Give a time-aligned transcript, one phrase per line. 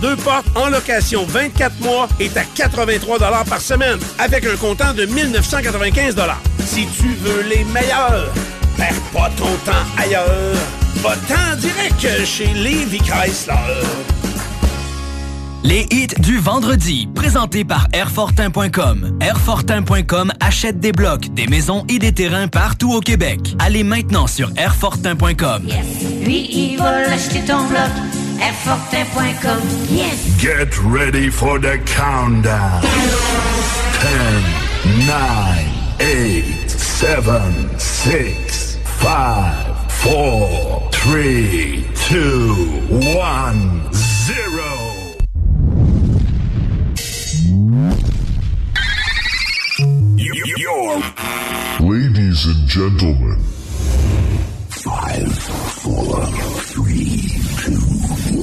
[0.00, 5.04] Deux portes en location 24 mois est à 83 par semaine avec un comptant de
[5.04, 6.16] 1995
[6.64, 8.32] Si tu veux les meilleurs,
[8.78, 10.56] perds pas ton temps ailleurs.
[11.02, 13.54] Va-t'en direct chez Levi Chrysler.
[15.64, 19.18] Les hits du vendredi, présentés par Airfortin.com.
[19.20, 23.54] Airfortin.com achète des blocs, des maisons et des terrains partout au Québec.
[23.58, 25.68] Allez maintenant sur Airfortin.com.
[26.24, 28.23] Lui, il va l'acheter ton bloc.
[28.38, 29.60] Airfortin.com.
[29.88, 30.40] Yes!
[30.42, 32.82] Get ready for the countdown.
[32.82, 34.42] 10,
[35.06, 42.54] 9, 8, 7, 6, 5, 4, 3, 2,
[43.16, 44.64] 1, 0.
[50.16, 51.02] You're
[51.80, 53.40] Ladies and gentlemen,
[54.70, 56.24] five, four,
[56.62, 57.23] three, two, one.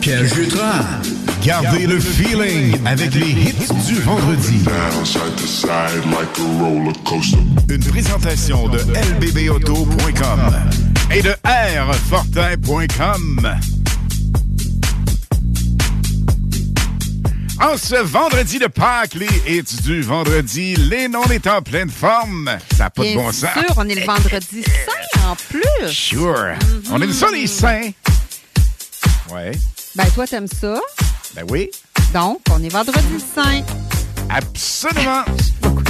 [0.00, 0.84] Pierre Jutras.
[1.44, 4.64] Gardez le feeling avec les hits du vendredi.
[7.68, 10.54] Une présentation de lbbauto.com
[11.14, 11.34] et de
[11.90, 13.50] rfortin.com.
[17.60, 22.50] En ce vendredi de Pâques, les hits du vendredi, les non est en pleine forme.
[22.76, 23.50] Ça n'a pas de Bien bon sens.
[23.52, 25.92] sûr, on est le vendredi saint en plus.
[25.92, 26.54] Sure.
[26.92, 27.90] On aime ça, les saints.
[29.32, 29.52] Ouais.
[29.98, 30.80] Ben, toi, t'aimes ça?
[31.34, 31.70] Ben oui.
[32.14, 33.62] Donc, on est vendredi saint.
[34.30, 35.24] Absolument.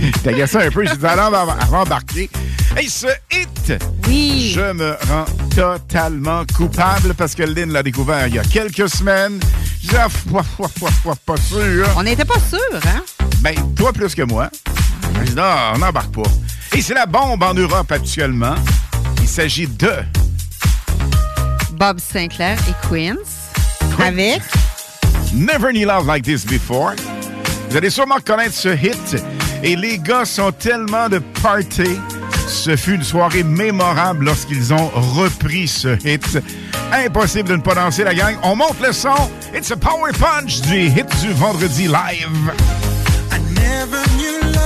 [0.22, 2.30] T'as agacé un peu, j'ai dit avant, avant, d'embarquer.
[2.76, 3.72] Hey, ce hit!
[4.06, 4.52] Oui.
[4.54, 5.24] Je me rends
[5.56, 9.40] totalement coupable parce que Lynn l'a découvert il y a quelques semaines.
[9.82, 11.88] J'ai ah, foi, foi, foi, foi, pas sûr.
[11.96, 13.02] On n'était pas sûr, hein?
[13.40, 14.50] Ben, toi plus que moi.
[15.16, 16.30] J'ai dit, non, on n'embarque pas.
[16.76, 18.54] Et c'est la bombe en Europe actuellement.
[19.20, 19.90] Il s'agit de
[21.80, 23.48] Bob Sinclair et Queens.
[24.04, 24.42] Avec
[25.32, 26.92] Never Knew Love Like This Before.
[27.70, 29.16] Vous allez sûrement connaître ce hit.
[29.62, 31.98] Et les gars sont tellement de party.
[32.46, 36.38] Ce fut une soirée mémorable lorsqu'ils ont repris ce hit.
[36.92, 38.36] Impossible de ne pas danser la gang.
[38.42, 39.14] On monte le son.
[39.54, 42.52] It's a power punch du hit du vendredi live.
[43.54, 44.59] Never knew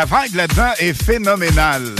[0.00, 1.94] la vague là-dedans est phénoménale.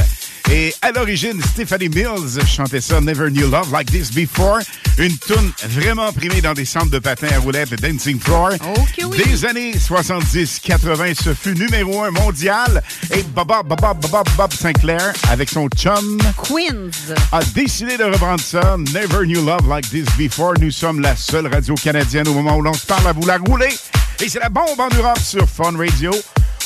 [0.51, 4.61] Et à l'origine, Stephanie Mills chantait ça Never Knew Love Like This Before.
[4.97, 8.53] Une tune vraiment primée dans des centres de patins à roulettes de Dancing Floor.
[8.75, 9.23] Ok, oui.
[9.23, 12.83] Des années 70-80, ce fut numéro un mondial.
[13.15, 16.91] Et Bob, Bob, Bob, Bob, Bob Sinclair, avec son chum, Queens.
[17.33, 18.79] a décidé de reprendre ça.
[18.95, 20.55] Never Knew Love Like This Before.
[20.59, 23.37] Nous sommes la seule radio canadienne au moment où l'on se parle à vous la
[23.37, 23.77] rouler.
[24.23, 26.13] Et c'est la bombe en Europe sur Fun Radio.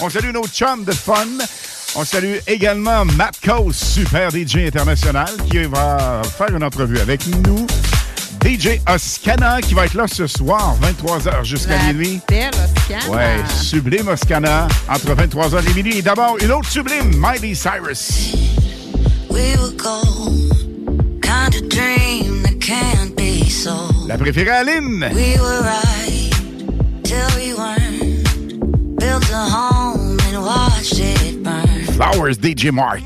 [0.01, 1.27] On salue nos chums de Fun.
[1.97, 7.67] On salue également Matt Coase, super DJ international, qui va faire une entrevue avec nous.
[8.45, 12.21] DJ Oscana, qui va être là ce soir, 23h jusqu'à minuit.
[12.29, 13.11] belle Oscar.
[13.11, 15.99] Ouais, sublime Oscana, entre 23h et minuit.
[15.99, 18.35] Et d'abord, une autre sublime, Miley Cyrus.
[19.31, 24.09] We were gold, kind of dream that can't be sold.
[24.09, 25.09] La préférée à Lynn.
[25.15, 26.33] We were right
[27.05, 28.05] till we weren't.
[28.99, 29.84] Built a home
[31.95, 33.03] Flowers, DJ Mark.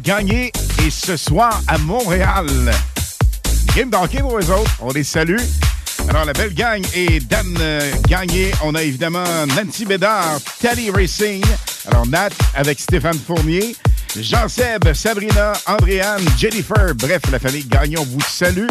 [0.06, 0.52] gagner
[0.86, 2.46] et ce soir à Montréal.
[3.74, 4.70] Game d'hockey pour eux autres.
[4.80, 5.40] On les salue.
[6.08, 8.52] Alors, la belle gang et Dan euh, Gagné.
[8.62, 11.44] On a évidemment Nancy Bédard, Tally Racing.
[11.88, 13.74] Alors, Nat avec Stéphane Fournier.
[14.16, 16.94] Jean-Seb, Sabrina, Andréane, Jennifer.
[16.94, 18.68] Bref, la famille Gagnon vous salue.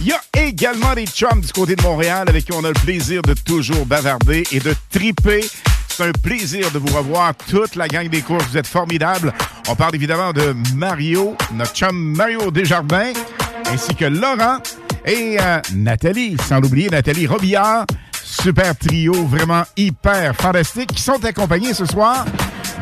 [0.00, 2.74] Il y a également des chums du côté de Montréal avec qui on a le
[2.74, 5.44] plaisir de toujours bavarder et de triper.
[5.96, 8.46] C'est un plaisir de vous revoir, toute la gang des courses.
[8.50, 9.32] Vous êtes formidables.
[9.68, 13.12] On parle évidemment de Mario, notre chum Mario Desjardins,
[13.72, 14.58] ainsi que Laurent
[15.06, 17.86] et euh, Nathalie, sans l'oublier, Nathalie Robillard.
[18.24, 22.24] Super trio, vraiment hyper fantastique, qui sont accompagnés ce soir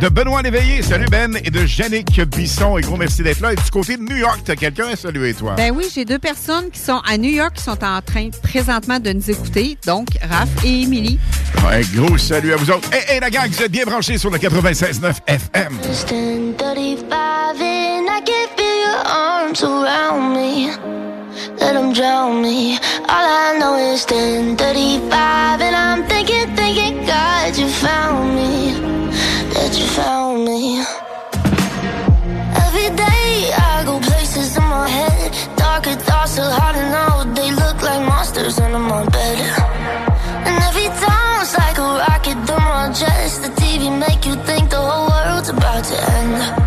[0.01, 0.83] de Benoît Léveillé.
[0.83, 2.79] Salut Ben, et de Yannick Bisson.
[2.79, 3.53] Et gros merci d'être là.
[3.53, 5.55] Et du côté de New York, t'as quelqu'un à saluer, toi?
[5.57, 8.99] Ben oui, j'ai deux personnes qui sont à New York qui sont en train présentement
[8.99, 9.77] de nous écouter.
[9.87, 11.19] Donc, Raph et Émilie.
[11.67, 12.89] Un gros salut à vous autres.
[12.93, 15.79] Hey, hey, la gang, vous êtes bien branchés sur le 96.9 FM.
[15.85, 20.71] It's 10:35 and I can feel your arms around me.
[21.61, 22.79] Let them drown me.
[23.09, 29.02] All I know is 10:35 and I'm thinking, thinking, God, you found me.
[29.97, 30.81] Found me.
[32.65, 35.31] Every day I go places in my head.
[35.57, 37.35] Darker thoughts are hard to know.
[37.35, 39.39] They look like monsters under my bed.
[40.47, 43.43] And every time it's like a rocket through my chest.
[43.43, 46.62] The TV make you think the whole world's about to end.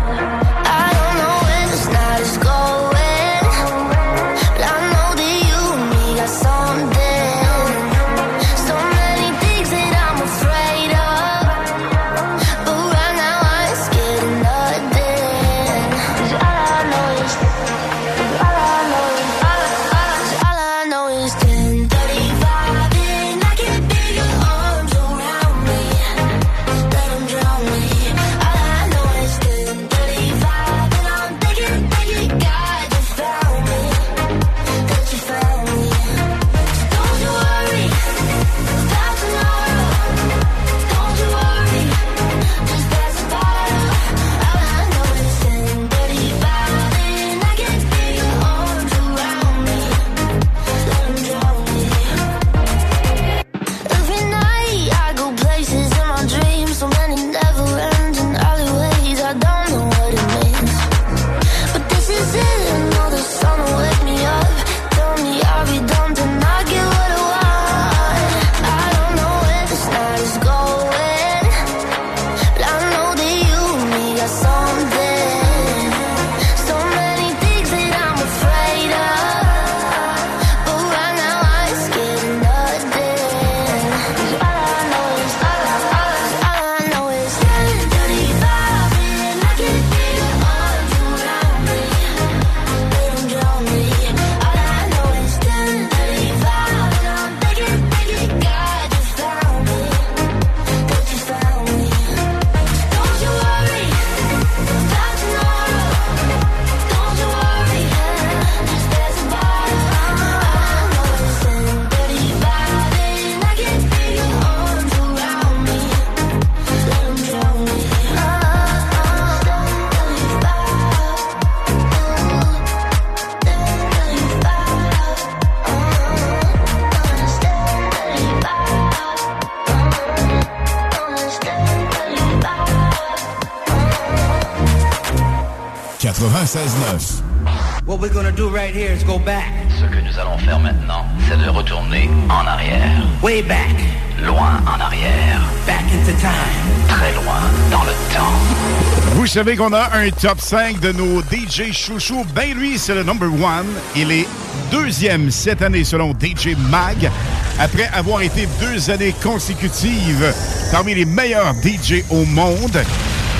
[149.42, 152.24] Savez qu'on a un top 5 de nos DJ chouchous?
[152.34, 153.66] Ben lui, c'est le number one.
[153.94, 154.26] Il est
[154.70, 157.10] deuxième cette année selon DJ Mag.
[157.58, 160.32] Après avoir été deux années consécutives
[160.72, 162.82] parmi les meilleurs DJ au monde.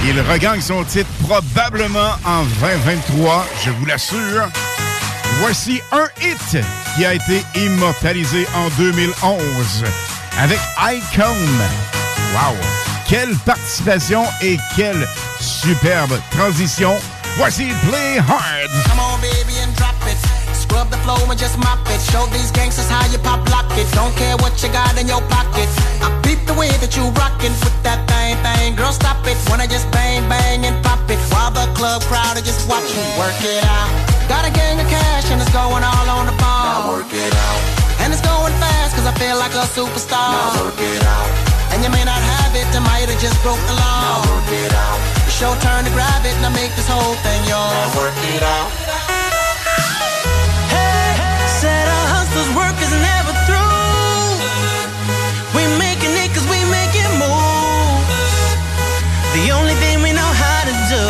[0.05, 4.51] Il regagne son titre probablement en 2023, je vous l'assure.
[5.41, 6.63] Voici un hit
[6.95, 9.85] qui a été immortalisé en 2011
[10.39, 11.37] avec Icon.
[12.35, 12.55] Wow!
[13.09, 15.07] Quelle participation et quelle
[15.47, 16.99] superbe transition.
[17.39, 18.71] Voici Play Hard.
[18.91, 20.19] Come on, baby, and drop it.
[20.57, 22.01] Scrub the flow and just mop it.
[22.11, 23.87] Show these gangsters how you pop lock it.
[23.95, 25.69] Don't care what you got in your pocket.
[26.03, 28.75] I peep the way that you rockin' with that thing, thing.
[28.75, 29.39] Girl, stop it.
[29.47, 31.21] Wanna just bang, bang and pop it.
[31.31, 33.07] While the club crowd are just watching.
[33.15, 33.93] Work it out.
[34.27, 36.67] Got a gang of cash and it's going all on the phone.
[36.67, 37.63] Now work it out.
[38.03, 40.33] And it's going fast cause I feel like a superstar.
[40.35, 41.31] Now work it out.
[41.71, 44.01] And you may not have it, I might have just broke the law.
[44.03, 45.16] Now work it out.
[45.37, 47.69] It's your turn to grab it, now make this whole thing yours.
[47.77, 48.73] Now work it out.
[50.73, 51.13] Hey,
[51.61, 54.41] said our hustlers' work is never through.
[55.53, 58.33] We making it cause we making moves.
[59.37, 61.05] The only thing we know how to do.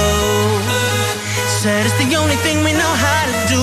[1.63, 3.63] Said it's the only thing we know how to do.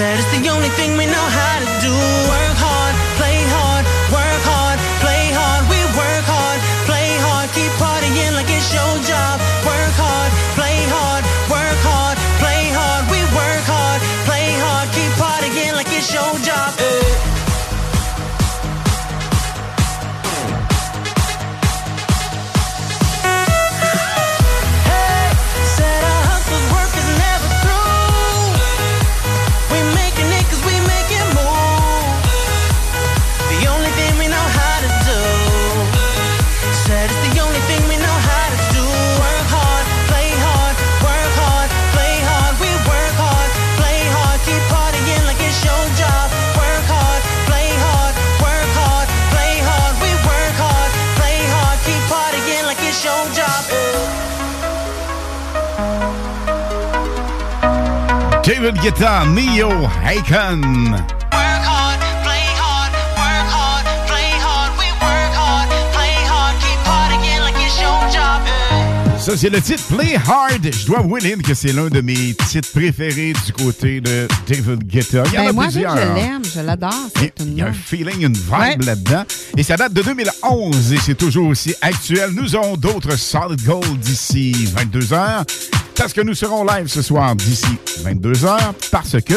[0.00, 2.49] Said it's the only thing we know how to do.
[67.40, 68.40] Like it's your job.
[69.18, 70.62] Ça, c'est le titre Play Hard.
[70.72, 74.84] Je dois avouer, Lynn, que c'est l'un de mes titres préférés du côté de David
[74.86, 75.24] Guetta.
[75.26, 75.96] Il y en Ben, a moi, plusieurs.
[75.96, 76.94] je l'aime, je l'adore.
[77.40, 78.76] Il y a un feeling, une vibe Ouais.
[78.86, 79.24] là-dedans.
[79.58, 82.30] Et ça date de 2011 et c'est toujours aussi actuel.
[82.32, 85.44] Nous aurons d'autres Solid Gold d'ici 22h
[86.00, 87.66] parce que nous serons live ce soir d'ici
[88.02, 88.58] 22h
[88.90, 89.34] parce que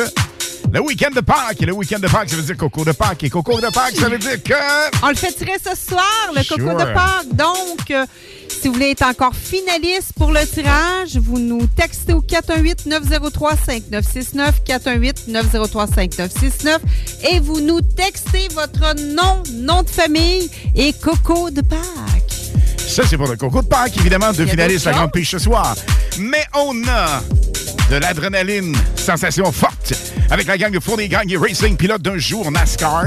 [0.72, 3.22] le week-end de Pâques, et le week-end de Pâques, ça veut dire Coco de Pâques.
[3.24, 4.54] Et Coco de Pâques, ça veut dire que...
[5.04, 6.58] On le fait tirer ce soir, le Sure.
[6.58, 7.28] Coco de Pâques.
[7.34, 8.06] Donc, euh,
[8.48, 16.78] si vous voulez être encore finaliste pour le tirage, vous nous textez au 418-903-5969, 418-903-5969
[17.30, 22.33] et vous nous textez votre nom, nom de famille et Coco de Pâques.
[22.94, 25.76] Ça, c'est pour le Coco de Pâques, évidemment, deux finalistes à Grande Piche ce soir.
[26.20, 27.24] Mais on a
[27.90, 29.96] de l'adrénaline, sensation forte,
[30.30, 33.06] avec la gang de Fournier Gang et Racing, pilote d'un jour NASCAR,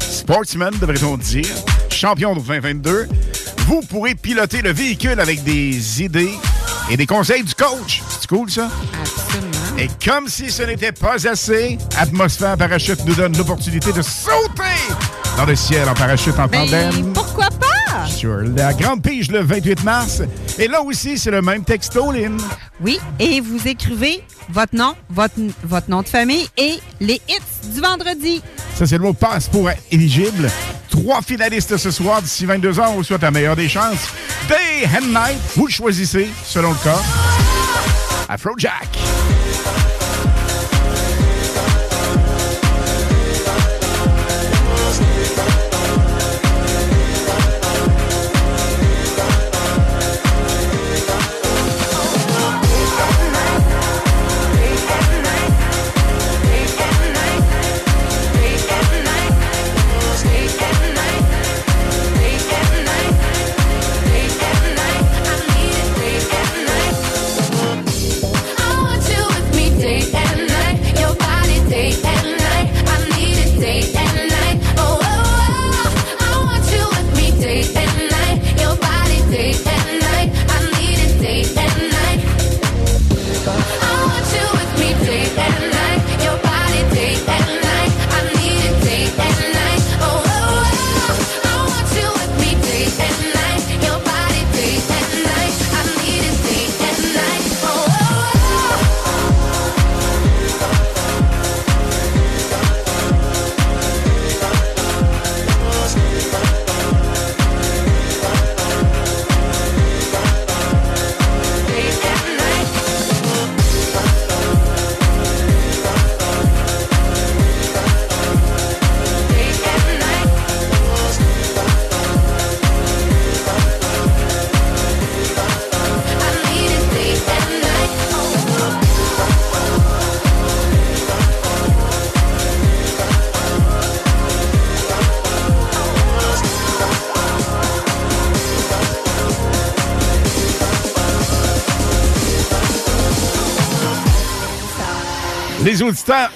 [0.00, 1.44] sportsman, devrait-on dire,
[1.90, 3.08] champion de 2022.
[3.66, 6.32] Vous pourrez piloter le véhicule avec des idées
[6.90, 8.02] et des conseils du coach.
[8.18, 8.70] C'est cool, ça?
[9.02, 9.76] Absolument.
[9.76, 14.94] Et comme si ce n'était pas assez, Atmosphère Parachute nous donne l'opportunité de sauter
[15.36, 17.69] dans le ciel en parachute en tandem pourquoi pas?
[18.10, 20.22] Sur la Grande Pige le 28 mars.
[20.58, 22.36] Et là aussi, c'est le même texto, Lynn.
[22.80, 27.80] Oui, et vous écrivez votre nom, votre, votre nom de famille et les hits du
[27.80, 28.42] vendredi.
[28.74, 30.50] Ça, c'est le mot passe pour être éligible.
[30.90, 32.20] Trois finalistes ce soir.
[32.20, 34.08] D'ici 22 ans, on vous souhaite la meilleure des chances.
[34.48, 37.00] Day and Night, vous le choisissez, selon le cas.
[38.28, 38.88] Afrojack.
[39.66, 39.79] I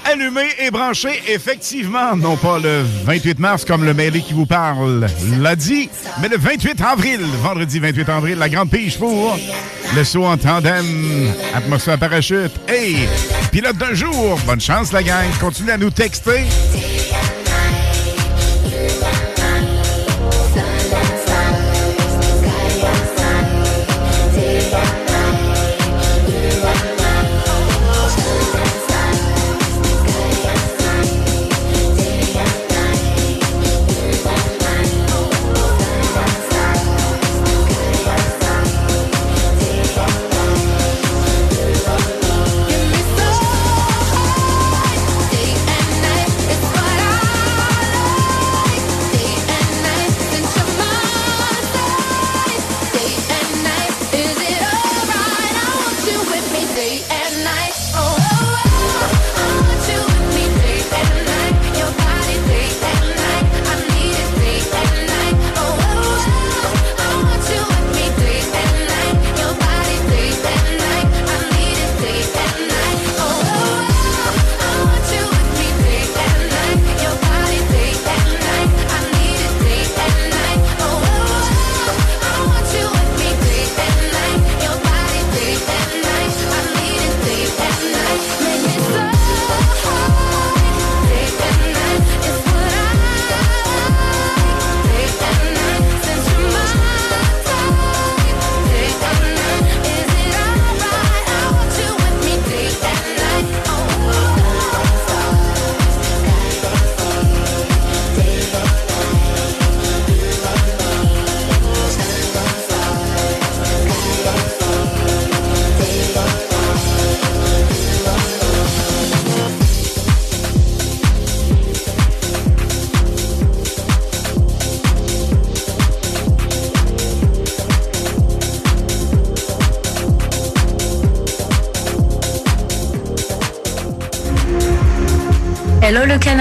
[0.04, 5.06] Allumés et branchés, effectivement, non pas le 28 mars comme le mêlé qui vous parle
[5.40, 5.88] l'a dit,
[6.20, 9.38] mais le 28 avril, vendredi 28 avril, la grande pige pour
[9.94, 10.84] le saut en tandem,
[11.54, 12.50] atmosphère parachute.
[12.66, 13.08] Hey,
[13.52, 16.44] pilote d'un jour, bonne chance la gang, continuez à nous texter.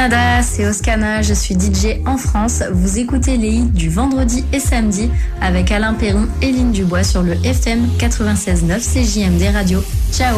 [0.04, 2.62] Canada, c'est Oscana, je suis DJ en France.
[2.74, 7.24] Vous écoutez les hits du vendredi et samedi avec Alain Perron et Lynn Dubois sur
[7.24, 9.82] le FM 96.9 CJMD Radio.
[10.12, 10.36] Ciao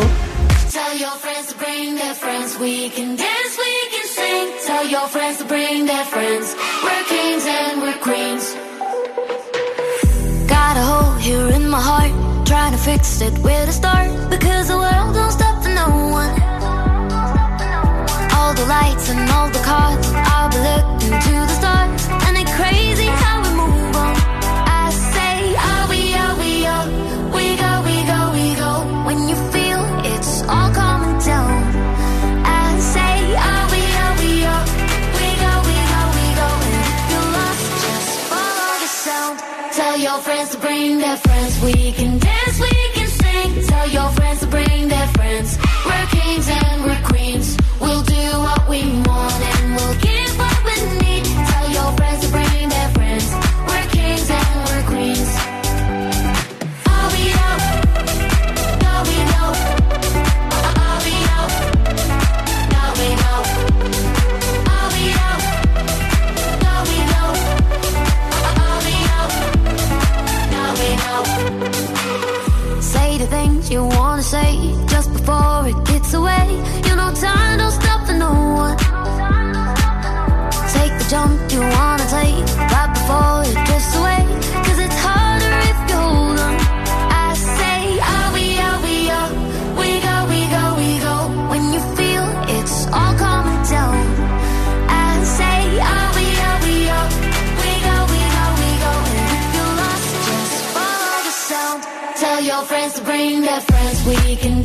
[0.69, 2.59] Tell your friends to bring their friends.
[2.61, 4.51] We can dance, we can sing.
[4.67, 6.55] Tell your friends to bring their friends.
[6.83, 8.55] We're kings and we're queens.
[10.47, 12.11] Got a hole here in my heart.
[12.45, 14.29] Trying to fix it where to start.
[14.29, 15.15] Because the world
[18.55, 20.05] the lights and all the cars.
[20.31, 22.01] I'll be looking to the stars.
[22.25, 24.15] And it's crazy how we move on.
[24.81, 25.35] I say,
[25.71, 26.87] are we, are we, are
[27.35, 28.71] we go, we go, we go.
[29.07, 31.57] When you feel it's all coming down.
[32.45, 33.15] I say,
[33.49, 34.65] are we, are we, are
[35.17, 36.47] we go, we go, we go.
[36.65, 39.35] And if you're lost, just follow the sound.
[39.79, 41.53] Tell your friends to bring their friends.
[41.63, 42.24] We can
[103.25, 104.05] bring their friends.
[104.05, 104.64] We can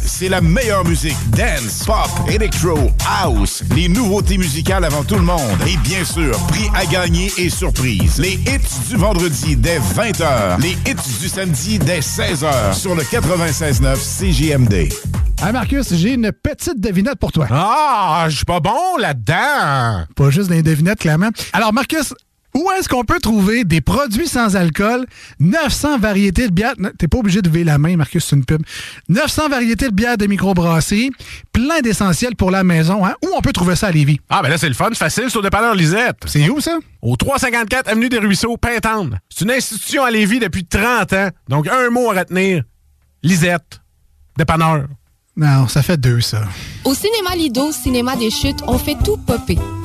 [0.21, 1.17] c'est la meilleure musique.
[1.31, 2.77] Dance, pop, electro,
[3.23, 3.63] house.
[3.75, 5.57] Les nouveautés musicales avant tout le monde.
[5.65, 8.19] Et bien sûr, prix à gagner et surprise.
[8.19, 10.61] Les hits du vendredi dès 20h.
[10.61, 14.73] Les hits du samedi dès 16h sur le 96.9 CJMD.
[15.43, 17.47] Hey Marcus, j'ai une petite devinette pour toi.
[17.49, 20.05] Ah, je suis pas bon là-dedans.
[20.15, 21.29] Pas juste des devinettes, clairement.
[21.51, 22.13] Alors Marcus,
[22.55, 25.05] où est-ce qu'on peut trouver des produits sans alcool,
[25.39, 28.61] 900 variétés de bières, t'es pas obligé de lever la main, Marcus, c'est une pub,
[29.09, 31.11] 900 variétés de bières de microbrasserie,
[31.53, 33.15] plein d'essentiels pour la maison, hein?
[33.23, 34.19] Où on peut trouver ça à Lévis?
[34.29, 36.17] Ah, ben là, c'est le fun, facile, sur le dépanneur Lisette.
[36.25, 36.77] C'est où, ça?
[37.01, 39.13] Au 354 Avenue des Ruisseaux, Pintante.
[39.29, 41.29] C'est une institution à Lévis depuis 30 ans.
[41.47, 42.63] Donc, un mot à retenir.
[43.23, 43.81] Lisette.
[44.37, 44.85] Dépanneur.
[45.35, 46.43] Non, ça fait deux, ça.
[46.83, 49.57] Au cinéma Lido, cinéma des chutes, on fait tout popper.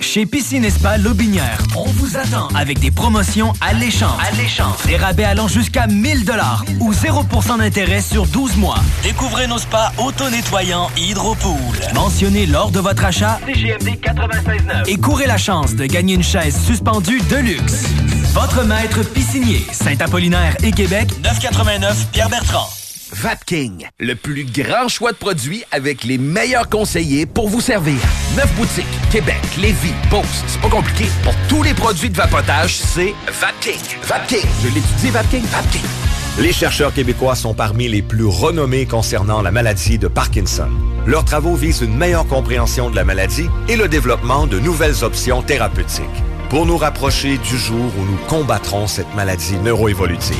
[0.00, 4.18] Chez Piscine et Spa Lobinière, on vous attend avec des promotions alléchantes.
[4.32, 4.86] Alléchantes.
[4.86, 8.78] Des rabais allant jusqu'à 1000 dollars ou 0% d'intérêt sur 12 mois.
[9.02, 11.56] Découvrez nos spas auto-nettoyants Hydropool.
[11.94, 16.56] Mentionnez lors de votre achat CGMD 96.9 et courez la chance de gagner une chaise
[16.64, 17.84] suspendue de luxe.
[18.32, 22.68] Votre maître piscinier, Saint-Apollinaire et Québec, 989 Pierre-Bertrand.
[23.12, 27.96] Vapking, le plus grand choix de produits avec les meilleurs conseillers pour vous servir.
[28.36, 30.44] Neuf boutiques, Québec, Lévis, Beauce.
[30.46, 31.06] C'est pas compliqué.
[31.22, 33.80] Pour tous les produits de vapotage, c'est Vapking.
[34.02, 34.46] Vapking.
[34.62, 35.42] Je l'étudie, Vapking.
[35.46, 35.82] Vapking.
[36.38, 40.68] Les chercheurs québécois sont parmi les plus renommés concernant la maladie de Parkinson.
[41.06, 45.42] Leurs travaux visent une meilleure compréhension de la maladie et le développement de nouvelles options
[45.42, 46.04] thérapeutiques
[46.48, 50.36] pour nous rapprocher du jour où nous combattrons cette maladie neuroévolutive.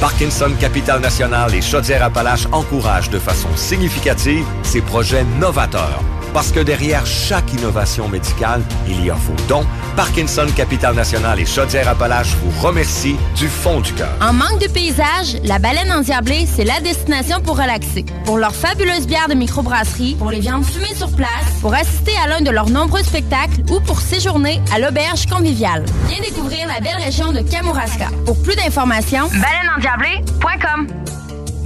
[0.00, 6.02] Parkinson Capital National et Chaudière-Appalaches encouragent de façon significative ces projets novateurs.
[6.32, 9.66] Parce que derrière chaque innovation médicale, il y a vos dons.
[9.96, 14.12] Parkinson Capital National et Chaudière-Appalaches vous remercient du fond du cœur.
[14.20, 18.04] En manque de paysage, la baleine endiablée, c'est la destination pour relaxer.
[18.24, 21.28] Pour leurs fabuleuses bières de microbrasserie, pour les viandes fumées sur place,
[21.60, 25.84] pour assister à l'un de leurs nombreux spectacles ou pour séjourner à l'auberge conviviale.
[26.08, 28.08] Viens découvrir la belle région de Kamouraska.
[28.24, 30.86] Pour plus d'informations, baleineendiablée.com.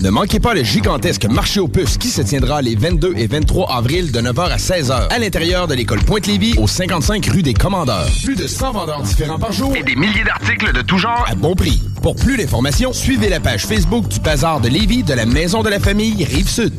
[0.00, 3.74] Ne manquez pas le gigantesque marché aux puces qui se tiendra les 22 et 23
[3.74, 8.08] avril de 9h à 16h à l'intérieur de l'école Pointe-Lévis au 55 rue des Commandeurs.
[8.24, 11.34] Plus de 100 vendeurs différents par jour et des milliers d'articles de tout genre à
[11.34, 11.82] bon prix.
[12.00, 15.68] Pour plus d'informations, suivez la page Facebook du Bazar de Lévis de la Maison de
[15.68, 16.74] la Famille Rive-Sud.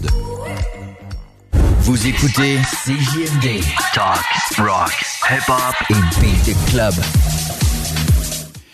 [1.82, 3.62] Vous écoutez CJMD.
[3.93, 4.93] Talk, rock,
[5.29, 6.93] hip-hop et beat club.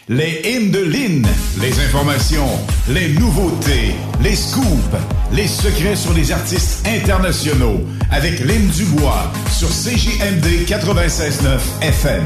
[0.08, 1.26] Les hymnes de Lynn,
[1.60, 2.48] les informations,
[2.89, 4.96] les nouveautés, les scoops,
[5.34, 12.24] les secrets sur les artistes internationaux avec Lynn Dubois sur CJMD 96.9 FM.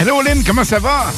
[0.00, 1.12] Allô Lynn, comment ça va?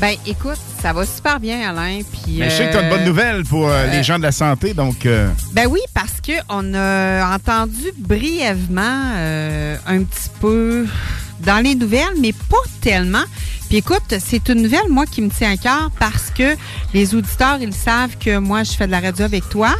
[0.00, 2.00] Ben, écoute, ça va super bien, Alain.
[2.10, 4.02] Puis, Mais je sais que tu as une bonne euh, nouvelle pour euh, les euh,
[4.02, 5.06] gens de la santé, donc...
[5.06, 10.86] euh, Ben oui, parce que on a entendu brièvement euh, un petit peu
[11.44, 13.24] dans les nouvelles, mais pas tellement.
[13.68, 16.56] Puis écoute, c'est une nouvelle, moi, qui me tient à cœur parce que
[16.92, 19.74] les auditeurs, ils savent que moi, je fais de la radio avec toi.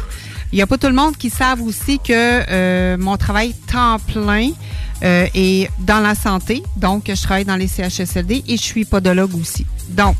[0.51, 3.99] Il n'y a pas tout le monde qui savent aussi que euh, mon travail temps
[3.99, 4.51] plein
[5.03, 6.63] euh, est dans la santé.
[6.77, 9.65] Donc, je travaille dans les CHSLD et je suis podologue aussi.
[9.89, 10.17] Donc,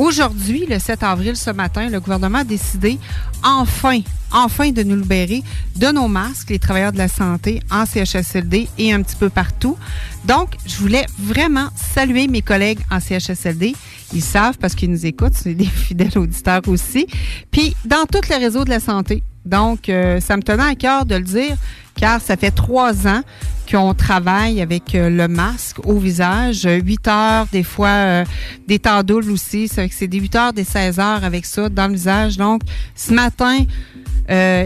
[0.00, 2.98] Aujourd'hui, le 7 avril, ce matin, le gouvernement a décidé
[3.44, 4.00] enfin,
[4.32, 5.42] enfin de nous libérer
[5.76, 9.76] de nos masques, les travailleurs de la santé en CHSLD et un petit peu partout.
[10.24, 13.74] Donc, je voulais vraiment saluer mes collègues en CHSLD.
[14.14, 17.06] Ils savent parce qu'ils nous écoutent, c'est des fidèles auditeurs aussi.
[17.50, 19.22] Puis, dans tous les réseaux de la santé.
[19.44, 21.56] Donc, euh, ça me tenait à cœur de le dire,
[21.96, 23.22] car ça fait trois ans
[23.70, 26.64] qu'on travaille avec euh, le masque au visage.
[26.64, 28.24] 8 heures, des fois euh,
[28.66, 29.68] des temps doubles aussi.
[29.68, 32.36] C'est des 8 heures, des 16 heures avec ça dans le visage.
[32.36, 32.62] Donc,
[32.94, 33.58] ce matin,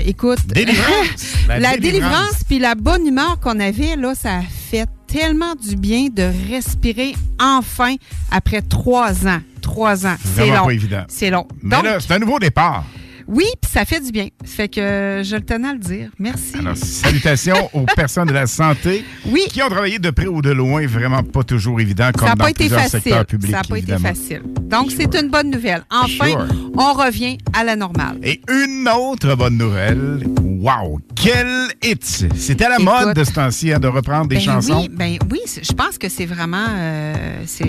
[0.05, 1.35] écoute, Délivrance.
[1.49, 2.43] La la délivrance.
[2.49, 7.15] puis la bonne humeur qu'on avait, là, ça a fait tellement du bien de respirer
[7.39, 7.97] enfin
[8.31, 9.41] après trois ans.
[9.61, 10.17] Trois ans.
[10.35, 10.67] C'est long.
[11.09, 11.47] C'est long.
[11.63, 12.85] Mais Donc, là, c'est un nouveau départ.
[13.29, 14.29] Oui, puis ça fait du bien.
[14.45, 16.11] Fait que euh, je le tenais à le dire.
[16.19, 16.57] Merci.
[16.59, 19.05] Alors, salutations aux personnes de la santé
[19.51, 22.37] qui ont travaillé de près ou de loin, vraiment pas toujours évident, comme ça n'a
[22.37, 22.91] dans pas été facile.
[23.01, 24.43] secteurs publics, ça n'a pas été facile.
[24.63, 25.85] Donc, c'est une bonne nouvelle.
[25.91, 26.47] Enfin, Sure.
[26.77, 28.19] on revient à la normale.
[28.23, 30.25] Et une autre bonne nouvelle.
[30.41, 31.01] Wow!
[31.15, 32.27] Quel hit!
[32.37, 34.81] C'était à la Écoute, mode de ce temps-ci hein, de reprendre des Ben chansons.
[34.83, 37.65] Oui, ben oui, c'est- je pense que c'est vraiment euh, c'est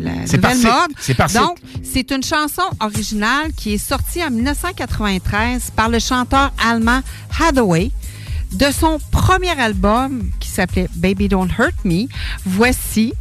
[0.00, 0.90] la nouvelle mode.
[0.98, 4.30] C'est Donc, c'est une chanson originale qui est sortie en
[4.86, 7.00] 1993 par le chanteur allemand
[7.38, 7.90] Hathaway
[8.52, 12.06] de son premier album qui s'appelait Baby Don't Hurt Me.
[12.44, 13.12] Voici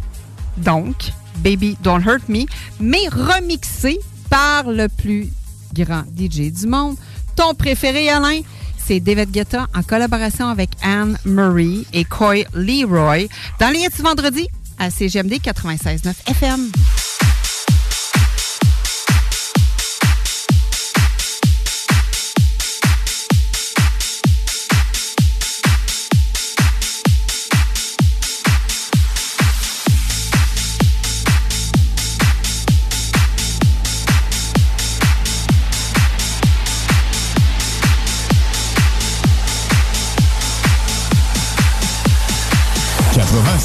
[0.57, 0.95] donc
[1.37, 2.45] Baby Don't Hurt Me,
[2.79, 3.99] mais remixé
[4.29, 5.29] par le plus
[5.73, 6.95] grand DJ du monde,
[7.35, 8.41] ton préféré Alain.
[8.77, 13.27] C'est David Guetta en collaboration avec Anne Murray et Coy Leroy
[13.59, 14.47] dans les du vendredi
[14.77, 16.71] à CGMD 96.9 FM.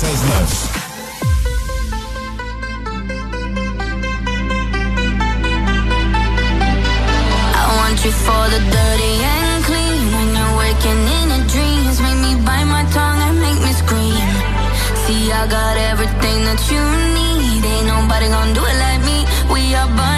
[0.00, 0.04] I
[7.78, 10.02] want you for the dirty and clean.
[10.14, 14.30] When you're waking in the dreams, make me bite my tongue and make me scream.
[15.02, 16.82] See, I got everything that you
[17.18, 17.64] need.
[17.66, 19.26] Ain't nobody gonna do it like me.
[19.52, 20.17] We are burning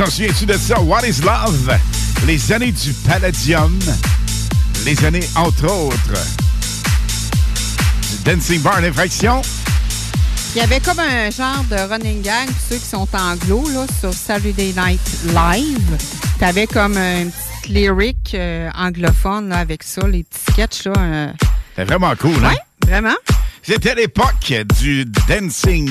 [0.00, 0.80] On s'en souvient-tu de ça?
[0.80, 1.76] What is Love?
[2.26, 3.78] Les années du Palladium.
[4.86, 6.24] Les années, entre autres,
[8.10, 9.42] du Dancing Bar d'infraction.
[10.54, 13.84] Il y avait comme un genre de running gang, pour ceux qui sont anglo, là,
[14.00, 15.00] sur Saturday Night
[15.34, 15.98] Live.
[16.38, 20.84] T'avais comme un petit lyric euh, anglophone là, avec ça, les petits sketchs.
[20.86, 21.32] Là, euh,
[21.70, 22.54] C'était vraiment cool, hein?
[22.86, 23.16] Vraiment?
[23.62, 25.90] C'était l'époque du dancing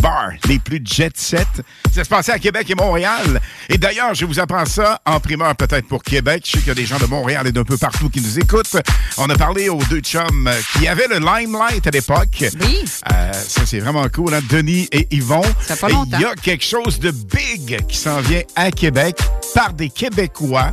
[0.00, 1.46] bar, les plus jet set.
[1.92, 3.40] Ça se passait à Québec et Montréal.
[3.68, 6.42] Et d'ailleurs, je vous apprends ça en primeur peut-être pour Québec.
[6.46, 8.38] Je sais qu'il y a des gens de Montréal et d'un peu partout qui nous
[8.38, 8.76] écoutent.
[9.18, 12.44] On a parlé aux deux chums qui avaient le limelight à l'époque.
[12.60, 12.84] Oui.
[13.12, 14.40] Euh, ça, c'est vraiment cool, hein?
[14.48, 15.42] Denis et Yvon.
[15.60, 16.16] Ça fait pas Et longtemps.
[16.18, 19.16] Il y a quelque chose de big qui s'en vient à Québec
[19.54, 20.72] par des Québécois.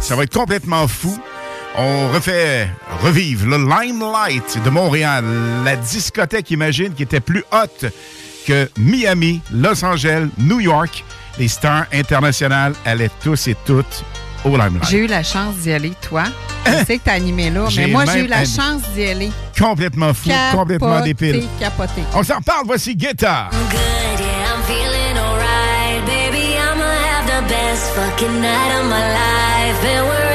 [0.00, 1.18] Ça va être complètement fou.
[1.76, 2.68] On refait
[3.02, 5.24] revivre le Limelight de Montréal,
[5.64, 7.84] la discothèque, imagine, qui était plus haute
[8.46, 11.04] que Miami, Los Angeles, New York.
[11.38, 14.04] Les stars internationales allaient tous et toutes
[14.44, 14.88] au Limelight.
[14.90, 16.24] J'ai eu la chance d'y aller, toi.
[16.66, 19.30] Je sais que t'as animé là, mais moi, j'ai eu la chance d'y aller.
[19.56, 21.48] Complètement fou, complètement Capoté, dépile.
[21.60, 22.02] Capoté.
[22.14, 23.48] On s'en parle, voici Guetta.
[23.50, 26.04] good, yeah, I'm feeling alright.
[26.06, 29.84] Baby, I'ma have the best fucking night of my life.
[29.84, 30.27] And wherever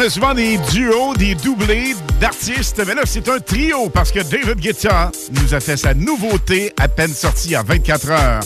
[0.00, 4.20] On a souvent des duos, des doublés d'artistes, mais là, c'est un trio parce que
[4.20, 8.40] David Guetta nous a fait sa nouveauté à peine sortie à 24 heures.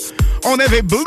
[0.46, 0.98] On avait Blue,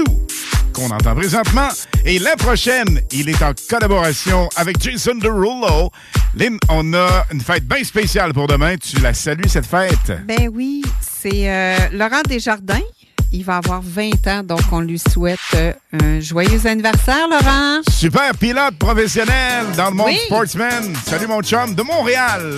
[0.71, 1.67] qu'on entend présentement,
[2.05, 5.91] et la prochaine, il est en collaboration avec Jason Derulo.
[6.33, 8.77] Lynn, on a une fête bien spéciale pour demain.
[8.77, 10.13] Tu la salues, cette fête?
[10.25, 12.79] Ben oui, c'est euh, Laurent Desjardins.
[13.33, 17.81] Il va avoir 20 ans, donc on lui souhaite euh, un joyeux anniversaire, Laurent.
[17.91, 20.19] Super pilote professionnel dans le monde Oui.
[20.25, 20.95] sportsman.
[21.05, 22.55] Salut, mon chum de Montréal.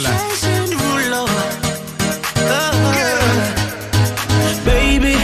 [4.66, 5.16] Baby,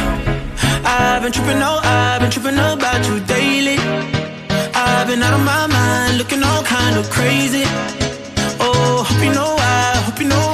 [0.86, 3.78] I've been tripping, oh, I've been tripping about you daily.
[4.74, 7.64] I've been out of my mind, looking all kind of crazy.
[8.60, 10.46] Oh, hope you know I, hope you know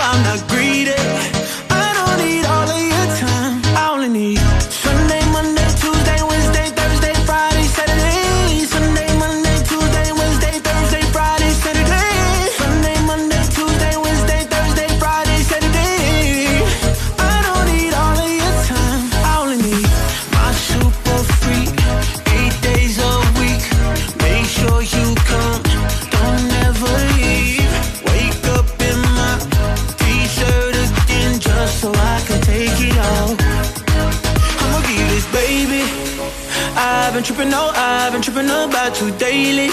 [37.21, 39.69] been tripping, no, I've been tripping about you daily.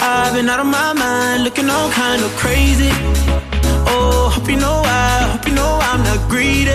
[0.00, 2.88] I've been out of my mind, looking all kind of crazy.
[3.92, 6.72] Oh, hope you know I, hope you know I'm not greedy.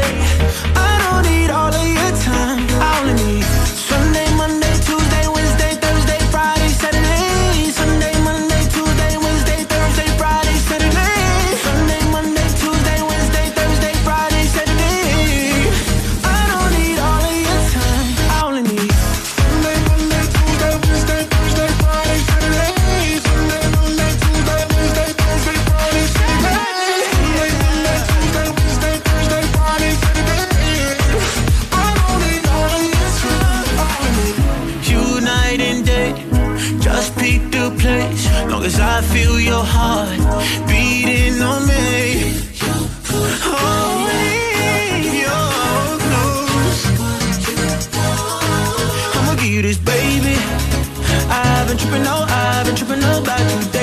[51.71, 53.80] been tripping, no, I've been tripping about you.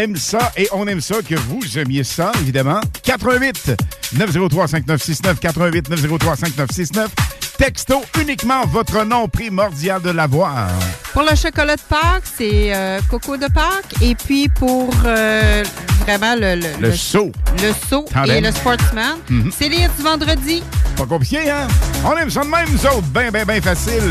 [0.00, 0.52] Aiment ça.
[0.56, 2.80] Et on aime ça que vous aimiez ça, évidemment.
[3.02, 3.72] 88
[4.14, 7.10] 903 5969 88 903 5969
[7.58, 10.68] Texto uniquement votre nom primordial de l'avoir.
[11.12, 13.94] Pour le chocolat de Pâques, c'est euh, Coco de Pâques.
[14.00, 15.62] Et puis pour euh,
[16.06, 17.30] vraiment le, le, Le saut.
[17.62, 18.36] le saut Tandem.
[18.36, 19.52] et le sportsman, Mhm.
[19.56, 20.62] c'est lire du vendredi.
[20.96, 21.68] Pas compliqué, hein?
[22.04, 23.02] On aime ça de même, nous autres.
[23.12, 24.10] Ben, ben, ben facile.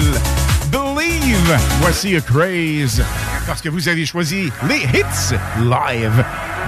[0.71, 1.57] Believe.
[1.81, 3.01] Voici a craze.
[3.49, 6.23] Parce que vous avez choisi les hits live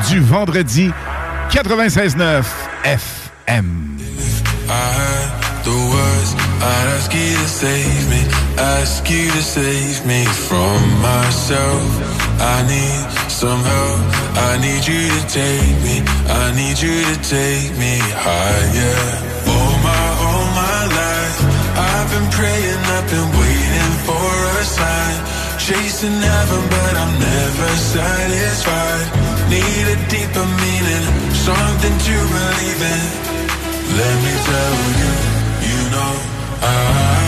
[0.10, 0.90] du vendredi
[1.52, 2.44] 96.9
[2.84, 4.00] FM.
[4.68, 8.26] I heard the words I'd ask you to save me,
[8.58, 11.86] ask you to save me from myself.
[12.40, 14.00] I need some help.
[14.38, 16.02] I need you to take me.
[16.30, 19.22] I need you to take me higher.
[19.46, 21.46] All my, all my life,
[21.78, 25.41] I've been praying, I've been waiting for a sign.
[25.62, 29.06] Chasing heaven, but I'm never satisfied.
[29.54, 31.06] Need a deeper meaning,
[31.38, 33.04] something to believe in.
[34.00, 35.14] Let me tell you,
[35.70, 36.14] you know,
[36.66, 37.21] I,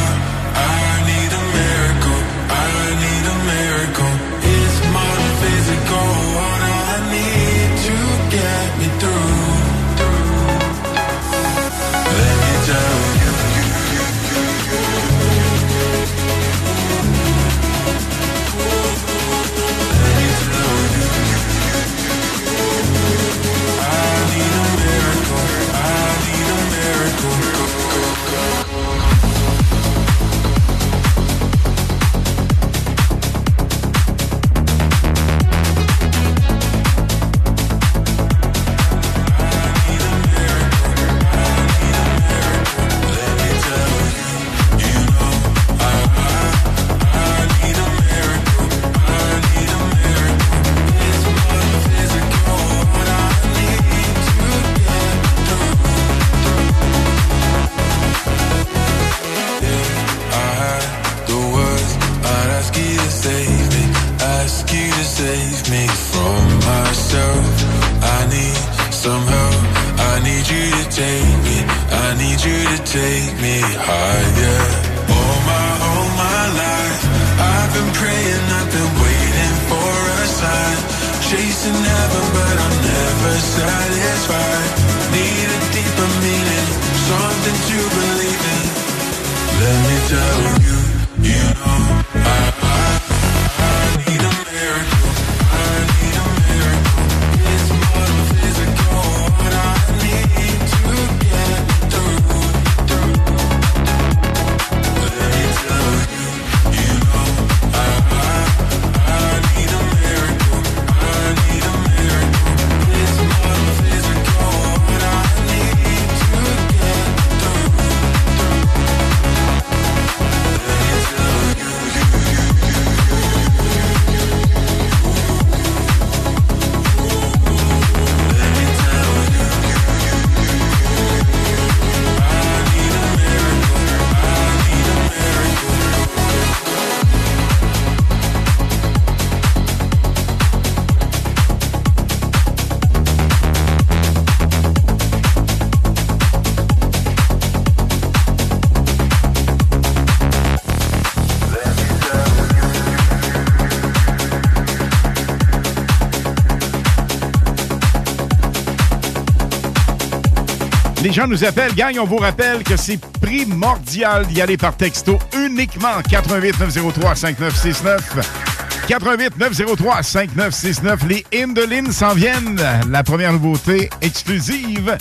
[161.14, 161.76] gens nous appellent.
[161.76, 168.88] Gang, on vous rappelle que c'est primordial d'y aller par texto uniquement 88 903 5969.
[168.88, 171.04] 88 903 5969.
[171.08, 172.62] Les Indolines s'en viennent.
[172.90, 174.98] La première nouveauté exclusive.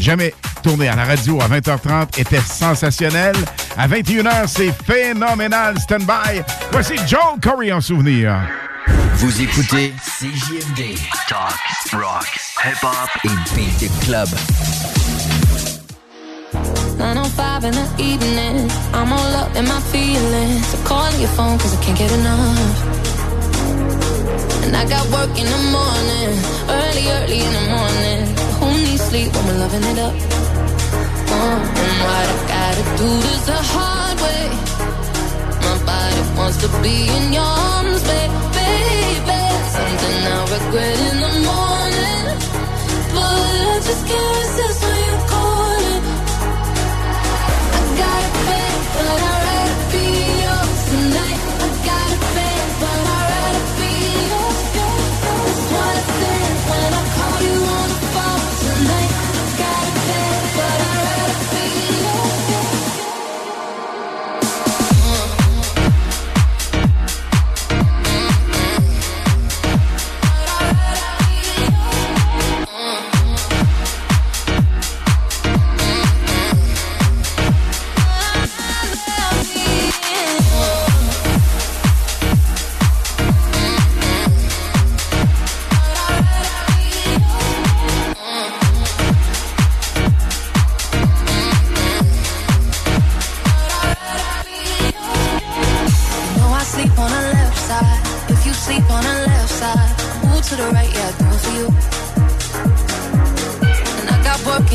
[0.00, 3.36] Jamais tourné à la radio à 20h30 était sensationnel.
[3.76, 5.78] À 21h, c'est phénoménal.
[5.80, 6.40] Stand by.
[6.72, 8.34] Voici Joel Corey en souvenir.
[9.16, 10.96] Vous écoutez CJMD.
[11.28, 11.54] Talk,
[11.92, 12.26] rock,
[12.64, 14.28] hip-hop et beat club.
[16.98, 18.70] 905 in the evening.
[18.92, 20.74] I'm all up in my feelings.
[20.74, 22.96] I'm calling your phone cause I can't get enough.
[24.64, 26.32] And I got work in the morning,
[26.72, 28.20] early, early in the morning.
[28.58, 30.14] Who needs sleep when we're loving it up?
[31.36, 34.44] Uh, and what I gotta do this the hard way.
[35.68, 38.72] My body wants to be in your arms, baby.
[39.76, 42.24] Something I regret in the morning.
[43.12, 45.35] But I just can't resist when you call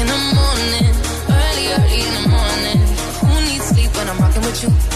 [0.02, 0.96] in the morning,
[1.30, 2.80] early, early in the morning.
[3.22, 4.91] Who needs sleep when I'm rocking with you?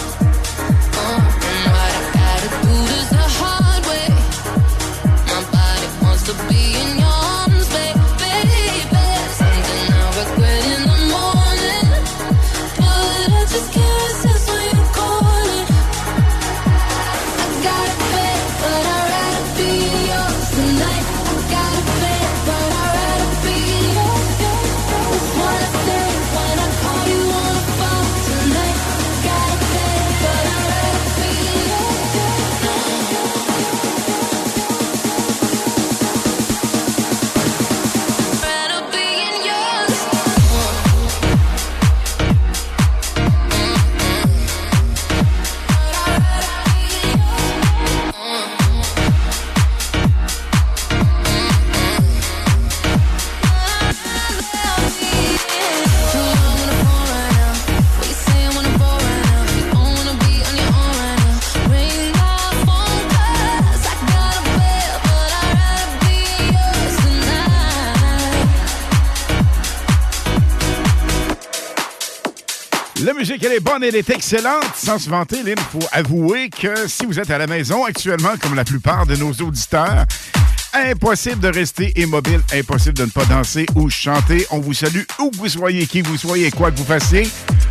[73.82, 74.64] Elle est excellente.
[74.76, 78.34] Sans se vanter, Lynn, il faut avouer que si vous êtes à la maison actuellement,
[78.40, 80.04] comme la plupart de nos auditeurs,
[80.72, 84.46] impossible de rester immobile, impossible de ne pas danser ou chanter.
[84.50, 87.28] On vous salue où que vous soyez, qui vous soyez, quoi que vous fassiez.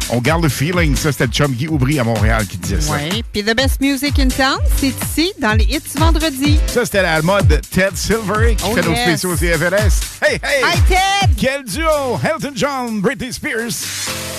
[0.10, 0.96] On garde le feeling.
[0.96, 2.94] Ça, c'était le chum Guy Aubry à Montréal qui disait ça.
[2.94, 6.60] Oui, puis The Best Music in Town, c'est ici, dans les hits vendredi.
[6.68, 9.20] Ça, c'était la mode Ted Silver qui Oh, fait nos yes.
[9.20, 9.36] spéciaux.
[9.42, 10.64] Hey, hey!
[10.64, 11.34] Hi, Ted!
[11.38, 12.20] Quel duo!
[12.24, 14.35] Elton John, Britney Spears.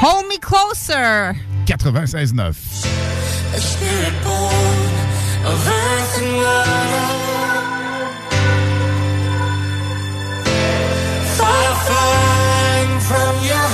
[0.00, 1.36] Hold Me Closer.
[1.66, 2.48] 96.9.
[3.54, 4.78] A spirit born
[5.50, 7.04] of earth and water.
[11.36, 13.67] Fire flying from your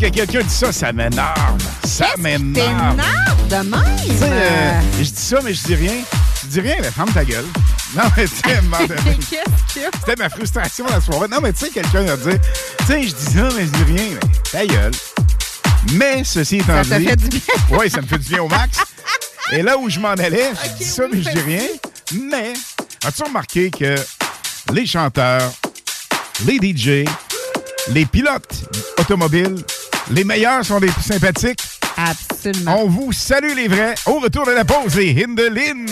[0.00, 1.58] Lorsque quelqu'un dit ça, ça m'énerve.
[1.84, 2.96] Ça m'énerve.
[3.48, 3.74] De Tu même.
[4.22, 5.94] euh, je dis ça, mais je dis rien.
[6.42, 7.44] Je dis rien, mais ferme ta gueule.
[7.96, 8.54] Non, mais tu sais,
[9.82, 9.90] a?
[9.98, 11.26] c'était ma frustration la soirée.
[11.28, 12.38] Non, mais tu sais, quelqu'un va dire,
[12.80, 14.10] tu sais, je dis ça, mais je dis rien.
[14.12, 14.92] Mais ta gueule.
[15.94, 17.06] Mais, ceci étant Ça dit...
[17.06, 17.40] fait du bien?
[17.78, 18.78] Oui, ça me fait du bien au max.
[19.50, 21.62] Et là où je m'en allais, je dis ça, mais je dis rien.
[22.12, 22.52] Mais,
[23.04, 23.96] as-tu remarqué que
[24.72, 25.50] les chanteurs,
[26.46, 27.04] les DJ,
[27.88, 28.64] les pilotes
[28.98, 29.56] automobiles,
[30.10, 31.60] les meilleurs sont les plus sympathiques?
[31.96, 32.82] Absolument.
[32.82, 33.94] On vous salue les vrais.
[34.06, 35.84] Au retour de la pause, les Hindelin.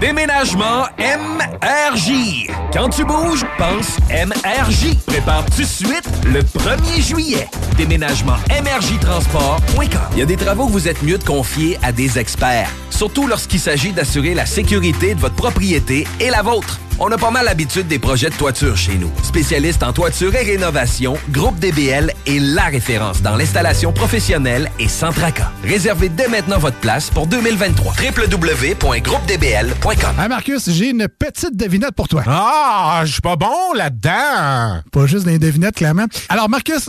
[0.00, 2.50] Déménagement MRJ.
[2.70, 4.94] Quand tu bouges, pense MRJ.
[5.06, 7.48] Prépare tout de suite le 1er juillet.
[7.78, 10.00] Déménagement MRJTransport.com.
[10.12, 12.68] Il y a des travaux que vous êtes mieux de confier à des experts.
[12.90, 16.78] Surtout lorsqu'il s'agit d'assurer la sécurité de votre propriété et la vôtre.
[16.98, 19.10] On a pas mal l'habitude des projets de toiture chez nous.
[19.22, 25.12] Spécialiste en toiture et rénovation, Groupe DBL est la référence dans l'installation professionnelle et sans
[25.12, 25.50] tracas.
[25.62, 27.92] Réservez dès maintenant votre place pour 2023.
[27.92, 32.22] www.groupedbl.com Hey Marcus, j'ai une petite devinette pour toi.
[32.26, 34.80] Ah, je suis pas bon là-dedans.
[34.90, 36.06] Pas juste des devinettes, clairement.
[36.30, 36.88] Alors, Marcus,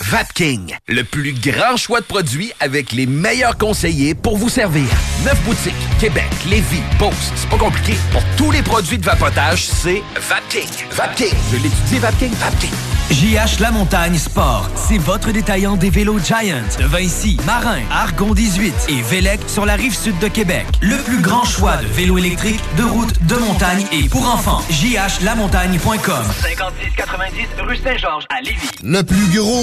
[0.00, 4.84] Vapking, le plus grand choix de produits avec les meilleurs conseillers pour vous servir.
[5.24, 7.94] Neuf boutiques, Québec, Lévis, Beauce, c'est pas compliqué.
[8.12, 10.68] Pour tous les produits de vapotage, c'est Vapking.
[10.92, 12.72] Vapking, je l'étudie, Vapking, Vapking.
[13.10, 18.74] JH La Montagne Sport, c'est votre détaillant des vélos Giant de Vinci, Marin, Argon 18
[18.88, 20.66] et Vélec sur la rive sud de Québec.
[20.80, 24.60] Le plus grand choix de vélos électriques, de route, de montagne et pour enfants.
[24.70, 28.70] JHLamontagne.com 5690 rue Saint-Georges à Lévis.
[28.82, 29.62] Le plus gros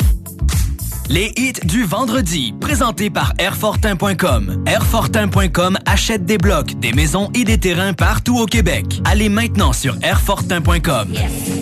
[1.11, 4.63] Les hits du vendredi, présentés par Airfortin.com.
[4.65, 9.01] Airfortin.com achète des blocs, des maisons et des terrains partout au Québec.
[9.03, 11.09] Allez maintenant sur Airfortin.com.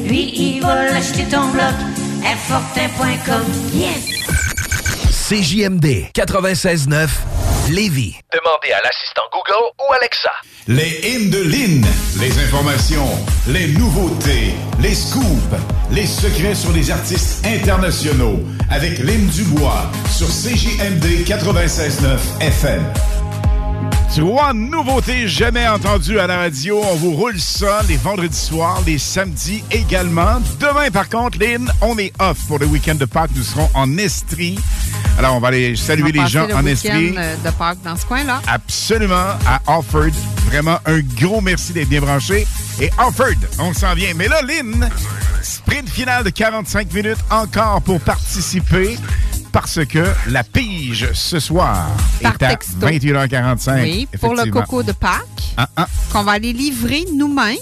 [0.05, 1.73] Lui, il ton bloc.
[2.23, 3.41] Airfortin.com.
[3.73, 4.68] Yes!
[5.30, 7.07] CJMD 96.9
[7.69, 8.15] Lévis.
[8.34, 10.32] Demandez à l'assistant Google ou Alexa.
[10.67, 11.86] Les hymnes de Lynn,
[12.19, 13.07] les informations,
[13.47, 15.55] les nouveautés, les scoops,
[15.91, 18.39] les secrets sur les artistes internationaux
[18.71, 22.84] avec Lynn Dubois sur CJMD 96.9 FM.
[24.13, 26.82] Tu vois, nouveauté jamais entendue à la radio.
[26.84, 30.41] On vous roule ça les vendredis soirs, les samedis également.
[30.59, 33.30] Demain, par contre, Lynn, on est off pour le week-end de Pâques.
[33.36, 34.59] Nous serons en Estrie.
[35.17, 37.13] Alors, on va aller saluer les gens le en Estrie.
[37.17, 38.41] euh, de Pâques dans ce coin-là.
[38.47, 40.11] Absolument, à Offord.
[40.47, 42.47] Vraiment un gros merci d'être bien branché.
[42.82, 43.27] Et Offord,
[43.59, 44.13] on s'en vient.
[44.15, 44.89] Mais là, Lynn,
[45.43, 48.97] sprint final de 45 minutes encore pour participer
[49.51, 51.87] parce que la pige ce soir
[52.21, 52.85] Par est à texto.
[52.87, 53.81] 21h45.
[53.81, 55.87] Oui, pour le coco de Pâques, Ah, ah.
[56.11, 57.57] qu'on va aller livrer nous-mêmes.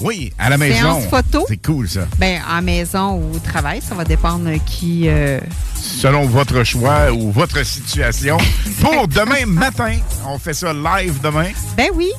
[0.00, 0.76] Oui, à la maison.
[0.76, 1.44] Séance photo.
[1.48, 2.06] C'est cool, ça.
[2.18, 5.40] Ben, en maison ou au travail, ça va dépendre qui, euh,
[5.76, 8.38] selon votre choix ou votre situation.
[8.80, 11.48] Pour demain matin, on fait ça live demain.
[11.76, 12.10] Ben oui.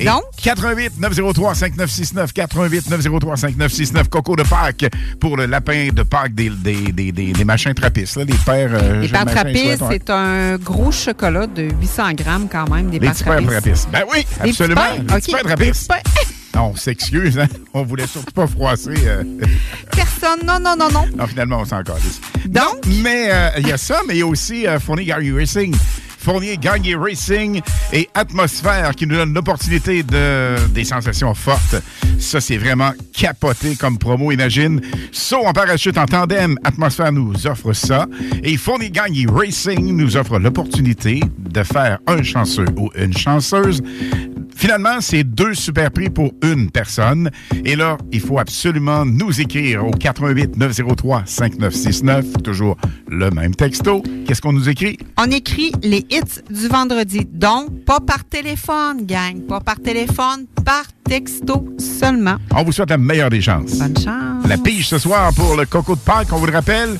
[0.00, 0.22] Et Donc?
[0.42, 4.86] 88 903 5969 88 903 5969 Coco de Pâques
[5.20, 8.70] pour le lapin de Pâques des, des, des, des, des machins trappistes, là, les pères.
[8.72, 13.06] euh, Les pâtes trappistes, c'est un gros chocolat de 800 grammes quand même, des Les
[13.06, 13.50] pères trappistes.
[13.50, 13.88] trappistes.
[13.92, 14.80] Ben oui, absolument.
[14.98, 15.36] Les pères, petits OK.
[15.42, 15.92] pères trappistes.
[16.54, 17.46] Non, on s'excuse, hein?
[17.72, 18.90] On voulait surtout pas froisser.
[19.06, 19.24] euh,
[19.90, 21.06] Personne, non, non, non, non.
[21.16, 22.20] Non, finalement, on s'en calisse.
[22.44, 22.76] Donc?
[23.02, 25.74] mais euh, il y a ça, mais il y a aussi euh, Fournier Gagné Racing.
[26.22, 27.60] Fournier Gagné Racing
[27.92, 31.74] et Atmosphère qui nous donne l'opportunité de des sensations fortes.
[32.20, 34.80] Ça, c'est vraiment capoté comme promo, imagine.
[35.10, 38.06] Saut en parachute en tandem, Atmosphère nous offre ça.
[38.44, 43.82] Et Fournier Gagné Racing nous offre l'opportunité de faire un chanceux ou une chanceuse
[44.54, 47.30] Finalement, c'est deux super prix pour une personne.
[47.64, 52.76] Et là, il faut absolument nous écrire au 88 903 5969, toujours
[53.08, 54.02] le même texto.
[54.26, 54.98] Qu'est-ce qu'on nous écrit?
[55.18, 57.26] On écrit les hits du vendredi.
[57.30, 59.40] Donc, pas par téléphone, gang.
[59.48, 62.36] Pas par téléphone, par texto seulement.
[62.54, 63.78] On vous souhaite la meilleure des chances.
[63.78, 64.46] Bonne chance.
[64.46, 66.98] La pige ce soir pour le Coco de Pâques, on vous le rappelle,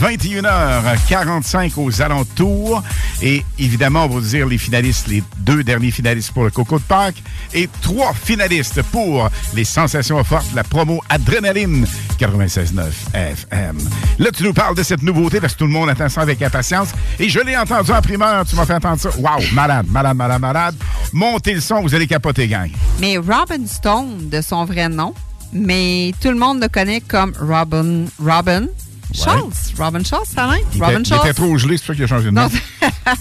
[0.00, 2.82] 21h45 aux alentours.
[3.22, 6.78] Et évidemment, on va vous dire les finalistes, les deux derniers finalistes pour le Coco
[6.78, 7.22] de Pâques
[7.52, 11.86] et trois finalistes pour les sensations fortes, la promo Adrénaline
[12.18, 12.82] 96.9
[13.14, 13.78] FM.
[14.18, 16.40] Là, tu nous parles de cette nouveauté parce que tout le monde attend ça avec
[16.42, 16.88] impatience.
[17.18, 19.10] Et je l'ai entendu en primeur, tu m'as fait entendre ça.
[19.18, 20.74] Wow, malade, malade, malade, malade.
[21.12, 22.70] Montez le son, vous allez capoter, gang.
[23.00, 25.14] Mais Robin Stone, de son vrai nom,
[25.52, 28.04] mais tout le monde le connaît comme Robin.
[28.18, 28.66] Robin
[29.12, 29.72] Schultz.
[29.78, 31.34] Robin Schultz, ça Robin était, il était Schultz.
[31.36, 32.48] trop gelé, c'est pour ça qu'il a changé de nom.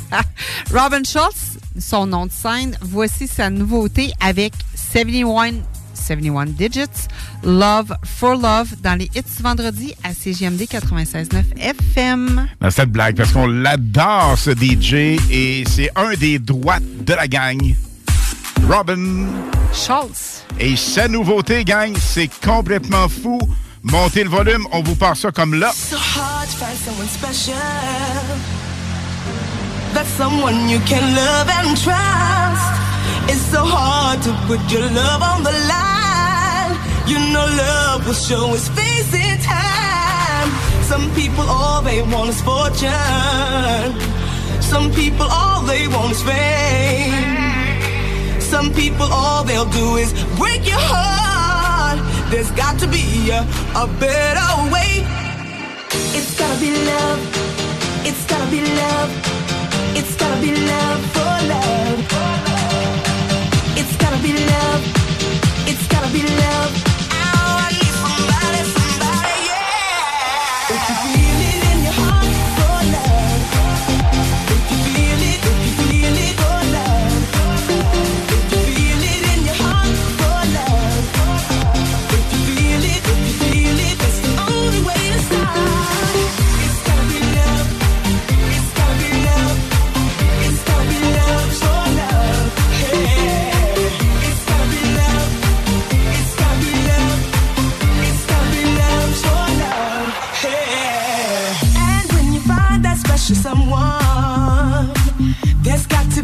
[0.74, 5.62] Robin Schultz, son nom de scène, voici sa nouveauté avec 71,
[5.94, 7.08] 71 Digits,
[7.44, 12.48] Love for Love, dans les hits du vendredi à CGMD 96.9 FM.
[12.60, 17.28] dans cette blague parce qu'on l'adore, ce DJ, et c'est un des droites de la
[17.28, 17.76] gang.
[18.70, 19.28] Robin.
[19.74, 20.44] Schultz.
[20.60, 23.40] Et sa nouveauté, gang, c'est complètement fou.
[23.82, 25.72] Montez le volume, on vous part ça comme là.
[25.74, 26.78] So hard to find
[29.94, 32.74] That's someone you can love and trust.
[33.32, 36.74] It's so hard to put your love on the line.
[37.06, 40.50] You know love will show its face in time.
[40.82, 43.94] Some people all they want is fortune.
[44.62, 47.44] Some people all they want is fame.
[48.42, 52.00] Some people all they'll do is break your heart.
[52.32, 53.42] There's got to be a,
[53.76, 55.06] a better way.
[56.18, 57.20] It's gotta be love.
[58.08, 59.33] It's gotta be love.
[59.96, 60.94] It's gotta be love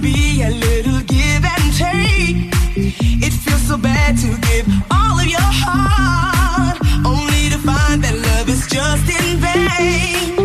[0.02, 2.38] be a little give and take.
[3.22, 8.50] It feels so bad to give all of your heart, only to find that love
[8.50, 10.39] is just in vain.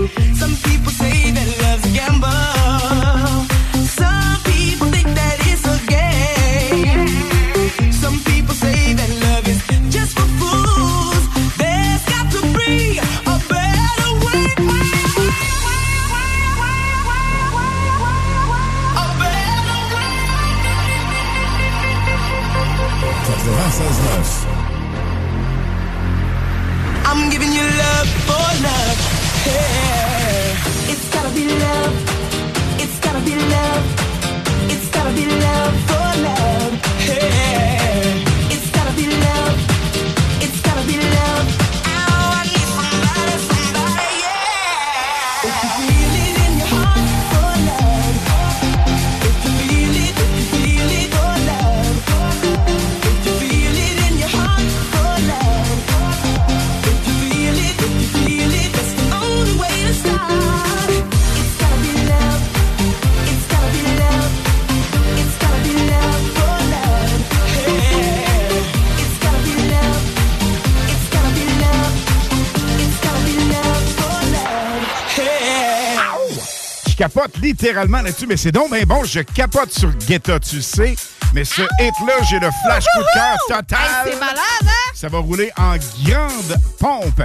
[77.14, 79.04] Capote littéralement là-dessus, mais c'est donc bien bon.
[79.04, 80.96] Je capote sur Guetta, tu sais.
[81.32, 83.78] Mais ce hit-là, j'ai le flash coup de cœur total.
[83.82, 84.92] Hey, c'est malade, hein?
[84.94, 87.22] Ça va rouler en grande pompe.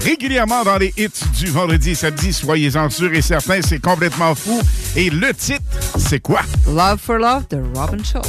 [0.00, 4.60] Régulièrement dans les hits du vendredi et samedi, soyez-en sûrs et certains, c'est complètement fou.
[4.96, 5.62] Et le titre,
[5.98, 6.40] c'est quoi?
[6.66, 8.28] Love for Love de Robin Schultz.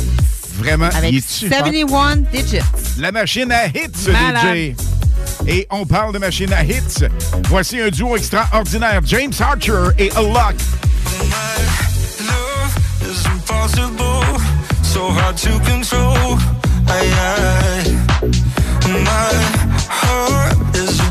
[0.58, 1.60] Vraiment, Avec il est-tu fort?
[1.60, 2.60] 71 digits.
[3.00, 3.92] La machine à hits.
[3.96, 4.76] DJ.
[5.48, 7.06] Et on parle de machine à hits.
[7.48, 10.81] Voici un duo extraordinaire, James Archer et is
[13.26, 14.24] impossible,
[14.84, 16.38] so hard to control.
[16.88, 17.86] I, I,
[19.04, 19.34] my
[19.90, 21.11] heart is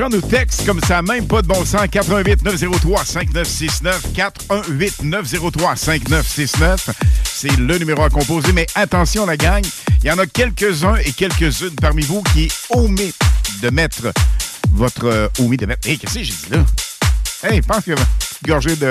[0.00, 1.82] gens nous textent comme ça, même pas de bon sens.
[1.90, 4.12] 88 903 5969.
[4.14, 6.90] 418 903 5969.
[7.24, 8.52] C'est le numéro à composer.
[8.52, 9.62] Mais attention, la gang,
[10.02, 13.14] il y en a quelques-uns et quelques-unes parmi vous qui omettent
[13.60, 14.12] de mettre
[14.72, 15.04] votre.
[15.04, 15.86] Euh, de mettre.
[15.86, 16.64] Hé, qu'est-ce que j'ai dit là?
[17.42, 17.92] Hey, je pense que
[18.46, 18.90] gorgée de.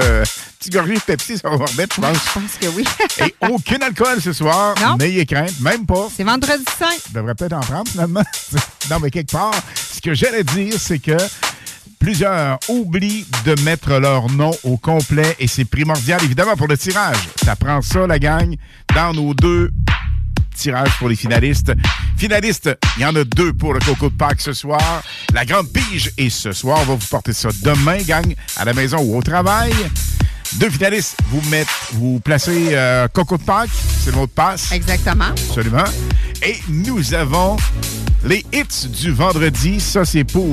[0.60, 2.18] Petite gorgée de Pepsi, ça va remettre, je pense.
[2.18, 2.84] Je pense que oui.
[3.26, 4.76] Et aucun alcool ce soir.
[4.82, 4.98] Non.
[4.98, 6.10] N'ayez crainte, même pas.
[6.16, 6.86] C'est vendredi saint.
[7.08, 8.24] Je devrais peut-être en prendre finalement.
[8.90, 9.54] non, mais quelque part,
[10.00, 11.18] ce que j'allais dire, c'est que
[12.00, 17.18] plusieurs oublient de mettre leur nom au complet et c'est primordial, évidemment, pour le tirage.
[17.44, 18.56] Ça prend ça, la gang,
[18.96, 19.72] dans nos deux
[20.56, 21.74] tirages pour les finalistes.
[22.16, 25.04] Finalistes, il y en a deux pour le Coco de Pâques ce soir.
[25.34, 28.74] La grande pige et ce soir, on va vous porter ça demain, gang, à la
[28.74, 29.74] maison ou au travail.
[30.54, 33.70] Deux finalistes, vous mettez, vous placez euh, Coco de Pâques,
[34.00, 34.72] c'est le mot de passe.
[34.72, 35.26] Exactement.
[35.26, 35.84] Absolument.
[36.42, 37.58] Et nous avons
[38.24, 39.80] les hits du vendredi.
[39.80, 40.46] Ça, c'est pour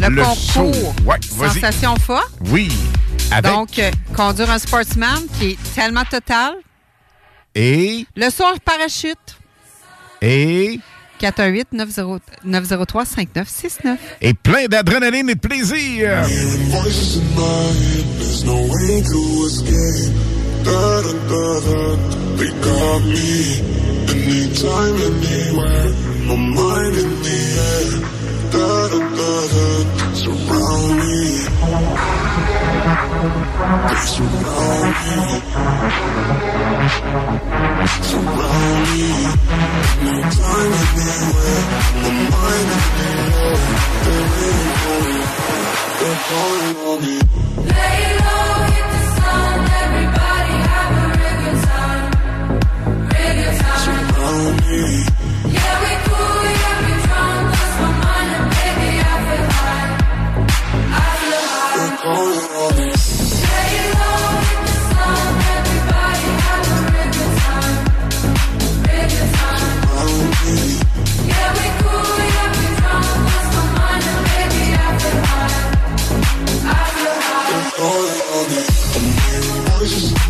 [0.00, 0.64] Le, show.
[0.64, 1.54] concours Ouais, vas-y.
[1.60, 2.20] Sensation Fa.
[2.46, 2.70] Oui.
[3.30, 6.54] Avec Donc, euh, conduire un sportsman qui est tellement total.
[7.54, 9.18] et, Le soir parachute.
[10.22, 10.78] et,
[11.20, 13.96] 418-903-5969.
[14.20, 16.24] et plein d'adrénaline et de plaisir.
[26.28, 27.38] My mind in the
[27.70, 27.90] air.
[28.50, 29.66] Da da da da,
[30.12, 31.18] surround me.
[34.14, 35.18] Surround me.
[38.08, 39.06] Surround me.
[42.02, 43.56] My mind in the air.
[44.04, 44.66] They're.
[46.00, 47.16] They're calling on me.
[47.56, 52.10] Lay low, hit the sun, everybody have a time.
[53.58, 53.84] Time.
[53.84, 55.25] Surround me.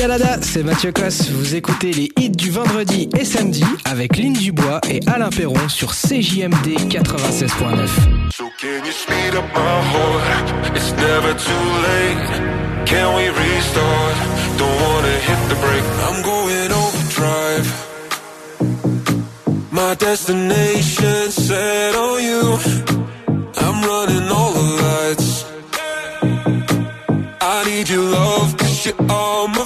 [0.00, 1.28] Canada, c'est Mathieu Cosse.
[1.28, 5.92] Vous écoutez les hits du vendredi et samedi avec Lynn Dubois et Alain Perron sur
[5.92, 7.50] CJMD 96.9.
[8.32, 10.74] So can you speed up my heart?
[10.74, 12.86] It's never too late.
[12.86, 14.16] Can we restart?
[14.56, 15.84] Don't wanna hit the brake.
[16.08, 17.68] I'm going overdrive.
[19.70, 22.58] My destination set on you.
[23.58, 25.44] I'm running all the lights.
[27.42, 29.64] I need your love, cause you're all my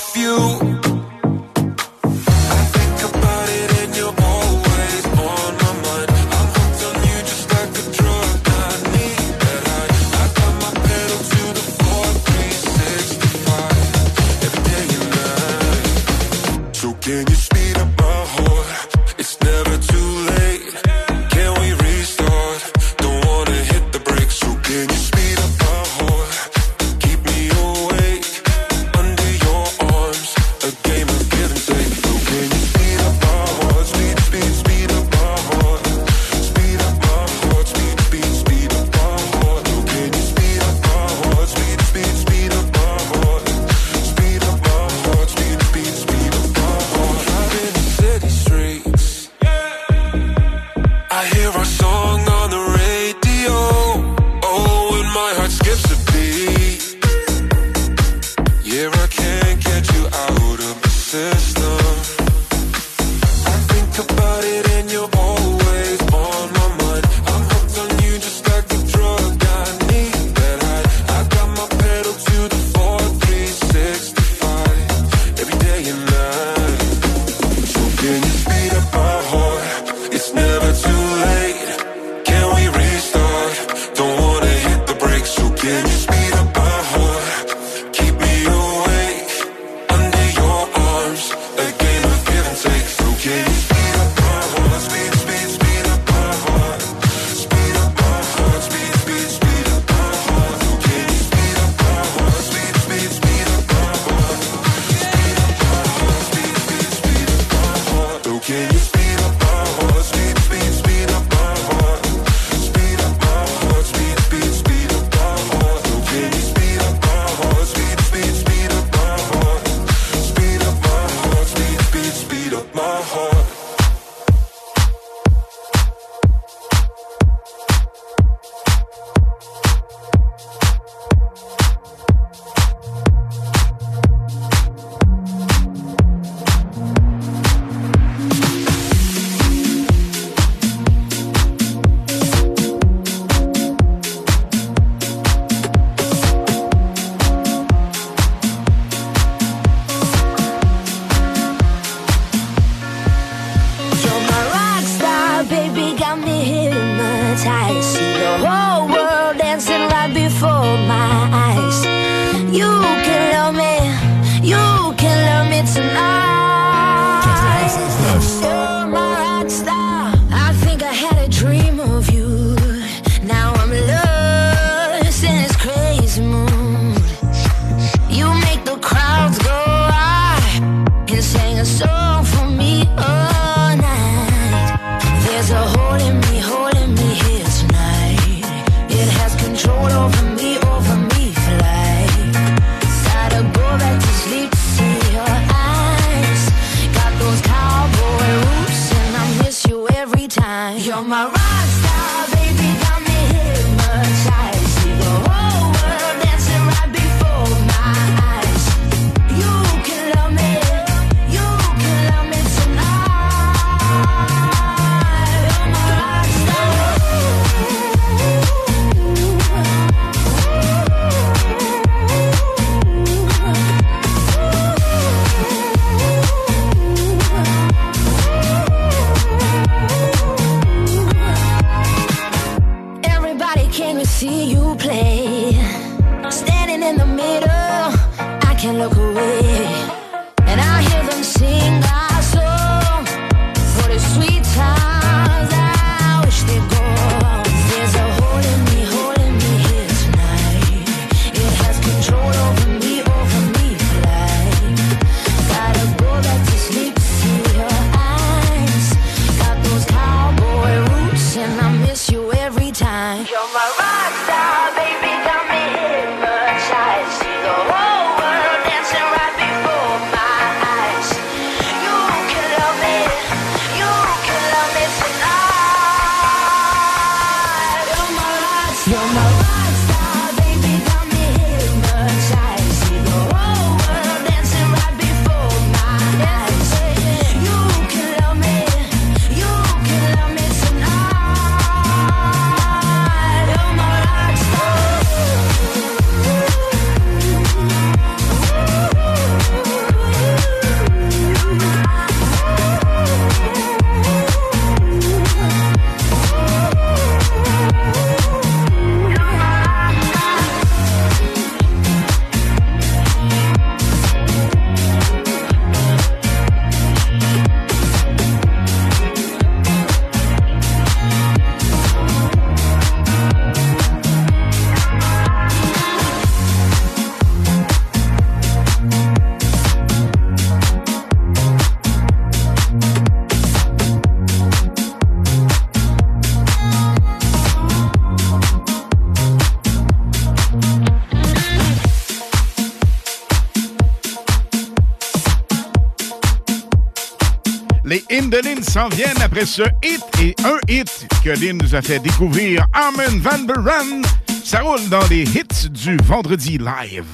[348.74, 352.66] s'en viennent après ce hit et un hit que Lynn nous a fait découvrir.
[352.72, 354.02] Armin Van Buren,
[354.44, 357.04] ça roule dans les hits du vendredi live.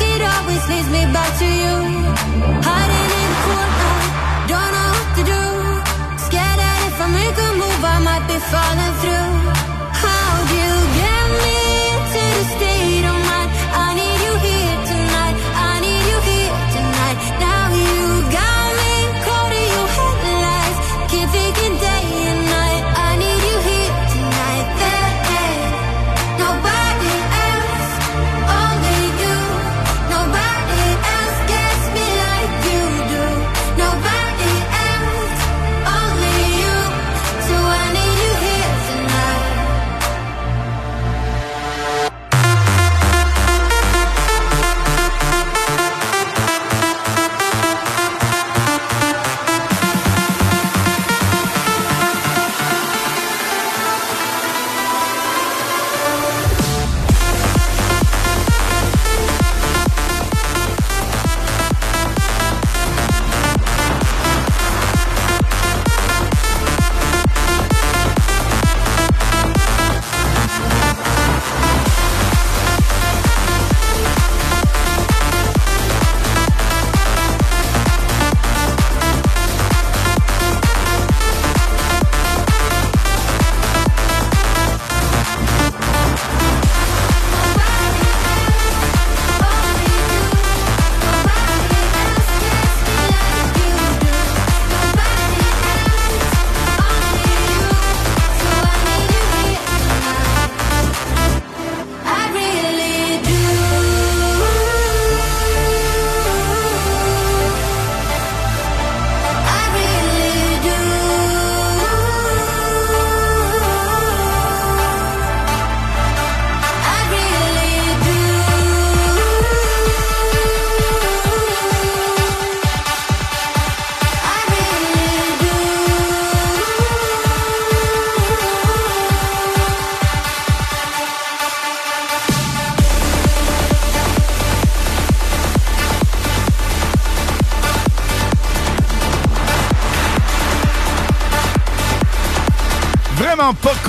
[0.00, 1.76] it always leads me back to you.
[2.68, 3.96] Hiding in the corner,
[4.50, 5.42] don't know what to do.
[6.26, 9.75] Scared that if I make a move, I might be falling through.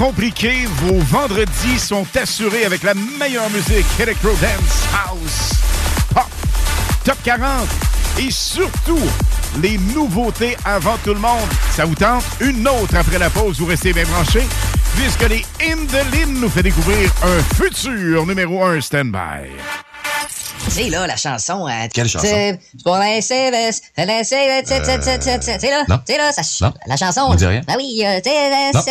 [0.08, 0.66] Compliqué.
[0.84, 5.52] Vos vendredis sont assurés avec la meilleure musique Electro Dance House
[6.14, 6.30] Pop
[7.04, 7.68] Top 40
[8.20, 9.02] et surtout
[9.62, 11.50] les nouveautés avant tout le monde.
[11.72, 12.24] Ça vous tente?
[12.40, 14.48] Une autre après la pause, vous restez bien branchés
[14.96, 19.87] puisque les Indolines nous fait découvrir un futur numéro 1 stand-by.
[20.78, 21.68] Sais, là, la chanson.
[21.68, 22.28] euh, Quelle chanson?
[22.30, 23.50] C'est pour les les sais,
[25.72, 25.98] là, non.
[25.98, 26.74] tu sais, là, ça, Non.
[26.86, 27.32] la chanson.
[27.32, 27.62] Me dis rien.
[27.68, 28.20] Ah oui, euh,
[28.76, 28.82] Non.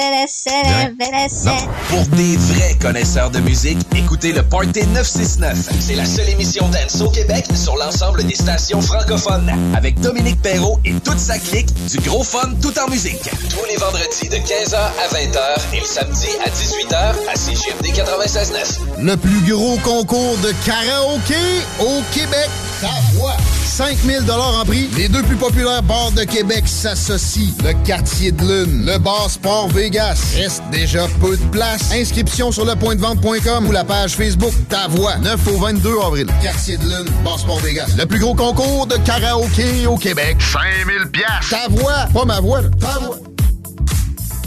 [1.45, 1.57] Non.
[1.89, 5.57] Pour des vrais connaisseurs de musique, écoutez le Party 969.
[5.79, 9.53] C'est la seule émission dance au Québec sur l'ensemble des stations francophones.
[9.77, 13.23] Avec Dominique Perrault et toute sa clique, du gros fun tout en musique.
[13.51, 15.39] Tous les vendredis de 15h à 20h
[15.75, 19.03] et le samedi à 18h à CGMD 96.9.
[19.05, 21.35] Le plus gros concours de karaoké
[21.81, 22.49] au Québec.
[22.81, 23.37] Ta voix.
[23.65, 24.89] 5000 en prix.
[24.97, 27.53] Les deux plus populaires bars de Québec s'associent.
[27.65, 30.19] Le quartier de lune, le bar Sport Vegas.
[30.35, 31.93] Reste déjà peu de place.
[31.93, 35.17] Inscription sur lepointdevente.com ou la page Facebook Ta voix.
[35.19, 36.27] 9 au 22 avril.
[36.43, 37.95] Quartier de lune, bar Sport Vegas.
[37.99, 40.37] Le plus gros concours de karaoké au Québec.
[40.41, 41.51] 5000 pièces.
[41.51, 42.07] Ta voix.
[42.13, 42.63] Pas ma voix.
[42.81, 43.19] Ta voix.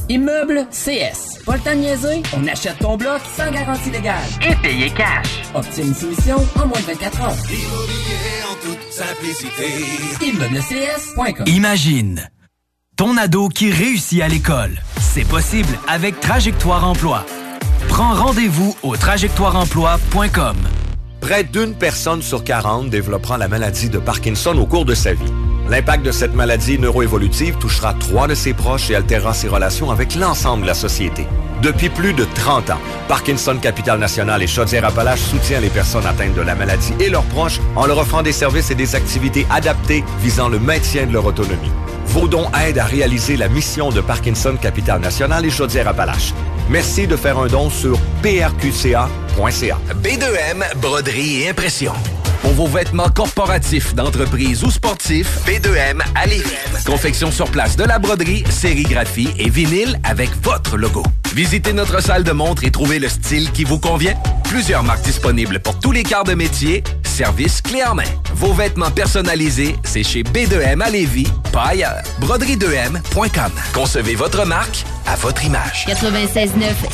[0.09, 1.38] Immeuble CS.
[1.49, 4.21] Pas le temps de niaiser, on achète ton bloc sans garantie légale.
[4.47, 5.41] Et payer cash.
[5.55, 7.33] Obtiens une soumission en moins de 24 heures.
[7.49, 9.65] Immobilier en toute simplicité.
[10.27, 12.29] ImmeublesCS.com Imagine
[12.95, 14.79] ton ado qui réussit à l'école.
[14.99, 17.25] C'est possible avec Trajectoire Emploi.
[17.87, 20.55] Prends rendez-vous au trajectoireemploi.com.
[21.19, 25.33] Près d'une personne sur 40 développera la maladie de Parkinson au cours de sa vie.
[25.69, 30.15] L'impact de cette maladie neuroévolutive touchera trois de ses proches et altérera ses relations avec
[30.15, 31.27] l'ensemble de la société.
[31.61, 36.41] Depuis plus de 30 ans, Parkinson Capital National et Chaudière-Appalaches soutient les personnes atteintes de
[36.41, 40.49] la maladie et leurs proches en leur offrant des services et des activités adaptées visant
[40.49, 41.71] le maintien de leur autonomie.
[42.07, 46.33] Vos dons aident à réaliser la mission de Parkinson Capital National et Chaudière-Appalaches.
[46.67, 49.77] Merci de faire un don sur prqca.ca.
[50.01, 51.93] B2M, broderie et impression.
[52.41, 56.25] Pour vos vêtements corporatifs, d'entreprise ou sportifs, B2M à.
[56.85, 61.03] Confection sur place de la broderie, sérigraphie et vinyle avec votre logo.
[61.33, 64.15] Visitez notre salle de montre et trouvez le style qui vous convient.
[64.45, 66.83] Plusieurs marques disponibles pour tous les quarts de métier.
[67.03, 68.03] Service clé en main.
[68.33, 72.01] Vos vêtements personnalisés, c'est chez B2M à Lévis, pas ailleurs.
[72.21, 73.51] Broderie2M.com.
[73.73, 75.85] Concevez votre marque à votre image.
[75.87, 76.49] 96.9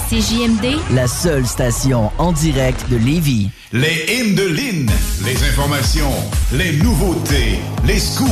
[0.09, 3.49] CJMD, La seule station en direct de Lévis.
[3.71, 4.89] Les hymnes de Lynn,
[5.25, 6.13] les informations,
[6.53, 8.29] les nouveautés, les scoops,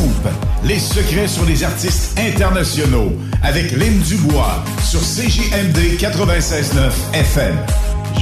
[0.63, 3.11] les secrets sur les artistes internationaux
[3.41, 7.55] avec Lynn Dubois sur CJMD 96.9 FM.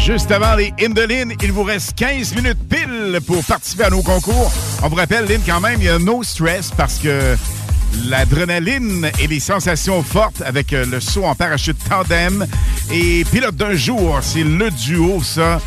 [0.06, 4.52] Juste avant les Lynn, il vous reste 15 minutes pile pour participer à nos concours.
[4.84, 7.36] On vous rappelle, Lynn, quand même, il y a no stress parce que
[8.06, 12.46] l'adrénaline et les sensations fortes avec euh, le saut en parachute tandem
[12.92, 15.60] et pilote d'un jour, c'est le duo, ça,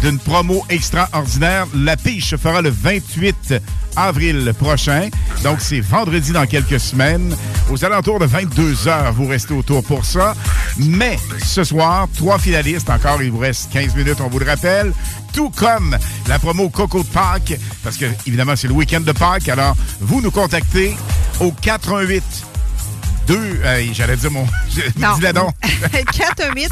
[0.00, 1.66] d'une promo extraordinaire.
[1.74, 3.54] La piche fera le 28
[3.96, 5.08] avril prochain.
[5.42, 7.34] Donc, c'est vendredi dans quelques semaines.
[7.70, 10.34] Aux alentours de 22 heures, vous restez autour pour ça.
[10.78, 13.22] Mais ce soir, trois finalistes encore.
[13.22, 14.92] Il vous reste 15 minutes, on vous le rappelle.
[15.32, 15.96] Tout comme
[16.28, 19.48] la promo Coco de Pâques, parce que, évidemment, c'est le week-end de Pâques.
[19.48, 20.96] Alors, vous nous contactez
[21.40, 22.49] au 418
[23.30, 24.44] 2, euh, j'allais dire mon.
[24.98, 25.14] Non.
[25.14, 25.54] Dis-le donc.
[26.12, 26.70] 418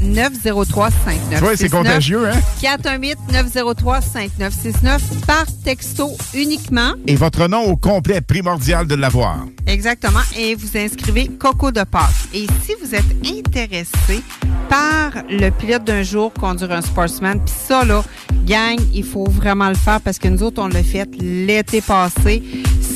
[0.00, 2.38] 903 5969 Tu vois, c'est contagieux, hein?
[2.60, 6.92] 418 903 5969 par texto uniquement.
[7.06, 9.38] Et votre nom au complet primordial de l'avoir.
[9.66, 10.20] Exactement.
[10.36, 12.10] Et vous inscrivez Coco de Pâques.
[12.32, 14.22] Et si vous êtes intéressé
[14.68, 18.04] par le pilote d'un jour conduire un sportsman, puis ça, là,
[18.46, 22.42] gang, il faut vraiment le faire parce que nous autres, on l'a fait l'été passé.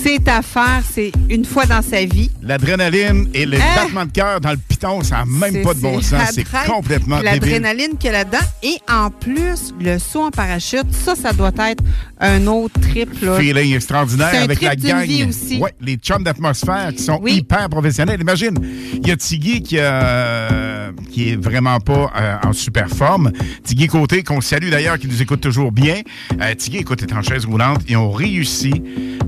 [0.06, 2.30] C'est à faire, c'est une fois dans sa vie.
[2.40, 3.74] L'adrénaline et le Hein?
[3.74, 6.30] battement de cœur dans le piton, ça n'a même pas de bon sens.
[6.32, 7.18] C'est complètement.
[7.20, 8.38] L'adrénaline qu'il y a là-dedans.
[8.62, 11.82] Et en plus, le saut en parachute, ça, ça doit être
[12.20, 13.20] un autre trip.
[13.20, 13.36] Là.
[13.40, 15.02] Feeling extraordinaire un avec trip la gang.
[15.04, 15.58] vie aussi.
[15.58, 18.20] Ouais, les chums d'atmosphère qui sont hyper professionnels.
[18.20, 18.54] Imagine,
[18.94, 23.32] il y a Tiggy qui, euh, qui est vraiment pas euh, en super forme.
[23.64, 26.02] Tiggy Côté, qu'on salue d'ailleurs, qui nous écoute toujours bien.
[26.40, 27.80] Euh, Tiggy, écoute, est en chaise roulante.
[27.88, 28.72] Ils ont réussi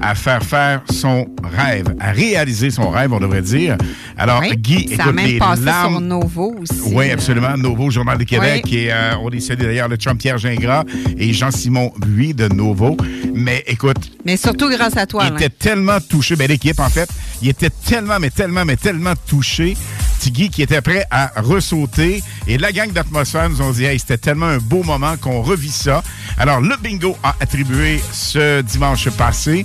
[0.00, 3.76] à faire faire son rêve, à réaliser son rêve, on devrait dire.
[4.16, 5.92] Alors, Oui, Guy, ça a écoute, même les passé larmes...
[5.94, 6.92] sur Novo aussi.
[6.94, 7.56] Oui, absolument.
[7.56, 8.64] Nouveau Journal de Québec.
[8.66, 8.76] Oui.
[8.76, 10.84] Et euh, on les salue d'ailleurs, le chum Pierre Gingras
[11.16, 12.96] et Jean-Simon Buis de Nouveau.
[13.34, 15.24] Mais écoute, Mais surtout grâce à toi.
[15.28, 17.08] il était tellement touché, ben l'équipe en fait,
[17.42, 19.76] il était tellement, mais tellement, mais tellement touché
[20.18, 22.22] qui était prêt à ressauter.
[22.46, 25.70] Et la gang d'atmosphère nous ont dit, hey, c'était tellement un beau moment qu'on revit
[25.70, 26.02] ça.
[26.38, 29.64] Alors, le bingo a attribué ce dimanche passé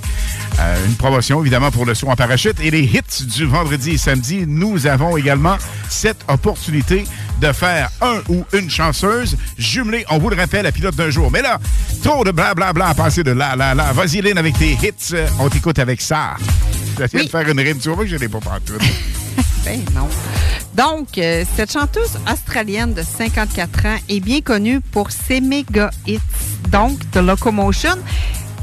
[0.58, 2.58] euh, une promotion, évidemment, pour le saut en parachute.
[2.60, 5.56] Et les hits du vendredi et samedi, nous avons également
[5.88, 7.04] cette opportunité
[7.40, 11.30] de faire un ou une chanceuse jumelée, on vous le rappelle, à pilote d'un jour.
[11.30, 11.58] Mais là,
[12.02, 13.92] trop de blablabla à passer de là, là, là.
[13.92, 15.16] Vas-y, Lynn, avec tes hits.
[15.38, 16.36] On t'écoute avec ça.
[16.96, 17.78] J'essaie de faire une rime.
[17.78, 18.74] Tu vois que je l'ai pas partout.
[19.64, 20.08] Ben non.
[20.74, 26.18] Donc, euh, cette chanteuse australienne de 54 ans est bien connue pour ses méga hits.
[26.70, 27.96] Donc, The Locomotion,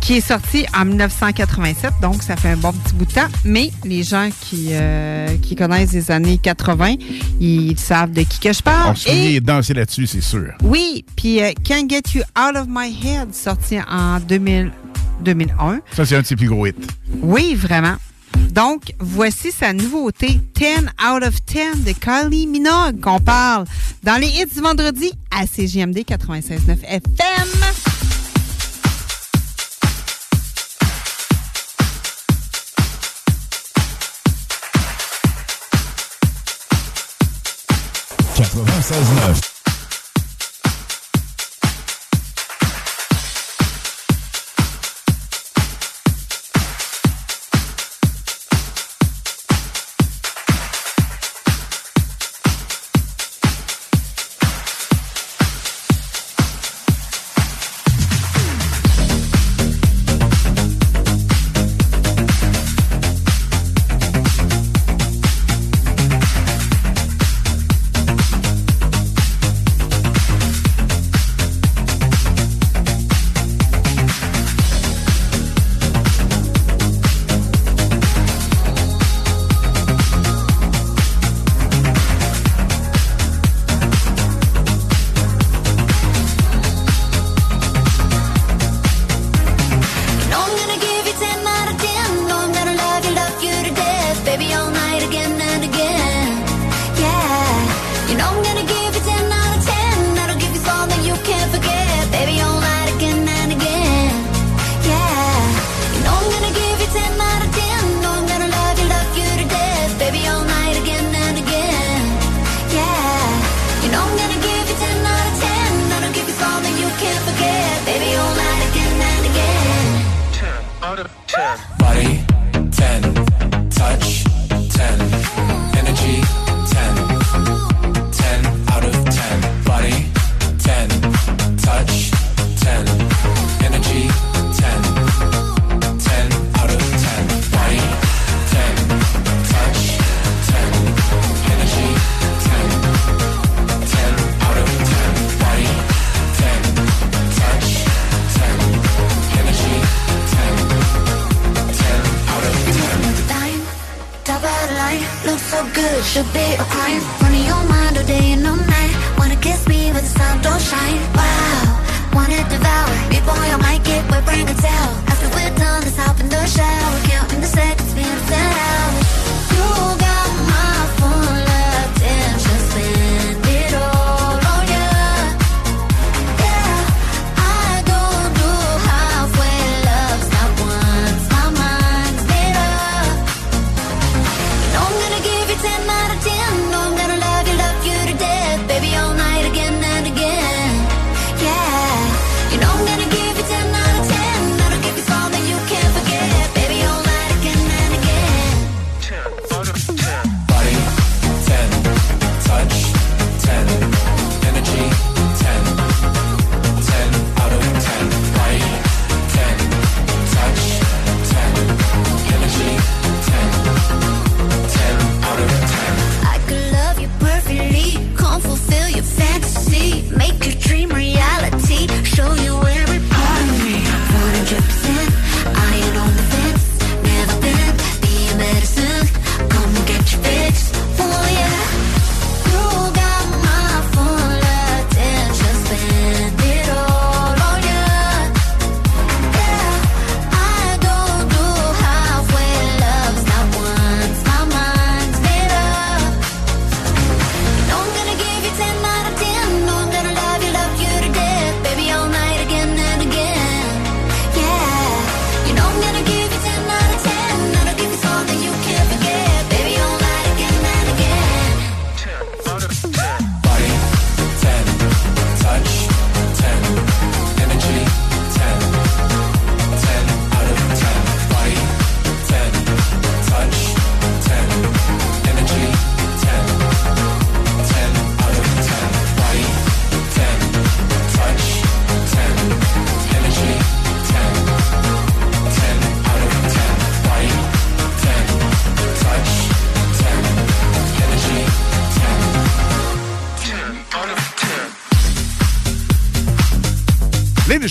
[0.01, 3.27] qui est sorti en 1987, donc ça fait un bon petit bout de temps.
[3.45, 6.95] Mais les gens qui, euh, qui connaissent les années 80,
[7.39, 8.91] ils savent de qui que je parle.
[8.91, 10.53] On se souvient de danser là-dessus, c'est sûr.
[10.63, 14.71] Oui, puis euh, Can't Get You Out of My Head, sorti en 2000,
[15.21, 15.79] 2001.
[15.95, 16.73] Ça, c'est un de ses plus gros hits.
[17.21, 17.95] Oui, vraiment.
[18.51, 20.65] Donc, voici sa nouveauté 10
[21.05, 23.65] out of 10 de Kylie Minogue qu'on parle
[24.03, 27.01] dans les hits du vendredi à CGMD 96.9 FM.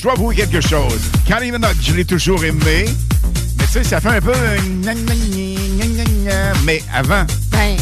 [0.00, 0.98] Je dois avouer quelque chose.
[1.26, 2.86] Kylie Minogue, je l'ai toujours aimé.
[3.58, 4.32] Mais tu sais, ça fait un peu...
[4.34, 6.52] euh, gna, gna, gna, gna, gna, gna.
[6.64, 7.76] Mais avant, Ben,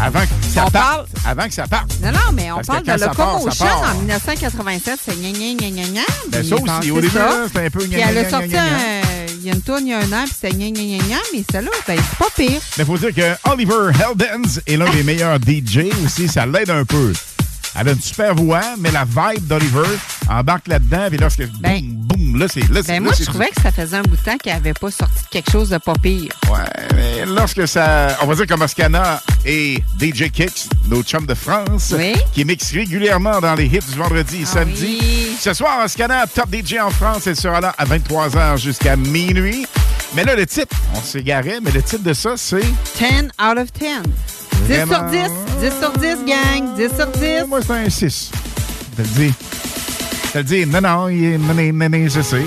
[0.00, 1.90] avant que ça On parte, avant que ça parte.
[2.00, 5.00] non, non, mais on Parce parle de Locomotion en 1987.
[5.04, 6.00] C'est gna gna gna gna gna.
[6.30, 7.08] Ben, ça aussi, au début,
[7.48, 9.26] c'était un peu Puis gna, elle gna, a gna, sorti gna, gna.
[9.40, 10.98] il y a une tourne il y a un an, puis c'était gna gna gna
[11.04, 12.60] gna, mais celle-là, ben, c'est pas pire.
[12.78, 16.28] Mais faut dire que Oliver Heldens est l'un des meilleurs DJ aussi.
[16.28, 17.12] Ça l'aide un peu.
[17.78, 19.82] Elle a une super voix, mais la vibe d'Oliver
[20.28, 21.06] embarque là-dedans.
[21.08, 22.60] Puis lorsque boum, boum, là, c'est.
[22.70, 24.74] Là, Ben, là, moi, je trouvais que ça faisait un bout de temps qu'il avait
[24.74, 26.32] pas sorti quelque chose de pas pire.
[26.50, 26.58] Ouais,
[26.94, 28.16] mais lorsque ça.
[28.22, 31.94] On va dire que Moscana et DJ Kicks, nos chums de France,
[32.32, 34.98] qui mixent régulièrement dans les hits du vendredi et samedi.
[35.40, 39.66] Ce soir, Moscana, top DJ en France, elle sera là à 23h jusqu'à minuit.
[40.14, 42.60] Mais là, le titre, on s'égarait, mais le titre de ça, c'est.
[42.60, 43.86] 10 out of 10.
[44.68, 45.10] 10 sur Vraiment?
[45.10, 45.18] 10.
[45.60, 46.74] 10 sur 10, gang.
[46.76, 47.48] 10 sur 10.
[47.48, 48.30] Moi, c'est un 6.
[48.96, 49.34] Je te le dis.
[50.36, 50.66] Te le dis.
[50.66, 51.08] Non, non.
[51.08, 52.44] Non, non, non, je sais.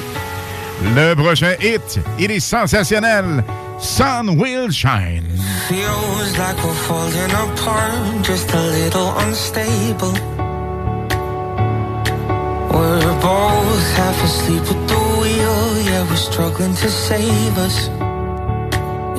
[0.95, 3.43] Le prochain hit, il est sensationnel.
[3.79, 5.25] Sun Will Shine.
[5.67, 10.13] Feels like we're falling apart, just a little unstable.
[12.71, 17.89] We're both half asleep at the wheel, yeah, we're struggling to save us.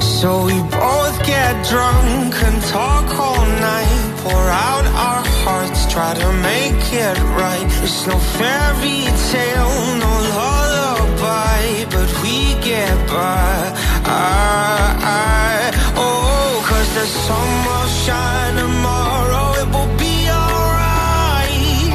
[0.01, 6.29] So we both get drunk and talk all night, pour out our hearts, try to
[6.51, 7.69] make it right.
[7.85, 9.01] It's no fairy
[9.33, 11.63] tale, no lullaby,
[11.95, 12.37] but we
[12.71, 13.57] get by.
[14.05, 21.93] I, I, oh, cause the sun will shine tomorrow, it will be alright.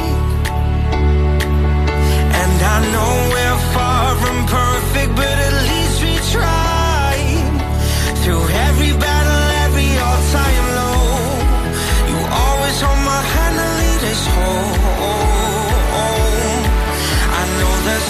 [2.40, 6.65] And I know we're far from perfect, but at least we tried.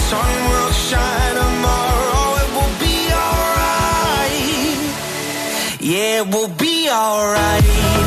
[0.09, 4.47] Sun will shine tomorrow, it will be alright.
[5.81, 8.06] Yeah, it will be alright.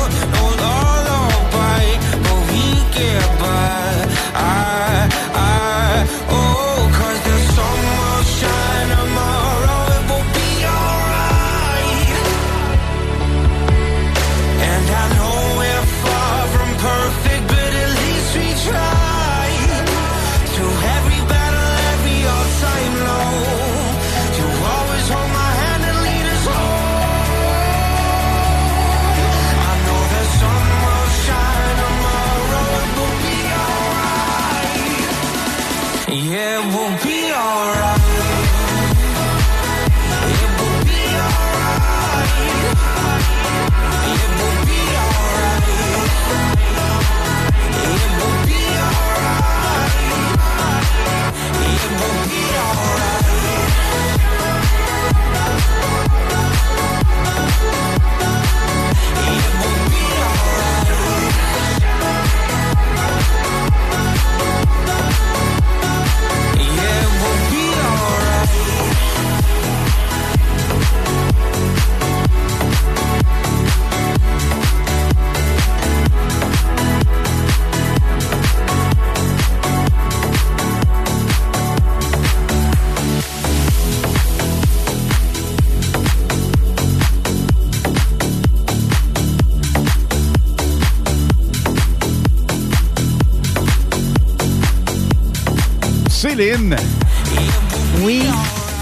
[97.99, 98.23] Oui,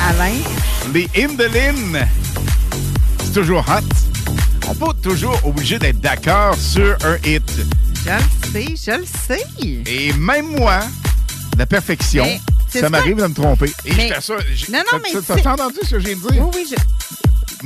[0.08, 0.32] Alain.
[0.94, 2.08] Les Lynn.
[3.22, 4.32] C'est toujours hot.
[4.66, 7.44] On n'est pas toujours obligé d'être d'accord sur un hit.
[8.06, 9.46] Je le sais, je le sais.
[9.92, 10.80] Et même moi,
[11.58, 12.40] la perfection, Mais,
[12.80, 13.74] ça m'arrive de me tromper.
[13.84, 16.42] Et Mais- je j'ai- Non, non, mais t'as- entendu ce que je viens de dire?
[16.48, 16.76] Oui, oui, je...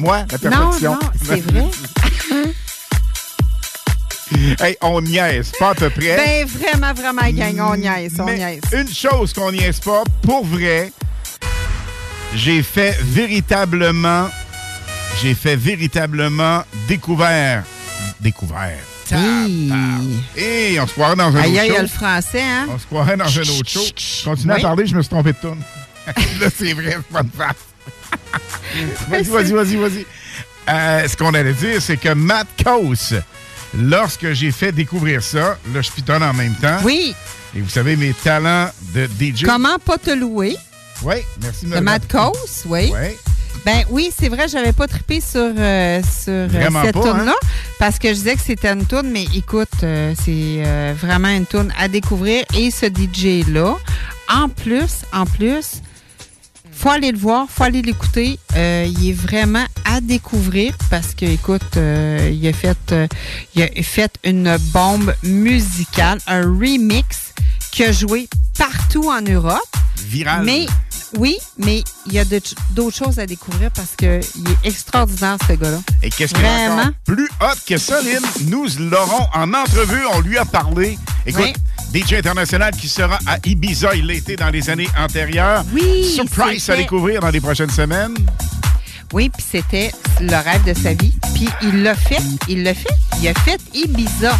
[0.02, 0.94] Moi, la Non, perfection.
[0.94, 1.65] non, c'est vrai.
[4.60, 6.18] Hey, on niaise, pas à peu près.
[6.18, 8.61] Ben, vraiment, vraiment, gang, on niaise, on Mais niaise.
[8.74, 10.91] Une chose qu'on niaise pas, pour vrai,
[12.36, 14.28] j'ai fait véritablement,
[15.22, 17.64] j'ai fait véritablement découvert,
[18.20, 18.78] découvert.
[20.36, 21.82] Et on se croirait dans un Aïe, autre aïe, show.
[21.82, 22.68] le français, hein?
[22.70, 23.82] On se croirait dans un autre show.
[24.26, 24.61] Continue à Oui.
[24.61, 25.61] parler, je me suis trompé de tourne.
[26.07, 29.07] Là, c'est vrai, c'est pas une face.
[29.10, 30.06] vas-y, vas-y, vas-y, vas-y.
[30.70, 33.22] Euh, ce qu'on allait dire, c'est que Matt Coase,
[33.78, 36.78] lorsque j'ai fait découvrir ça, là, je pitonne en même temps.
[36.84, 37.16] Oui.
[37.56, 39.45] Et vous savez, mes talents de DJ.
[39.45, 40.56] Comment pas te louer?
[41.04, 42.08] Oui, merci de me De le Mad.
[42.08, 42.91] Coast, oui.
[42.91, 43.18] Ouais.
[43.66, 47.34] Ben oui, c'est vrai, j'avais pas trippé sur, euh, sur euh, Vraiment cette hein?
[47.80, 51.45] parce que je disais que c'était une tune, mais écoute, euh, c'est euh, vraiment une
[51.45, 52.44] tune à découvrir.
[52.58, 53.78] Et ce DJ-là,
[54.34, 55.82] en plus, en plus,
[56.74, 58.40] faut aller le voir, faut aller l'écouter.
[58.56, 63.08] Euh, il est vraiment à découvrir parce que, écoute, euh, il, a fait, euh,
[63.56, 67.34] il a fait une bombe musicale, un remix
[67.72, 68.28] qui a joué
[68.58, 69.60] partout en Europe.
[70.08, 70.44] Viral.
[70.45, 70.66] Mais
[71.18, 75.80] oui, mais il y a d'autres choses à découvrir parce qu'il est extraordinaire, ce gars-là.
[76.02, 78.23] Et qu'est-ce qu'il encore plus hot que ça, Lynn?
[78.48, 80.02] Nous l'aurons en entrevue.
[80.14, 80.98] On lui a parlé.
[81.26, 81.53] Écoute,
[81.94, 85.64] DJ international qui sera à Ibiza l'été dans les années antérieures.
[85.73, 88.15] Oui, Surprise à découvrir dans les prochaines semaines.
[89.14, 91.14] Oui, puis c'était le rêve de sa vie.
[91.35, 92.90] Puis il l'a fait, il l'a fait.
[93.22, 94.35] Il a fait Ibiza.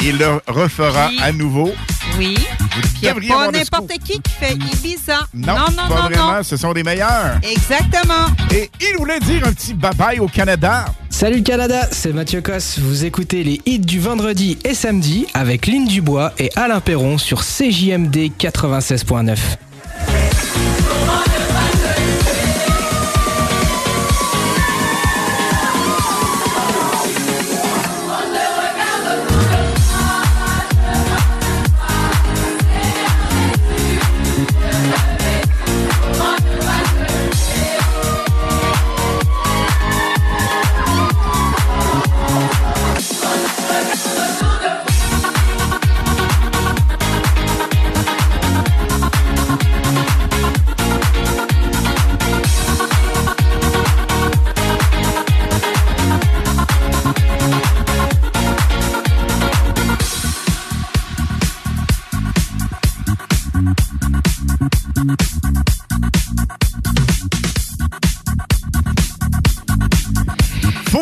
[0.00, 1.18] Il le refera Oui.
[1.22, 1.72] à nouveau.
[2.18, 2.36] Oui.
[2.60, 5.18] Vous Puis il n'y a devriez pas n'importe qui qui fait Ibiza.
[5.34, 6.32] Non, non, non, pas non, vraiment.
[6.36, 6.42] non.
[6.42, 7.38] Ce sont les meilleurs.
[7.42, 8.26] Exactement.
[8.52, 10.86] Et il voulait dire un petit bye-bye au Canada.
[11.10, 12.78] Salut le Canada, c'est Mathieu Cosse.
[12.78, 17.40] Vous écoutez les hits du vendredi et samedi avec Lynn Dubois et Alain Perron sur
[17.42, 19.36] CJMD 96.9.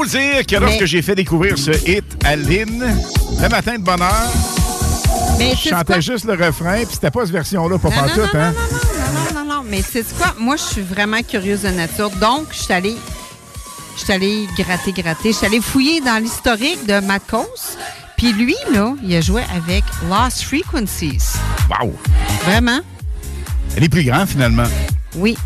[0.07, 2.97] Le dire que lorsque j'ai fait découvrir ce hit à Lynn,
[3.43, 4.31] le matin de bonne heure,
[5.37, 8.41] Mais je chantais juste le refrain, puis c'était pas cette version-là, pas Non, pantoute, non,
[8.41, 8.55] non, hein?
[9.35, 10.35] Non, non, non, mais tu sais quoi?
[10.39, 12.11] Moi, je suis vraiment curieuse de nature.
[12.11, 12.97] Donc, je suis allée,
[13.97, 15.33] je suis allée gratter, gratter.
[15.33, 17.35] Je suis allée fouiller dans l'historique de Matt.
[18.17, 21.37] Puis lui, là, il a joué avec Lost Frequencies.
[21.69, 21.93] Wow!
[22.45, 22.79] Vraiment?
[23.77, 24.69] Elle est plus grande, finalement.
[25.17, 25.37] Oui.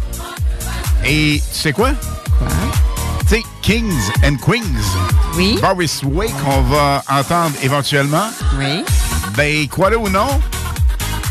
[1.07, 1.93] Et tu sais quoi?
[2.39, 2.49] Quoi?
[3.31, 4.65] Sais, Kings and Queens.
[5.37, 5.57] Oui.
[5.63, 8.27] Boris Way, qu'on va entendre éventuellement.
[8.59, 8.85] Oui.
[9.37, 10.41] Ben, quoi ou non,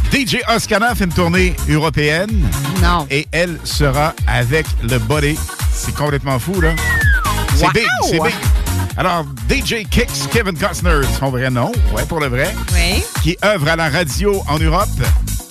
[0.09, 2.49] DJ Oscana fait une tournée européenne.
[2.81, 3.05] Non.
[3.11, 5.37] Et elle sera avec le body.
[5.73, 6.71] C'est complètement fou, là.
[7.57, 7.71] C'est Wow!
[7.73, 8.35] big, c'est big.
[8.95, 13.03] Alors, DJ Kicks, Kevin Costner, son vrai nom, ouais, pour le vrai, Oui.
[13.23, 14.87] qui œuvre à la radio en Europe,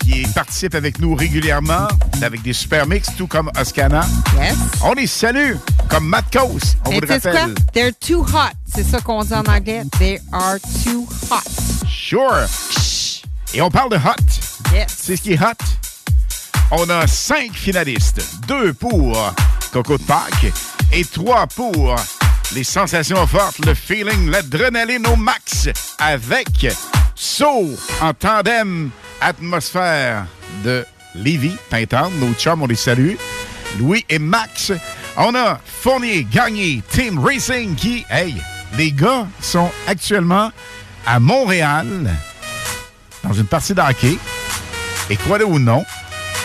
[0.09, 1.87] qui participe avec nous régulièrement,
[2.23, 4.01] avec des super mix, tout comme Oscana.
[4.41, 4.57] Yes.
[4.83, 5.55] On les salue,
[5.89, 7.17] comme Matt Coase, on Mais vous le quoi?
[7.17, 7.55] rappelle.
[7.75, 8.53] They're too hot.
[8.75, 9.83] C'est ça qu'on dit en anglais.
[9.99, 11.87] They are too hot.
[11.89, 12.47] Sure.
[13.53, 14.73] Et on parle de hot.
[14.73, 14.87] Yes.
[14.97, 15.53] C'est ce qui est hot.
[16.71, 18.23] On a cinq finalistes.
[18.47, 19.35] Deux pour
[19.73, 20.53] Coco de Pâques
[20.93, 21.97] et trois pour
[22.55, 25.69] les sensations fortes, le feeling, l'adrénaline au max
[25.99, 26.67] avec
[27.15, 27.69] Saut
[28.01, 28.91] en tandem
[29.21, 30.27] atmosphère
[30.65, 30.85] de
[31.15, 32.13] Lévis, Pintante.
[32.21, 33.15] Nos chums, on les salue.
[33.79, 34.73] Louis et Max.
[35.17, 38.35] On a Fournier, Gagné, Team Racing qui, hey,
[38.77, 40.51] les gars sont actuellement
[41.07, 41.87] à Montréal
[43.25, 44.17] dans une partie d'hockey.
[45.11, 45.85] Et croyez ou non,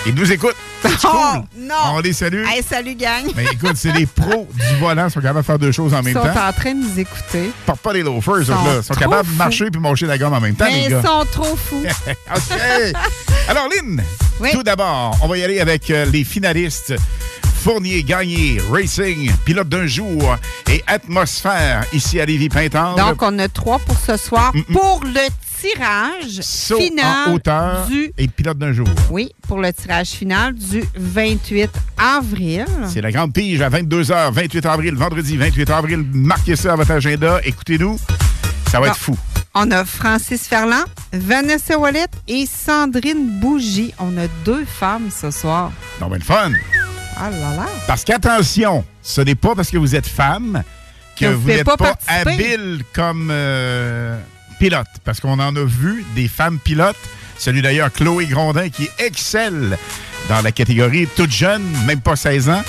[0.06, 0.56] ils nous écoutent.
[0.82, 1.44] C'est Oh, cool.
[1.68, 1.76] non.
[1.94, 2.44] On les salue.
[2.46, 3.24] Hey, salut, gang.
[3.36, 6.00] Mais écoute, c'est des pros du volant, ils sont capables de faire deux choses en
[6.00, 6.48] Ils même sont temps.
[6.48, 7.46] en train de nous écouter.
[7.46, 8.76] Ils portent pas des loafers, eux Sont là.
[8.78, 10.90] Ils sont capables de marcher puis manger la gomme en même temps, Mais les ils
[10.90, 11.02] gars.
[11.04, 11.84] sont trop fous.
[12.36, 12.58] OK.
[13.48, 14.04] Alors, Lynn,
[14.52, 16.94] tout d'abord, on va y aller avec euh, les finalistes.
[17.64, 20.36] Fournier, Gagné, Racing, Pilote d'un jour
[20.70, 22.98] et Atmosphère ici à Lévis-Pintendre.
[22.98, 25.22] Donc, on a trois pour ce soir pour le
[25.68, 28.12] tirage Saut final en hauteur du...
[28.18, 28.88] et Pilote d'un jour.
[29.10, 32.66] Oui, pour le tirage final du 28 avril.
[32.88, 36.06] C'est la grande pige à 22h, 28 avril, vendredi 28 avril.
[36.14, 37.40] Marquez ça à votre agenda.
[37.44, 37.98] Écoutez-nous.
[38.70, 38.92] Ça va Bon.
[38.92, 39.18] être fou.
[39.56, 43.94] On a Francis Ferland, Vanessa Wallet et Sandrine Bougie.
[44.00, 45.72] On a deux femmes ce soir.
[46.00, 46.52] Donc, ben, le fun.
[47.16, 47.66] Ah là là.
[47.88, 50.64] Parce qu'attention, ce n'est pas parce que vous êtes femme
[51.16, 54.18] que Que vous n'êtes pas habile comme euh,
[54.64, 54.88] pilote.
[55.04, 56.96] Parce qu'on en a vu des femmes pilotes.
[57.38, 59.78] Celui d'ailleurs, Chloé Grondin, qui excelle
[60.30, 62.62] dans la catégorie toute jeune, même pas 16 ans.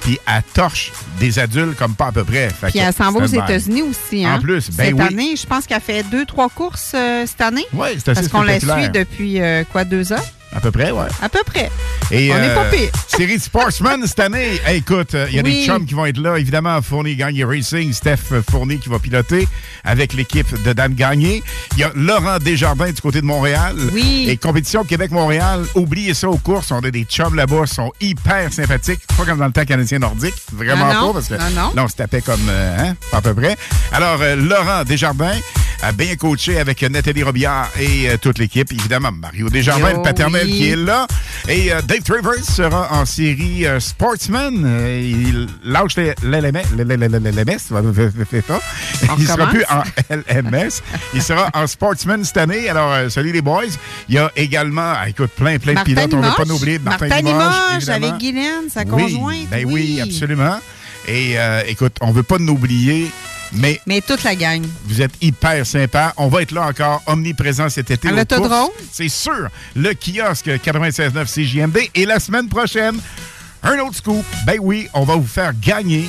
[0.00, 2.48] Puis elle torche des adultes comme pas à peu près.
[2.48, 3.26] Fait Puis elle s'en va aux.
[3.26, 4.24] États-Unis aussi.
[4.24, 4.36] Hein?
[4.36, 5.02] En plus, ben Cette oui.
[5.02, 7.66] année, je pense qu'elle fait deux, trois courses euh, cette année.
[7.74, 10.24] Oui, c'est assez Parce qu'on la suit depuis euh, quoi, deux ans?
[10.54, 11.06] À peu près, ouais.
[11.22, 11.70] À peu près.
[12.10, 12.90] Et, On est pas pire.
[13.08, 14.60] Série de Sportsman cette année.
[14.66, 15.60] Hey, écoute, il y a Oui.
[15.60, 16.38] des chums qui vont être là.
[16.38, 19.48] Évidemment, Fournier Gagné Racing, Steph Fournier qui va piloter
[19.82, 21.42] avec l'équipe de Dan Gagné.
[21.72, 23.76] Il y a Laurent Desjardins du côté de Montréal.
[23.92, 24.26] Oui.
[24.28, 25.64] Et Compétition Québec-Montréal.
[25.74, 26.70] Oubliez ça aux courses.
[26.70, 27.62] On a des chums là-bas.
[27.62, 29.00] Ils sont hyper sympathiques.
[29.16, 30.34] Pas comme dans le temps canadien nordique.
[30.52, 31.12] Vraiment non, pas.
[31.14, 31.72] Parce que non, non.
[31.74, 33.56] là, on se tapait comme, euh, hein, à peu près.
[33.92, 35.36] Alors, euh, Laurent Desjardins
[35.90, 38.70] bien coaché avec Nathalie Robillard et euh, toute l'équipe.
[38.70, 40.52] Évidemment, Mario Desjardins, le paternel oui.
[40.52, 41.08] qui est là.
[41.48, 44.54] Et euh, Dave Travers sera en série euh, Sportsman.
[45.00, 46.14] Il lâche les-.
[46.22, 46.30] On
[49.18, 50.80] Il sera plus en LMS.
[51.14, 52.68] Il sera en Sportsman cette année.
[52.68, 53.64] Alors, salut les boys.
[54.08, 56.14] Il y a également, ah, écoute, plein, plein de pilotes.
[56.14, 59.48] On ne veut pas oublier Martin, Martin Limoges, Limoges avec Guylaine, sa Oui, conjointe.
[59.50, 60.60] Ben oui, absolument.
[61.08, 61.34] Et
[61.66, 63.10] écoute, on veut pas nous oublier,
[63.52, 64.62] mais Mais toute la gang.
[64.84, 66.12] vous êtes hyper sympa.
[66.16, 68.08] On va être là encore, omniprésent cet été.
[68.08, 68.70] À l'autodrome?
[68.90, 69.48] C'est sûr.
[69.76, 71.78] Le kiosque 96.9 CJMD.
[71.94, 72.98] Et la semaine prochaine,
[73.62, 74.24] un autre scoop.
[74.46, 76.08] Ben oui, on va vous faire gagner,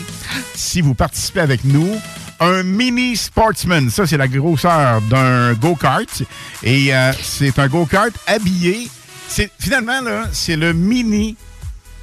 [0.55, 1.97] si vous participez avec nous,
[2.39, 3.89] un mini Sportsman.
[3.89, 6.23] Ça, c'est la grosseur d'un go-kart.
[6.63, 8.89] Et euh, c'est un go-kart habillé.
[9.27, 11.35] C'est Finalement, là, c'est le mini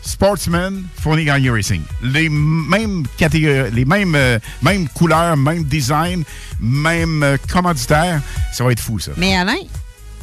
[0.02, 1.82] Sportsman Fournier Gagné Racing.
[2.02, 6.24] Les mêmes catégories, les mêmes, euh, mêmes couleurs, même design,
[6.60, 8.20] même euh, commanditaire.
[8.52, 9.12] Ça va être fou, ça.
[9.16, 9.56] Mais Alain,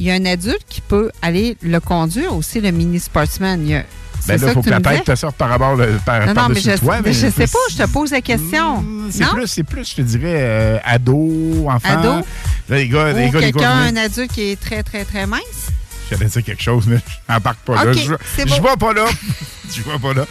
[0.00, 3.60] il y a un adulte qui peut aller le conduire aussi, le mini sportsman.
[3.62, 3.84] Il y a-
[4.20, 6.48] C'est Ben là, il faut que la tête te sorte par rapport par, Non, non,
[6.48, 6.98] mais je, toi.
[7.04, 8.84] mais je sais pas, je te pose la question.
[9.10, 9.30] C'est non?
[9.32, 11.98] plus, c'est plus, je te dirais, euh, ado, enfant.
[12.00, 12.10] Ado?
[12.68, 15.70] Là, les gars, les gars, quelqu'un, un adulte qui est très, très, très mince?
[16.10, 16.96] J'allais dire quelque chose, mais
[17.28, 17.92] je n'embarque pas là.
[17.92, 19.06] Je je vais pas là.
[19.70, 20.24] Je vais pas là.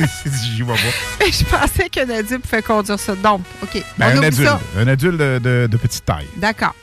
[0.44, 1.24] J'y vais pas.
[1.26, 3.14] je pensais qu'un adulte pouvait conduire ça.
[3.14, 3.80] Donc, OK.
[3.96, 4.48] Ben, on un adulte.
[4.48, 4.60] ça.
[4.76, 6.26] Un adulte de, de- de petite taille.
[6.36, 6.74] D'accord.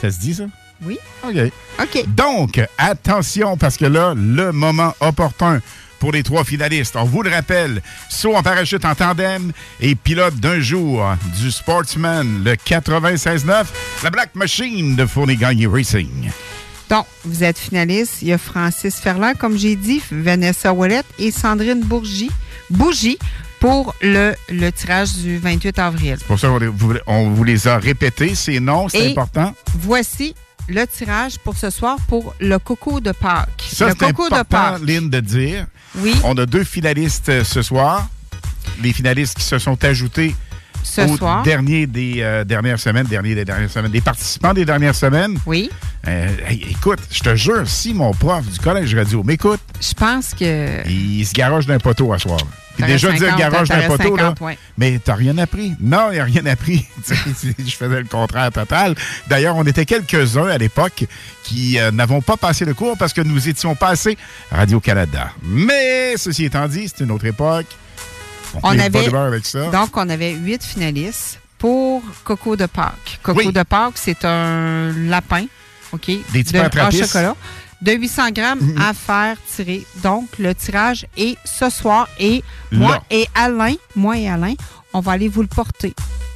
[0.00, 0.44] Ça se dit, ça?
[0.82, 0.96] Oui.
[1.24, 1.34] OK.
[1.80, 2.04] OK.
[2.14, 5.60] Donc, attention, parce que là, le moment opportun
[5.98, 6.94] pour les trois finalistes.
[6.94, 9.50] On vous le rappelle, saut en parachute en tandem
[9.80, 11.04] et pilote d'un jour
[11.40, 13.64] du Sportsman, le 96.9,
[14.04, 16.30] la Black Machine de Fournier Gagné Racing.
[16.90, 18.22] Donc, vous êtes finaliste.
[18.22, 22.30] Il y a Francis Ferland, comme j'ai dit, Vanessa Ouellette et Sandrine Bourgie,
[22.70, 23.18] Bougie
[23.60, 26.16] pour le, le tirage du 28 avril.
[26.18, 29.54] C'est pour ça qu'on vous- on vous les a répétés, ces noms, c'est important.
[29.80, 30.34] Voici
[30.68, 33.64] le tirage pour ce soir pour le coco de Pâques.
[33.72, 34.82] Ça, le c'est coco de important, Pâques.
[34.86, 35.66] Lynn, de dire.
[35.96, 36.14] Oui.
[36.24, 38.06] On a deux finalistes euh, ce soir.
[38.82, 40.34] Les finalistes qui se sont ajoutés
[40.82, 41.42] Ce au soir.
[41.42, 45.38] dernier des euh, dernières semaines, dernier des dernières semaines, des participants des dernières semaines.
[45.46, 45.70] Oui.
[46.06, 50.34] Euh, hey, écoute, je te jure, si mon prof du collège radio m'écoute, Je pense
[50.34, 50.88] que.
[50.88, 52.40] il se garoche d'un poteau à soir.
[52.78, 54.58] Puis déjà 50, dire garoche d'un poteau, là, 50, ouais.
[54.76, 55.74] mais t'as rien appris.
[55.80, 56.86] Non, il a rien appris.
[57.08, 58.94] Je faisais le contraire total.
[59.28, 61.06] D'ailleurs, on était quelques-uns à l'époque
[61.42, 64.16] qui euh, n'avons pas passé le cours parce que nous étions passés
[64.52, 65.32] Radio-Canada.
[65.42, 67.66] Mais, ceci étant dit, c'est une autre époque.
[68.54, 69.70] On pas avait, de beurre avec ça.
[69.70, 73.18] donc, on avait huit finalistes pour Coco de Pâques.
[73.22, 73.52] Coco Oui.
[73.52, 75.44] de Pâques, c'est un lapin,
[75.92, 77.34] OK, Des petits de, chocolat,
[77.82, 78.80] de 800 grammes Mhm.
[78.80, 79.84] à faire tirer.
[80.02, 82.42] Donc, le tirage est ce soir et
[82.72, 83.02] moi Là.
[83.10, 84.54] et Alain, moi et Alain,
[84.92, 85.94] on va aller vous le porter.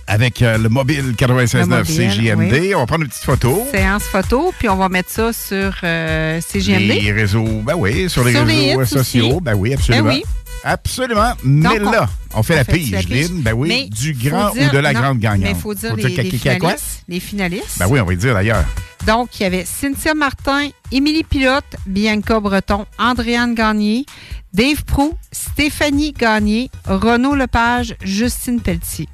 [0.09, 2.75] Avec euh, le mobile Le 96.9 mobile, CJMD, oui.
[2.75, 3.67] on va prendre une petite photo.
[3.73, 7.01] Séance photo, puis on va mettre ça sur euh, CGMD.
[7.01, 9.41] Les réseaux, ben oui, sur les Sur réseaux sociaux, aussi.
[9.41, 10.09] ben oui, absolument.
[10.09, 10.25] Ben oui.
[10.65, 11.33] Absolument.
[11.43, 13.31] Mais Donc, là, on fait on la fait pige, la pige.
[13.31, 13.43] Lynn.
[13.43, 15.43] Ben oui, Mais du grand dire- ou de la non, grande gagnante.
[15.45, 17.03] Mais il faut dire les, les finalistes.
[17.09, 17.79] Les finalistes.
[17.79, 18.65] Ben oui, on va le dire d'ailleurs.
[19.07, 24.07] Donc, il y avait Cynthia Martin, Émilie Pilote, Bianca Breton, Andréane Gagné,
[24.55, 29.09] Dave Prou, Stéphanie Gagné, Renaud Lepage, Justine Pelletier.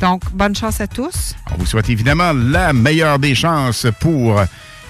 [0.00, 1.32] Donc, bonne chance à tous.
[1.50, 4.42] On vous souhaite évidemment la meilleure des chances pour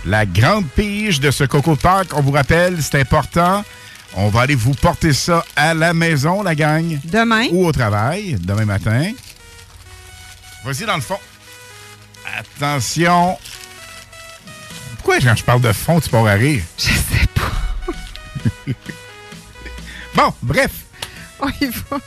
[0.04, 2.08] la grande pige de ce Coco Pâques.
[2.16, 3.64] On vous rappelle, c'est important.
[4.18, 6.98] On va aller vous porter ça à la maison, la gang.
[7.04, 7.48] Demain?
[7.52, 9.12] Ou au travail, demain matin.
[10.64, 11.18] Vas-y dans le fond.
[12.38, 13.36] Attention.
[14.96, 16.62] Pourquoi quand je parle de fond, tu pars à rire?
[16.78, 18.72] Je sais pas.
[20.14, 20.85] bon, bref.
[21.40, 21.98] On y va.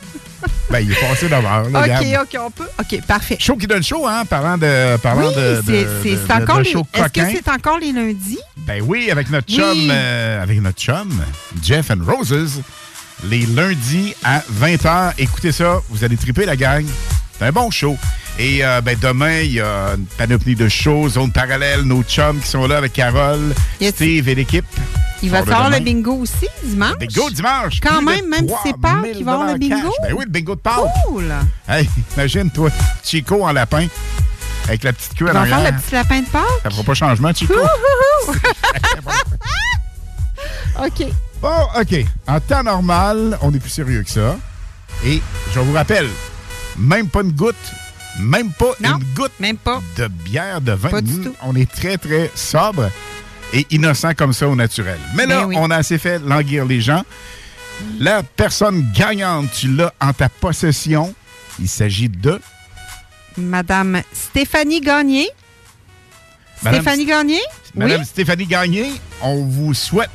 [0.70, 2.22] Ben, il est passé là, OK.
[2.22, 2.68] OK, on peut.
[2.78, 3.36] OK, parfait.
[3.38, 6.70] Show qui donne chaud, hein, parlant de, parlant oui, de, de, c'est- encore de les.
[6.72, 8.38] show Est-ce que c'est encore les lundis?
[8.56, 9.56] Ben oui, avec notre Oui.
[9.56, 11.10] chum, euh, avec notre chum,
[11.62, 12.62] Jeff and Roses,
[13.24, 15.12] les lundis à 20h.
[15.18, 16.84] Écoutez ça, vous allez triper la gang.
[17.38, 17.96] C'est un bon show.
[18.38, 22.40] Et euh, ben, demain, il y a une panoplie de shows, zone parallèle, nos chums
[22.40, 24.64] qui sont là avec Carole, Steve et l'équipe.
[25.22, 26.96] Il va faire le bingo aussi dimanche.
[26.98, 27.80] Bingo dimanche.
[27.82, 29.74] Quand même, même si c'est Pâques, 3000 il va avoir le bingo.
[29.76, 29.92] cash.
[30.02, 30.76] Ben oui, le bingo de Pâques.
[31.06, 31.34] Cool!
[31.68, 32.70] Hey, imagine, toi,
[33.04, 33.86] Chico en lapin,
[34.66, 35.72] avec la petite queue à On va faire l'arrière.
[35.74, 36.42] le petit lapin de Pâques.
[36.62, 37.52] Ça fera pas changement, Chico.
[40.82, 41.06] OK.
[41.42, 42.04] Bon, OK.
[42.26, 44.36] En temps normal, on est plus sérieux que ça.
[45.04, 45.20] Et
[45.54, 46.08] je vous rappelle,
[46.78, 47.56] même pas une goutte,
[48.18, 49.80] même pas une goutte même pas.
[49.96, 50.88] de bière, de vin.
[50.90, 51.34] Pas du tout.
[51.42, 52.90] On est très, très sobre
[53.52, 54.98] et innocent comme ça au naturel.
[55.14, 55.56] Mais là, Ben oui.
[55.58, 57.04] on a assez fait languir les gens.
[57.98, 61.14] La personne gagnante, tu l'as en ta possession.
[61.58, 62.40] Il s'agit de...
[63.36, 65.28] Madame Stéphanie Gagné.
[66.62, 67.40] Madame Stéphanie Gagné?
[67.74, 68.06] Madame Oui.
[68.06, 68.92] Stéphanie Gagné,
[69.22, 70.10] on vous souhaite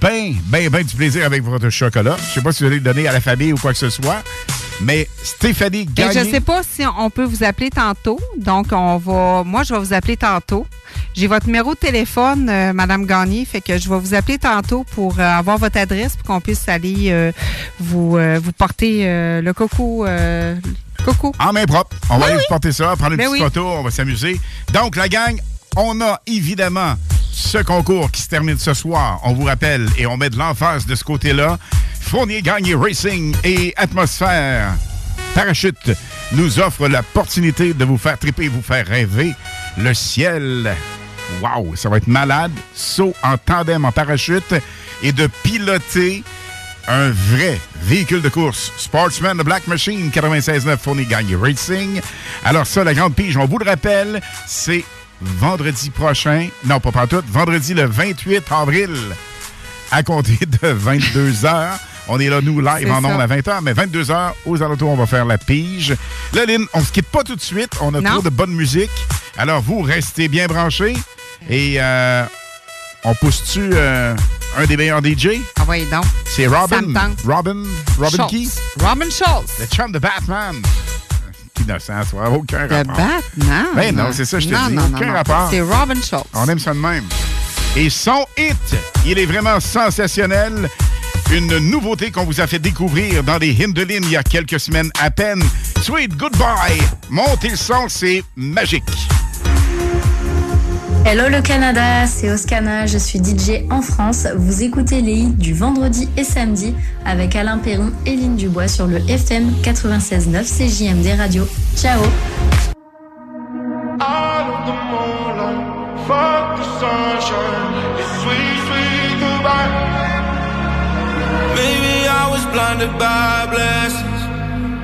[0.00, 2.16] bien, bien, bien du plaisir avec votre chocolat.
[2.28, 3.90] Je sais pas si vous allez le donner à la famille ou quoi que ce
[3.90, 4.22] soit,
[4.80, 6.12] mais Stéphanie Gagné...
[6.12, 8.18] je sais pas si on peut vous appeler tantôt.
[8.36, 9.42] Donc, on va.
[9.44, 10.66] Moi, je vais vous appeler tantôt.
[11.14, 14.84] J'ai votre numéro de téléphone, euh, Madame Gagné, fait que je vais vous appeler tantôt
[14.84, 17.32] pour euh, avoir votre adresse pour qu'on puisse aller euh,
[17.80, 19.04] vous, euh, vous porter
[19.40, 20.06] le coco.
[21.04, 21.32] coco.
[21.38, 21.96] En main propre.
[22.10, 23.40] On va aller vous porter ça, prendre une Ben petite oui.
[23.40, 24.40] photo, on va s'amuser.
[24.72, 25.40] Donc, la gang,
[25.76, 26.94] on a évidemment
[27.38, 29.20] ce concours qui se termine ce soir.
[29.22, 31.58] On vous rappelle et on met de l'emphase de ce côté-là.
[32.00, 34.74] Fournier Gagné Racing et Atmosphère
[35.34, 35.92] Parachute
[36.32, 39.34] nous offre l'opportunité de vous faire triper, vous faire rêver.
[39.78, 40.74] Le ciel,
[41.40, 42.52] waouh, ça va être malade.
[42.74, 44.54] Saut en tandem en parachute
[45.02, 46.24] et de piloter
[46.88, 48.72] un vrai véhicule de course.
[48.76, 52.00] Sportsman de Black Machine 96.9 Fournier Gagné Racing.
[52.44, 54.84] Alors ça, la grande pige, on vous le rappelle, c'est
[55.20, 56.48] vendredi prochain.
[56.64, 57.22] Non, pas partout.
[57.28, 58.90] Vendredi le 28 avril
[59.90, 61.68] à compter de 22 h
[62.08, 64.90] On est là, nous, live en ondes à 20 h mais 22 h aux alentours,
[64.90, 65.94] on va faire la pige.
[66.32, 67.72] Là, Lynn, on se quitte pas tout de suite.
[67.80, 68.10] On a Non.
[68.12, 68.90] trop de bonne musique.
[69.36, 70.94] Alors, vous, restez bien branchés.
[71.48, 72.24] Et euh,
[73.04, 74.14] on pousse-tu euh,
[74.56, 75.40] un des meilleurs DJ?
[75.58, 76.04] Ah oui, donc.
[76.26, 76.82] C'est Robin.
[76.92, 77.20] tente.
[77.24, 77.62] Robin.
[77.98, 78.30] Robin Schultz.
[78.30, 78.50] qui?
[78.84, 79.58] Robin Schultz.
[79.60, 80.56] Le chum de Batman.
[81.60, 82.94] Innocent, ça n'a aucun Le rapport.
[82.96, 83.66] Batman.
[83.74, 84.74] Ben non, c'est ça, je te Non, dis.
[84.74, 85.12] non, aucun non.
[85.12, 85.48] rapport.
[85.50, 86.24] C'est Robin Schultz.
[86.34, 87.04] On aime ça de même.
[87.76, 88.56] Et son hit,
[89.06, 90.68] il est vraiment sensationnel.
[91.30, 94.90] Une nouveauté qu'on vous a fait découvrir dans les Hindelines il y a quelques semaines
[95.00, 95.42] à peine.
[95.82, 96.80] Sweet Goodbye.
[97.10, 98.84] Montez le son, c'est magique.
[101.10, 104.26] Hello le Canada, c'est Oscana, je suis DJ en France.
[104.36, 106.74] Vous écoutez les hits du vendredi et samedi
[107.06, 111.48] avec Alain Perron et Lynn Dubois sur le FM 96.9 CJMD Radio.
[111.76, 112.02] Ciao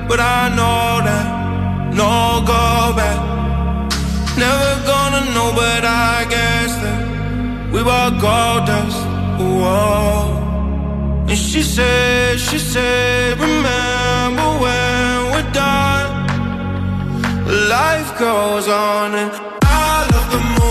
[0.07, 3.44] but I know that no go back.
[4.37, 9.01] Never gonna know, but I guess that we were gold dust.
[9.39, 10.35] Whoa.
[11.29, 16.09] And she said, she said, remember when we're done.
[17.69, 19.31] Life goes on and
[19.63, 20.64] I love the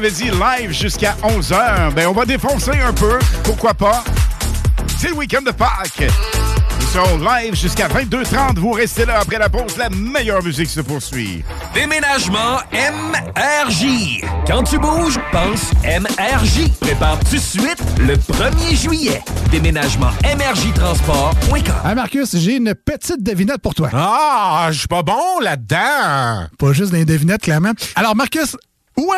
[0.00, 1.92] Avait dit live jusqu'à 11h.
[1.92, 3.18] Ben, on va défoncer un peu.
[3.44, 4.02] Pourquoi pas?
[4.98, 6.10] C'est le week-end de Pâques.
[6.80, 8.56] Nous serons live jusqu'à 22h30.
[8.56, 9.76] Vous restez là après la pause.
[9.76, 11.44] La meilleure musique se poursuit.
[11.74, 14.24] Déménagement MRJ.
[14.46, 16.70] Quand tu bouges, pense MRJ.
[16.80, 19.20] Prépare tout de suite le 1er juillet.
[19.50, 21.74] Déménagement MRJ Transport.com.
[21.84, 23.90] Hey Marcus, j'ai une petite devinette pour toi.
[23.92, 26.46] Ah, je suis pas bon là-dedans.
[26.58, 27.72] Pas juste des devinettes, clairement.
[27.96, 28.56] Alors, Marcus,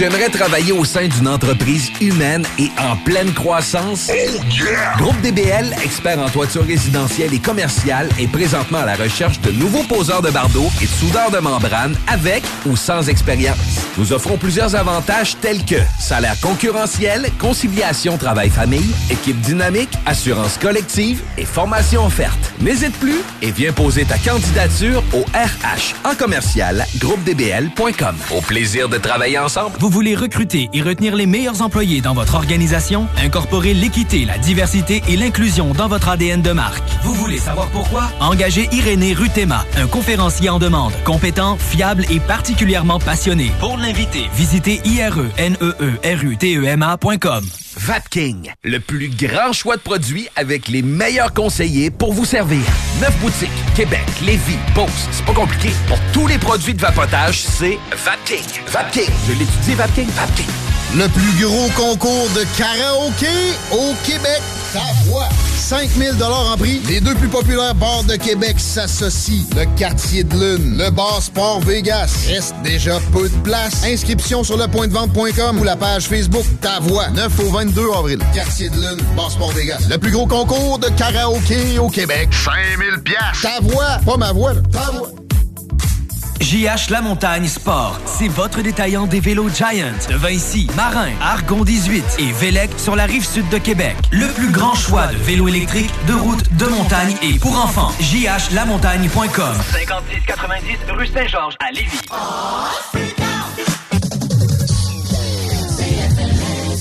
[0.00, 4.10] Tu aimerais travailler au sein d'une entreprise humaine et en pleine croissance?
[4.96, 9.82] Groupe DBL, expert en toiture résidentielle et commerciale, est présentement à la recherche de nouveaux
[9.82, 13.58] poseurs de bardeaux et de soudeurs de membrane avec ou sans expérience.
[13.98, 21.44] Nous offrons plusieurs avantages tels que salaire concurrentiel, conciliation travail-famille, équipe dynamique, assurance collective et
[21.44, 22.49] formation offerte.
[22.60, 28.16] N'hésite plus et viens poser ta candidature au RH en commercial groupedbl.com.
[28.36, 29.76] Au plaisir de travailler ensemble.
[29.78, 33.08] Vous voulez recruter et retenir les meilleurs employés dans votre organisation?
[33.16, 36.84] Incorporer l'équité, la diversité et l'inclusion dans votre ADN de marque.
[37.02, 38.10] Vous voulez savoir pourquoi?
[38.20, 43.52] Engagez Irénée Rutema, un conférencier en demande, compétent, fiable et particulièrement passionné.
[43.58, 44.90] Pour l'inviter, visitez E
[46.04, 47.44] irenerutema.com.
[47.76, 52.49] Vapking, le plus grand choix de produits avec les meilleurs conseillers pour vous servir.
[52.58, 55.70] Neuf boutiques, Québec, Lévis, Beauce, c'est pas compliqué.
[55.86, 58.44] Pour tous les produits de vapotage, c'est Vapking.
[58.66, 60.69] Vapking, je l'étudie, Vapking, Vapking.
[60.96, 63.26] Le plus gros concours de karaoké
[63.70, 64.42] au Québec.
[64.72, 65.28] Ta voix.
[65.56, 66.80] 5000 en prix.
[66.88, 69.44] Les deux plus populaires bars de Québec s'associent.
[69.56, 72.10] Le quartier de lune, le bar Sport Vegas.
[72.26, 73.84] Reste déjà peu de place.
[73.84, 77.08] Inscription sur lepointdevente.com ou la page Facebook Ta Voix.
[77.10, 78.18] 9 au 22 avril.
[78.34, 79.86] Quartier de lune, bar Sport Vegas.
[79.88, 82.30] Le plus gros concours de karaoké au Québec.
[82.32, 83.42] 5000 pièces.
[83.42, 84.54] Ta voix, pas ma voix.
[84.54, 84.60] là.
[84.72, 85.08] Ta voix.
[86.40, 92.02] JH La Montagne Sport, c'est votre détaillant des vélos Giant de Vinci, Marin, Argon 18
[92.18, 93.94] et Vélec sur la rive sud de Québec.
[94.10, 97.92] Le plus grand choix de vélos électriques, de route, de montagne et pour enfants.
[98.00, 102.00] JHLamontagne.com 5690 rue Saint-Georges à Lévis.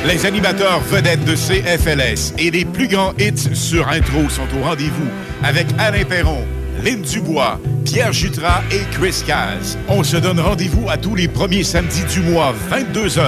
[0.05, 5.07] Les animateurs vedettes de CFLS et les plus grands hits sur intro sont au rendez-vous
[5.43, 6.43] avec Alain Perron,
[6.83, 9.75] Lynn Dubois, Pierre Jutras et Chris Caz.
[9.87, 13.21] On se donne rendez-vous à tous les premiers samedis du mois, 22h,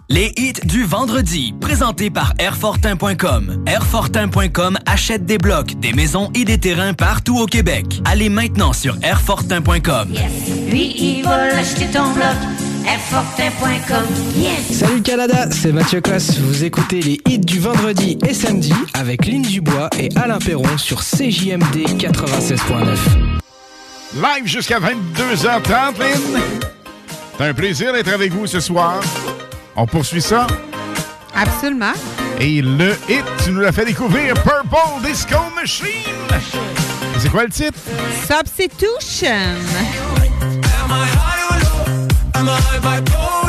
[0.08, 3.64] Les hits du vendredi, présentés par Airfortin.com.
[3.66, 8.00] Airfortin.com achète des blocs, des maisons et des terrains partout au Québec.
[8.04, 10.14] Allez maintenant sur Airfortin.com.
[10.70, 12.36] Lui, il va l'acheter ton bloc.
[12.86, 14.04] Airfortin.com.
[14.36, 14.78] Yes!
[14.78, 16.38] Salut Canada, c'est Mathieu Cosse.
[16.38, 21.00] Vous écoutez les hits du vendredi et samedi avec Lynn Dubois et Alain Perron sur
[21.00, 22.60] CJMD 96.9.
[24.14, 26.40] Live jusqu'à 22h30, Lynn.
[27.36, 29.00] C'est un plaisir d'être avec vous ce soir.
[29.76, 30.46] On poursuit ça.
[31.34, 31.92] Absolument.
[32.40, 35.86] Et le hit, tu nous l'as fait découvrir, Purple Disco Machine.
[35.86, 37.78] Et C'est quoi le titre?
[38.26, 39.28] Substitution.
[42.34, 43.45] Am I bipolar?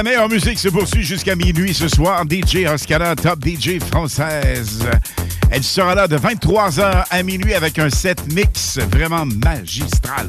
[0.00, 2.24] La meilleure musique se poursuit jusqu'à minuit ce soir.
[2.24, 4.82] DJ Oscana, top DJ française.
[5.50, 10.26] Elle sera là de 23h à minuit avec un set mix vraiment magistral.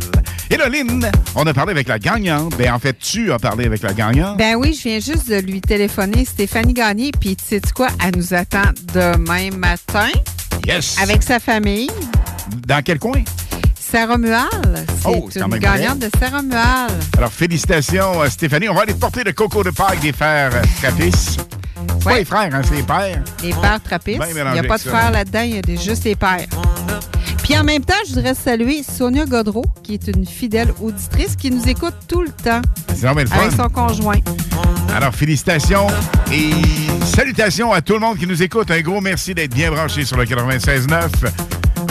[0.49, 2.53] Et là, Lynn, on a parlé avec la gagnante.
[2.57, 4.35] Ben, en fait, tu as parlé avec la gagnante.
[4.37, 8.17] Ben oui, je viens juste de lui téléphoner, Stéphanie Gagné, puis tu sais quoi, elle
[8.17, 10.09] nous attend demain matin
[10.67, 10.97] Yes.
[11.01, 11.89] avec sa famille.
[12.67, 13.23] Dans quel coin?
[13.91, 14.85] Saint-Romuald.
[15.01, 16.91] C'est Oh, une gagnante de Saint-Romuald.
[17.17, 18.69] Alors, félicitations, euh, Stéphanie.
[18.69, 21.11] On va aller te porter le coco de Pâques des frères euh, Trappis.
[21.11, 23.21] C'est Pas les frères, hein, c'est les pères.
[23.43, 24.19] Les pères trappistes.
[24.19, 26.45] Bien Il n'y a pas de frères là-dedans, il y a des- juste des pères.
[27.43, 31.49] Puis en même temps, je voudrais saluer Sonia Godreau, qui est une fidèle auditrice qui
[31.51, 32.61] nous écoute tout le temps
[33.01, 33.07] fun.
[33.09, 34.19] avec son conjoint.
[34.95, 35.87] Alors, félicitations
[36.31, 36.51] et
[37.05, 38.69] salutations à tout le monde qui nous écoute.
[38.71, 41.09] Un gros merci d'être bien branché sur le 96.9.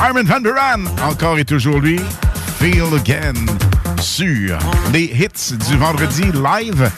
[0.00, 2.00] Armin Van Buren, encore et toujours lui,
[2.58, 3.34] Feel Again,
[4.00, 4.58] sur
[4.92, 6.90] les hits du vendredi live.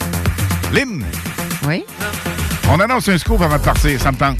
[0.71, 1.03] Lynn.
[1.67, 1.83] Oui.
[2.69, 4.37] On annonce un scoop avant de partir, ça me tente.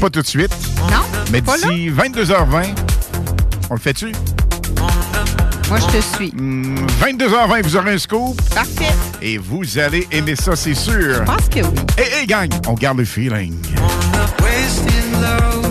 [0.00, 0.50] Pas tout de suite.
[0.90, 2.74] Non, Mais d'ici 22h20,
[3.70, 4.12] on le fait-tu?
[5.68, 6.30] Moi, je te suis.
[6.30, 8.40] 22h20, vous aurez un scoop.
[8.54, 8.94] Parfait.
[9.20, 11.16] Et vous allez aimer ça, c'est sûr.
[11.16, 11.80] Je pense que oui.
[11.98, 13.54] Hey, hey, gang, on garde le feeling.
[14.40, 15.65] Wasted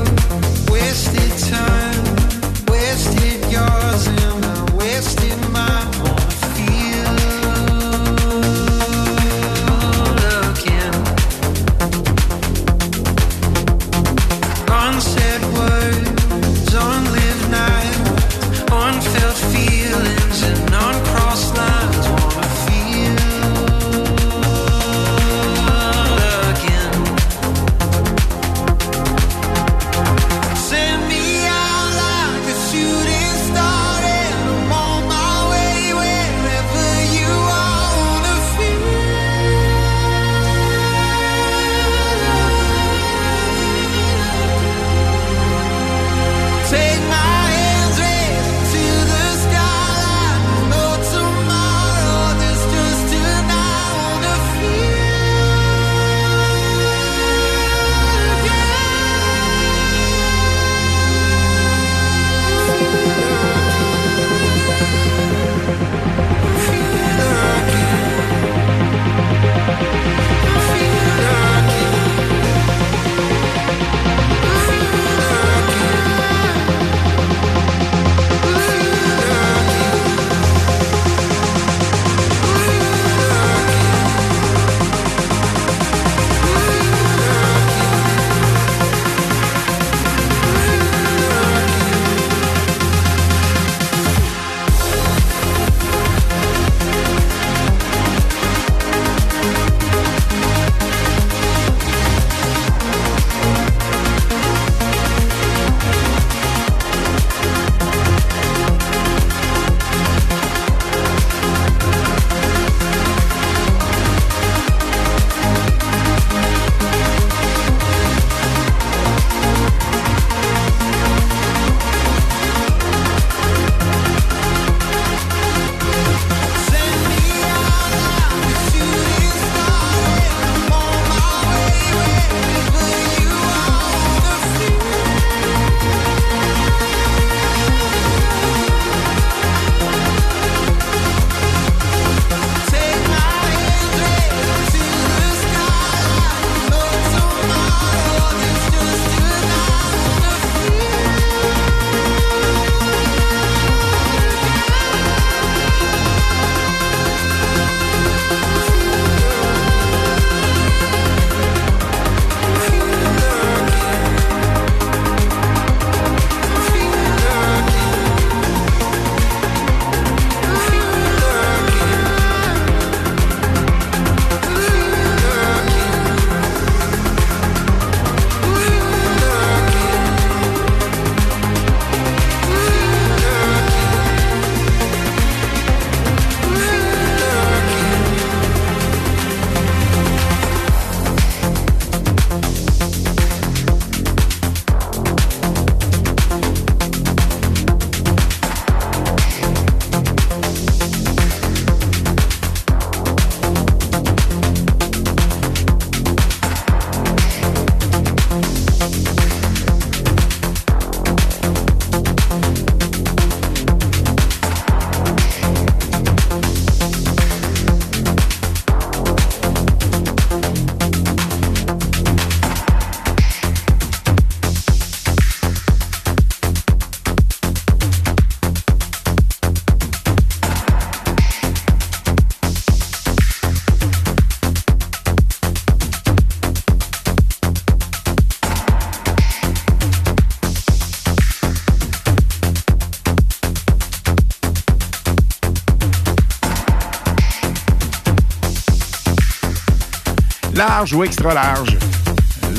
[250.75, 251.77] Large ou extra large?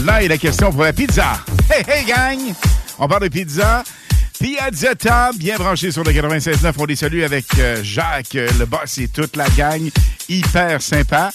[0.06, 1.38] Là est la question pour la pizza.
[1.70, 2.38] Hey, hey, gang!
[2.98, 3.84] On parle de pizza.
[4.40, 6.72] Piazzetta, bien branché sur le 96.9.
[6.78, 9.90] On les salue avec euh, Jacques, euh, le boss et toute la gang.
[10.30, 11.30] Hyper sympa.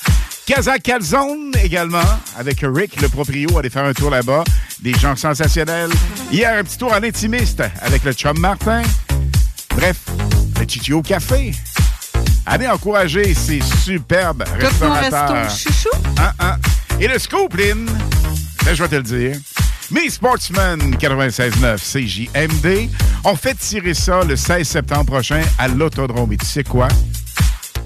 [0.47, 2.01] Casa Calzone également,
[2.35, 4.43] avec Rick, le proprio, aller faire un tour là-bas.
[4.79, 5.91] Des gens sensationnels.
[6.31, 8.81] Hier, un petit tour en intimiste avec le chum Martin.
[9.75, 9.97] Bref,
[10.59, 11.51] le Chichi au café.
[12.47, 15.43] Allez encourager ces superbes Tout mon restaurateurs.
[15.43, 15.90] resto chouchou.
[17.01, 17.89] Et le scoop, Lynn,
[18.63, 19.35] ben, je vais te le dire.
[19.89, 22.91] Mes Sportsmen 96.9 CJMD,
[23.23, 26.31] on fait tirer ça le 16 septembre prochain à l'Autodrome.
[26.31, 26.89] Et tu sais quoi?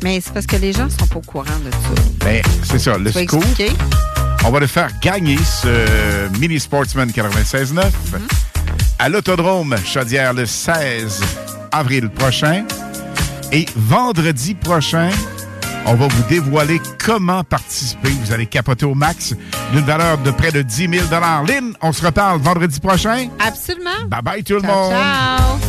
[0.03, 2.02] Mais c'est parce que les gens sont pas au courant de ça.
[2.26, 3.42] Ben, c'est ça, le scoop.
[3.42, 3.72] expliquer?
[4.44, 7.84] On va le faire gagner ce Mini Sportsman 96.9
[9.00, 11.22] à l'Autodrome Chaudière le 16
[11.72, 12.66] avril prochain.
[13.53, 15.10] Et vendredi prochain,
[15.86, 18.10] on va vous dévoiler comment participer.
[18.10, 19.34] Vous allez capoter au max
[19.72, 21.06] d'une valeur de près de 10 000
[21.48, 23.28] Lynn, on se reparle vendredi prochain.
[23.40, 24.06] Absolument.
[24.08, 24.92] Bye bye tout le monde.
[24.92, 25.60] ciao.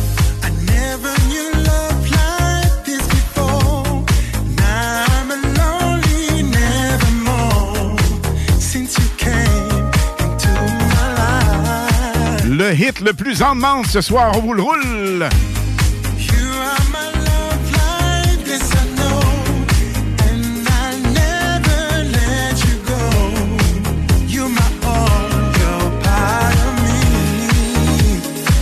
[12.57, 15.29] Le hit le plus en demande ce soir, on vous le roule.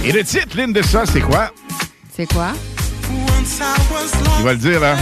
[0.07, 1.49] Et le titre, Lynn, de ça, c'est quoi?
[2.15, 2.49] C'est quoi?
[3.09, 4.37] Once I was lost.
[4.37, 4.95] Tu vas le dire, là.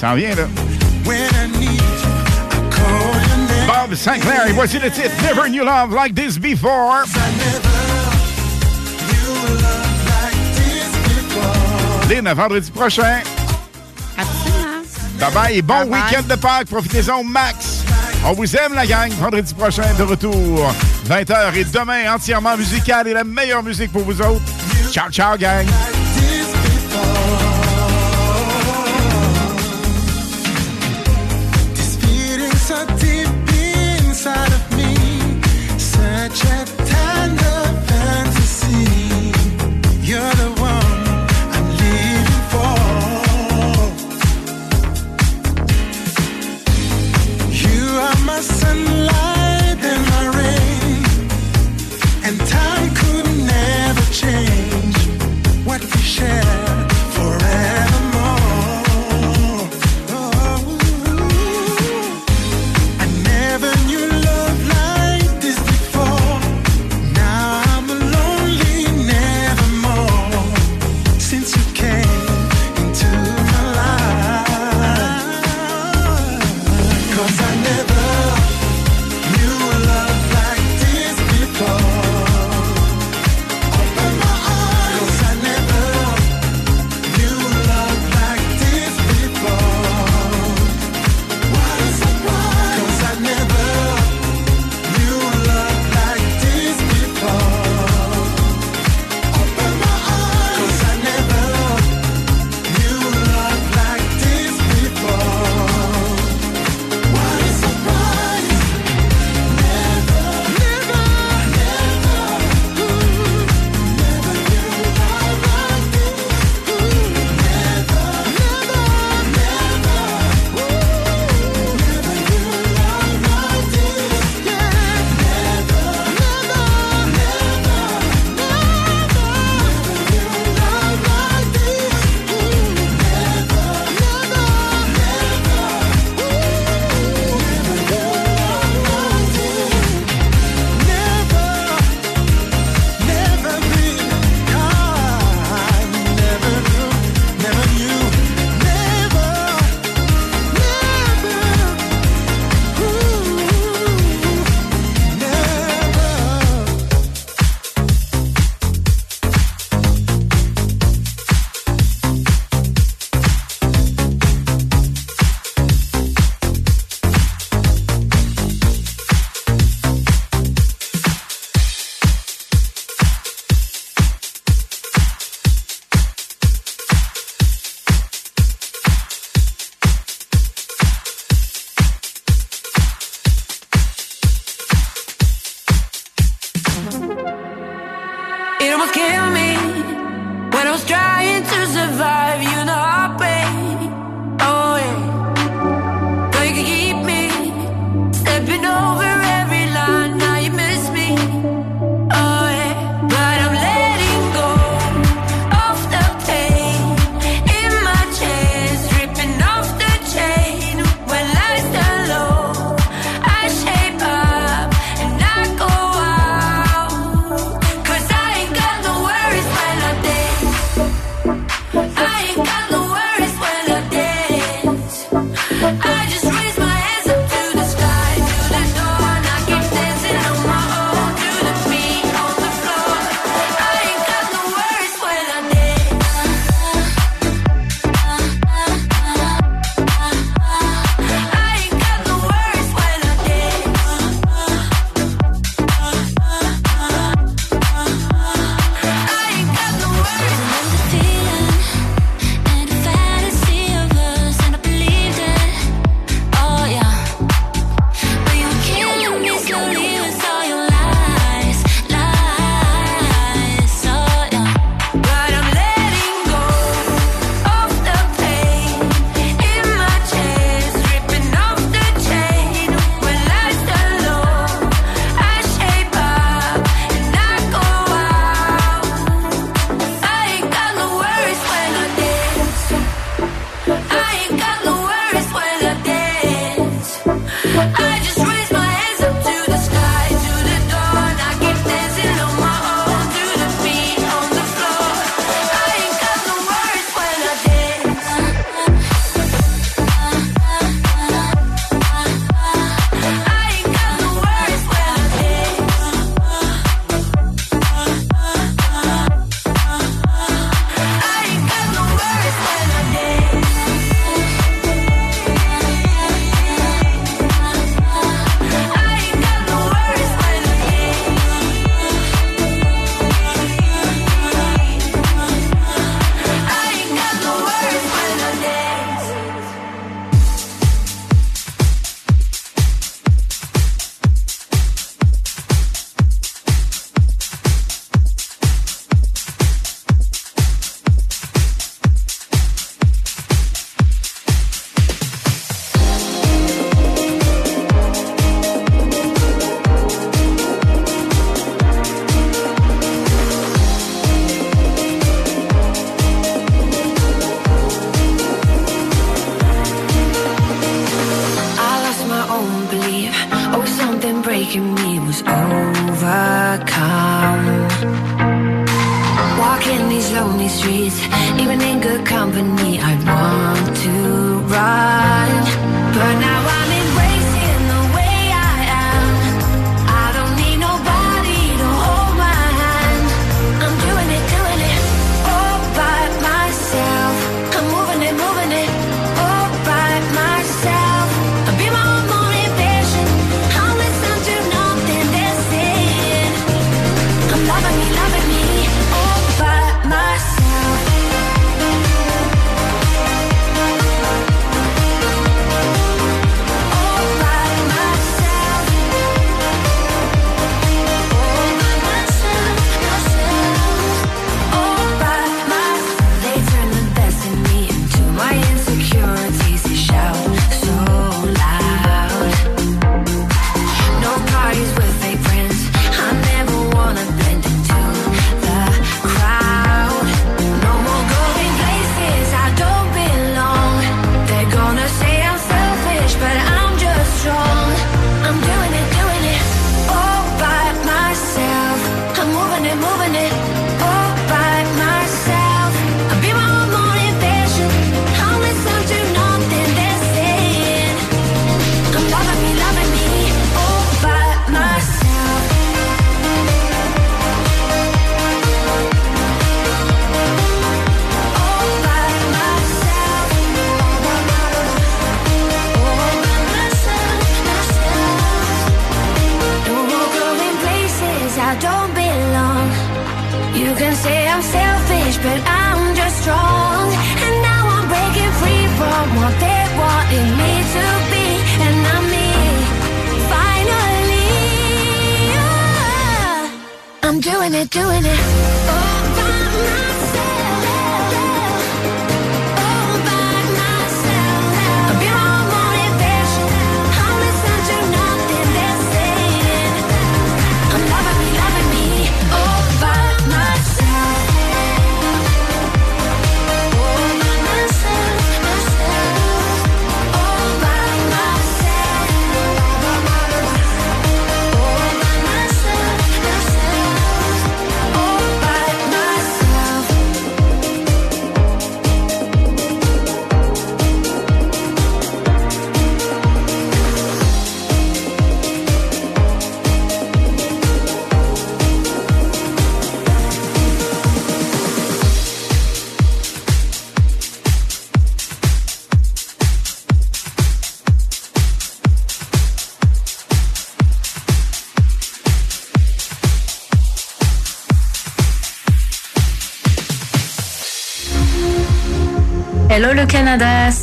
[0.00, 0.48] Ça en vient, là.
[3.68, 7.04] Bob Sinclair, et voici le titre Never Knew Love Like This Before.
[12.10, 13.20] Lynn, à vendredi prochain.
[14.16, 14.82] Absolument.
[15.20, 16.68] Bye bye et bon week-end de Pâques.
[16.68, 17.67] Profitez-en au max.
[18.24, 19.10] On vous aime, la gang.
[19.12, 20.72] Vendredi prochain, de retour.
[21.08, 24.42] 20h et demain, entièrement musical et la meilleure musique pour vous autres.
[24.90, 25.66] Ciao, ciao, gang.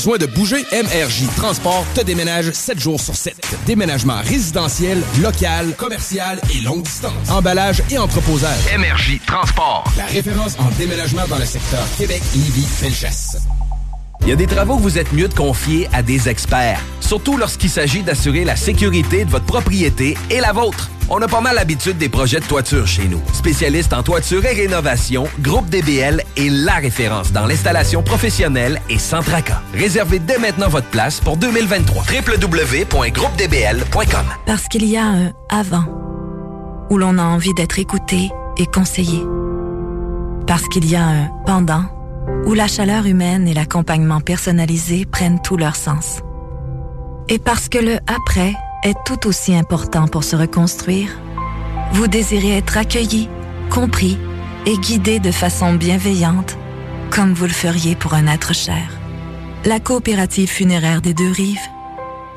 [0.00, 0.64] Besoin de bouger?
[0.72, 3.36] MRJ Transport te déménage 7 jours sur 7.
[3.66, 7.28] Déménagement résidentiel, local, commercial et longue distance.
[7.28, 8.60] Emballage et entreposage.
[8.78, 9.84] MRJ Transport.
[9.98, 13.42] La référence en déménagement dans le secteur Québec, Lévis, Felchasse.
[14.22, 17.36] Il y a des travaux que vous êtes mieux de confier à des experts, surtout
[17.36, 20.90] lorsqu'il s'agit d'assurer la sécurité de votre propriété et la vôtre.
[21.10, 23.20] On a pas mal l'habitude des projets de toiture chez nous.
[23.34, 29.20] Spécialiste en toiture et rénovation, Groupe DBL est la référence dans l'installation professionnelle et sans
[29.20, 29.59] tracas.
[29.74, 32.04] Réservez dès maintenant votre place pour 2023.
[32.04, 35.84] www.groupedbl.com Parce qu'il y a un avant,
[36.90, 39.22] où l'on a envie d'être écouté et conseillé.
[40.46, 41.84] Parce qu'il y a un pendant,
[42.46, 46.20] où la chaleur humaine et l'accompagnement personnalisé prennent tout leur sens.
[47.28, 51.10] Et parce que le après est tout aussi important pour se reconstruire,
[51.92, 53.28] vous désirez être accueilli,
[53.70, 54.18] compris
[54.66, 56.58] et guidé de façon bienveillante,
[57.10, 58.99] comme vous le feriez pour un être cher.
[59.66, 61.60] La coopérative funéraire des deux rives,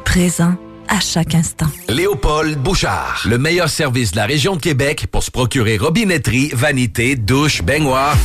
[0.04, 0.56] présent
[0.90, 1.68] à chaque instant.
[1.88, 7.16] Léopold Bouchard, le meilleur service de la région de Québec pour se procurer robinetterie, vanité,
[7.16, 8.18] douche, baignoire.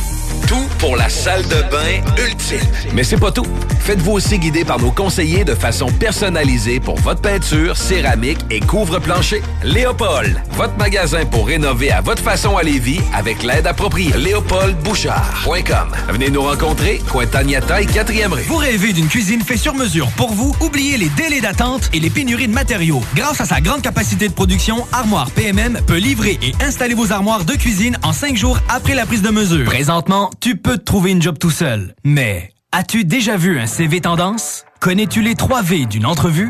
[0.47, 2.59] Tout pour la salle de bain ultime.
[2.93, 3.45] Mais c'est pas tout.
[3.79, 9.41] Faites-vous aussi guider par nos conseillers de façon personnalisée pour votre peinture, céramique et couvre-plancher.
[9.63, 14.11] Léopold, votre magasin pour rénover à votre façon à Lévis avec l'aide appropriée.
[14.17, 15.91] LéopoldBouchard.com.
[16.09, 18.41] Venez nous rencontrer, Cointagnata et 4e rue.
[18.41, 20.53] Vous rêvez d'une cuisine faite sur mesure pour vous?
[20.59, 23.01] Oubliez les délais d'attente et les pénuries de matériaux.
[23.15, 27.45] Grâce à sa grande capacité de production, Armoire PMM peut livrer et installer vos armoires
[27.45, 29.63] de cuisine en cinq jours après la prise de mesure.
[29.63, 31.95] Présentement, tu peux te trouver une job tout seul.
[32.03, 34.65] Mais as-tu déjà vu un CV tendance?
[34.81, 36.49] Connais-tu les 3 V d'une entrevue?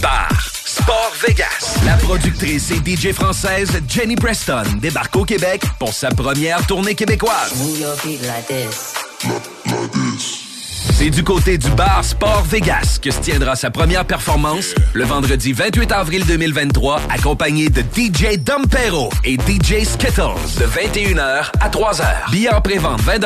[0.00, 0.28] Bar
[0.64, 1.76] Sport Vegas.
[1.84, 7.52] La productrice et DJ française Jenny Preston débarque au Québec pour sa première tournée québécoise.
[10.82, 15.52] C'est du côté du bar Sport Vegas que se tiendra sa première performance le vendredi
[15.52, 22.30] 28 avril 2023, accompagné de DJ Dompero et DJ Skittles de 21h à 3h.
[22.30, 23.20] Billets en pré-vente 20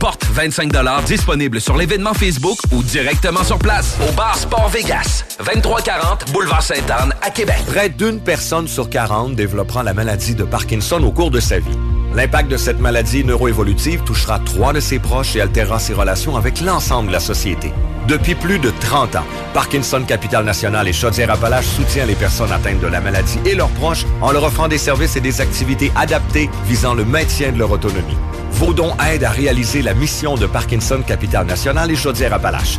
[0.00, 0.72] porte 25
[1.06, 7.14] disponible sur l'événement Facebook ou directement sur place au bar Sport Vegas, 2340 Boulevard Sainte-Anne
[7.22, 7.62] à Québec.
[7.68, 11.78] Près d'une personne sur 40 développera la maladie de Parkinson au cours de sa vie.
[12.16, 16.62] L'impact de cette maladie neuroévolutive touchera trois de ses proches et altérera ses relations avec
[16.62, 17.74] l'ensemble de la société.
[18.08, 22.86] Depuis plus de 30 ans, Parkinson Capital National et Chaudière-Appalaches soutient les personnes atteintes de
[22.86, 26.94] la maladie et leurs proches en leur offrant des services et des activités adaptées visant
[26.94, 28.16] le maintien de leur autonomie.
[28.52, 32.78] Vos dons aident à réaliser la mission de Parkinson Capital National et Chaudière-Appalaches.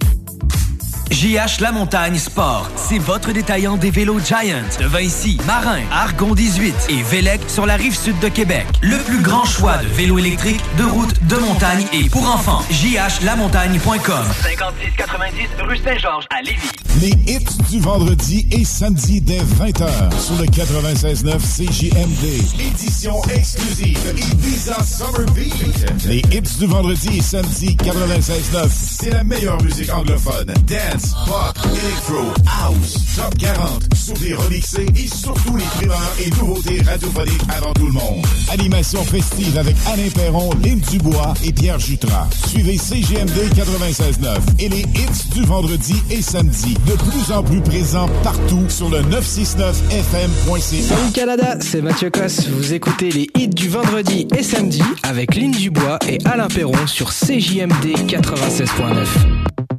[1.11, 6.73] JH La Montagne Sport, c'est votre détaillant des vélos Giant de Vinci, Marin, Argon 18
[6.89, 8.65] et Vélec sur la rive sud de Québec.
[8.81, 12.61] Le plus grand choix de vélos électriques, de route, de montagne et pour enfants.
[12.71, 16.71] jhlamontagne.com 5690 rue Saint-Georges à Lévis.
[17.01, 19.87] Les hits du vendredi et samedi dès 20h
[20.19, 22.25] sur le 96.9 CJMD.
[22.59, 26.05] Édition exclusive Ibiza Summer Beat.
[26.05, 30.53] Les hits du vendredi et samedi 96.9, c'est la meilleure musique anglophone.
[30.67, 36.81] Dance, pop, electro, house, top 40, sur des remixés et surtout les primeurs et nouveautés
[36.81, 38.25] radiophoniques avant tout le monde.
[38.51, 42.27] Animation festive avec Alain Perron, Lynn Dubois et Pierre Jutras.
[42.47, 48.09] Suivez CGMD 96.9 et les hits du vendredi et samedi de plus en plus présents
[48.23, 50.95] partout sur le 969fm.ca.
[50.95, 52.47] Salut Canada, c'est Mathieu Cosse.
[52.47, 57.09] Vous écoutez les hits du vendredi et samedi avec Lynn Dubois et Alain Perron sur
[57.11, 59.70] CJMD 96.9.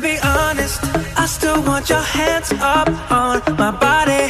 [0.00, 0.82] Be honest,
[1.14, 4.29] I still want your hands up on my body.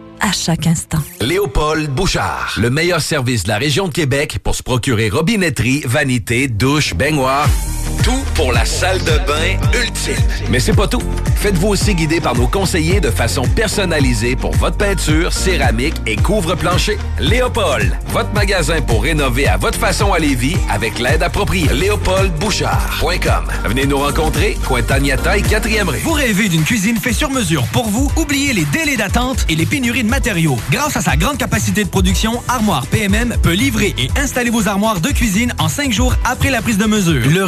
[0.21, 0.99] à chaque instant.
[1.19, 6.47] Léopold Bouchard, le meilleur service de la région de Québec pour se procurer robinetterie, vanité,
[6.47, 7.47] douche, baignoire.
[8.03, 10.15] Tout pour la salle de bain ultime.
[10.49, 11.01] Mais c'est pas tout.
[11.35, 16.97] Faites-vous aussi guider par nos conseillers de façon personnalisée pour votre peinture, céramique et couvre-plancher.
[17.19, 21.69] Léopold, votre magasin pour rénover à votre façon à Lévis avec l'aide appropriée.
[21.73, 23.45] LéopoldBouchard.com.
[23.65, 25.99] Venez nous rencontrer, Cointagnata et 4e rue.
[25.99, 27.65] Vous rêvez d'une cuisine faite sur mesure?
[27.71, 28.11] Pour vous?
[28.15, 30.57] Oubliez les délais d'attente et les pénuries de matériaux.
[30.71, 34.99] Grâce à sa grande capacité de production, Armoire PMM peut livrer et installer vos armoires
[35.01, 37.21] de cuisine en cinq jours après la prise de mesure.
[37.27, 37.43] Le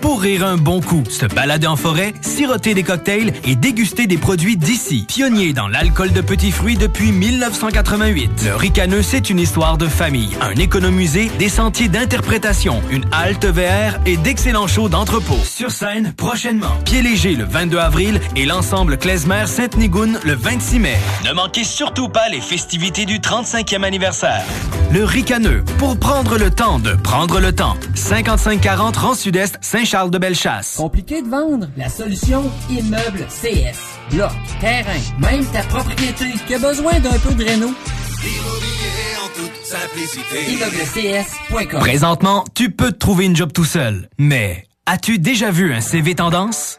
[0.00, 4.18] pour rire un bon coup, se balader en forêt, siroter des cocktails et déguster des
[4.18, 5.06] produits d'ici.
[5.08, 8.44] Pionnier dans l'alcool de petits fruits depuis 1988.
[8.44, 13.98] Le ricaneux, c'est une histoire de famille, un économusée, des sentiers d'interprétation, une halte VR
[14.04, 15.38] et d'excellents shows d'entrepôt.
[15.42, 16.76] Sur scène, prochainement.
[16.84, 20.96] Pied léger le 22 avril et l'ensemble Klezmer Sainte-Nigoune le 26 mai.
[21.24, 24.44] Ne manquez surtout pas les festivités du 35e anniversaire.
[24.92, 27.76] Le ricaneux, pour prendre le temps de prendre le temps.
[27.94, 30.74] 5540 Rang Sud-Est, Saint-Charles-de-Bellechasse.
[30.76, 31.68] Compliqué de vendre?
[31.76, 33.78] La solution Immeuble CS.
[34.10, 37.70] Bloc, terrain, même ta propriété qui a besoin d'un peu de réno?
[40.48, 44.08] ImmeublesCS.com Présentement, tu peux te trouver une job tout seul.
[44.18, 46.78] Mais as-tu déjà vu un CV tendance?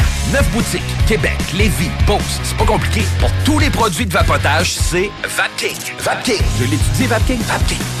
[0.31, 3.01] Neuf boutiques, Québec, Lévis, Beauce, c'est pas compliqué.
[3.19, 5.77] Pour tous les produits de vapotage, c'est Vapking.
[5.99, 8.00] Vapking, je l'étudie, Vapking, Vapking.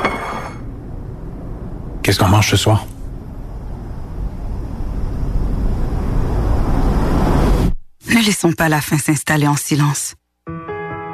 [2.03, 2.85] Qu'est-ce qu'on mange ce soir?
[8.09, 10.15] Ne laissons pas la faim s'installer en silence.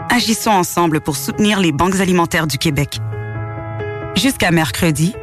[0.09, 2.99] Agissons ensemble pour soutenir les banques alimentaires du Québec.
[4.16, 5.14] Jusqu'à mercredi,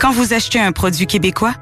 [0.00, 1.54] quand vous achetez un produit québécois,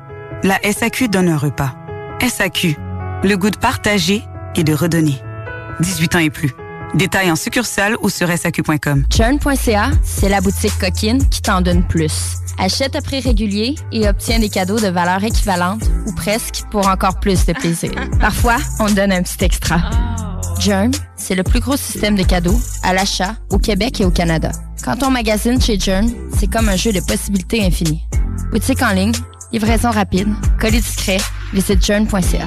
[0.44, 1.74] la SAQ donne un repas.
[2.20, 2.76] SAQ,
[3.24, 4.22] le goût de partager
[4.54, 5.20] et de redonner.
[5.80, 6.54] 18 ans et plus.
[6.94, 9.04] Détails en succursale ou sur SAQ.com.
[9.12, 12.38] Churn.ca, c'est la boutique coquine qui t'en donne plus.
[12.58, 17.20] Achète à prix régulier et obtiens des cadeaux de valeur équivalente ou presque pour encore
[17.20, 17.92] plus de plaisir.
[18.20, 19.78] Parfois, on te donne un petit extra.
[20.58, 24.50] Jern, c'est le plus gros système de cadeaux à l'achat au Québec et au Canada.
[24.84, 28.02] Quand on magasine chez Jern, c'est comme un jeu de possibilités infinies.
[28.50, 29.12] Boutique en ligne,
[29.52, 30.28] livraison rapide,
[30.60, 31.18] colis discret,
[31.52, 32.46] visite jern.ca.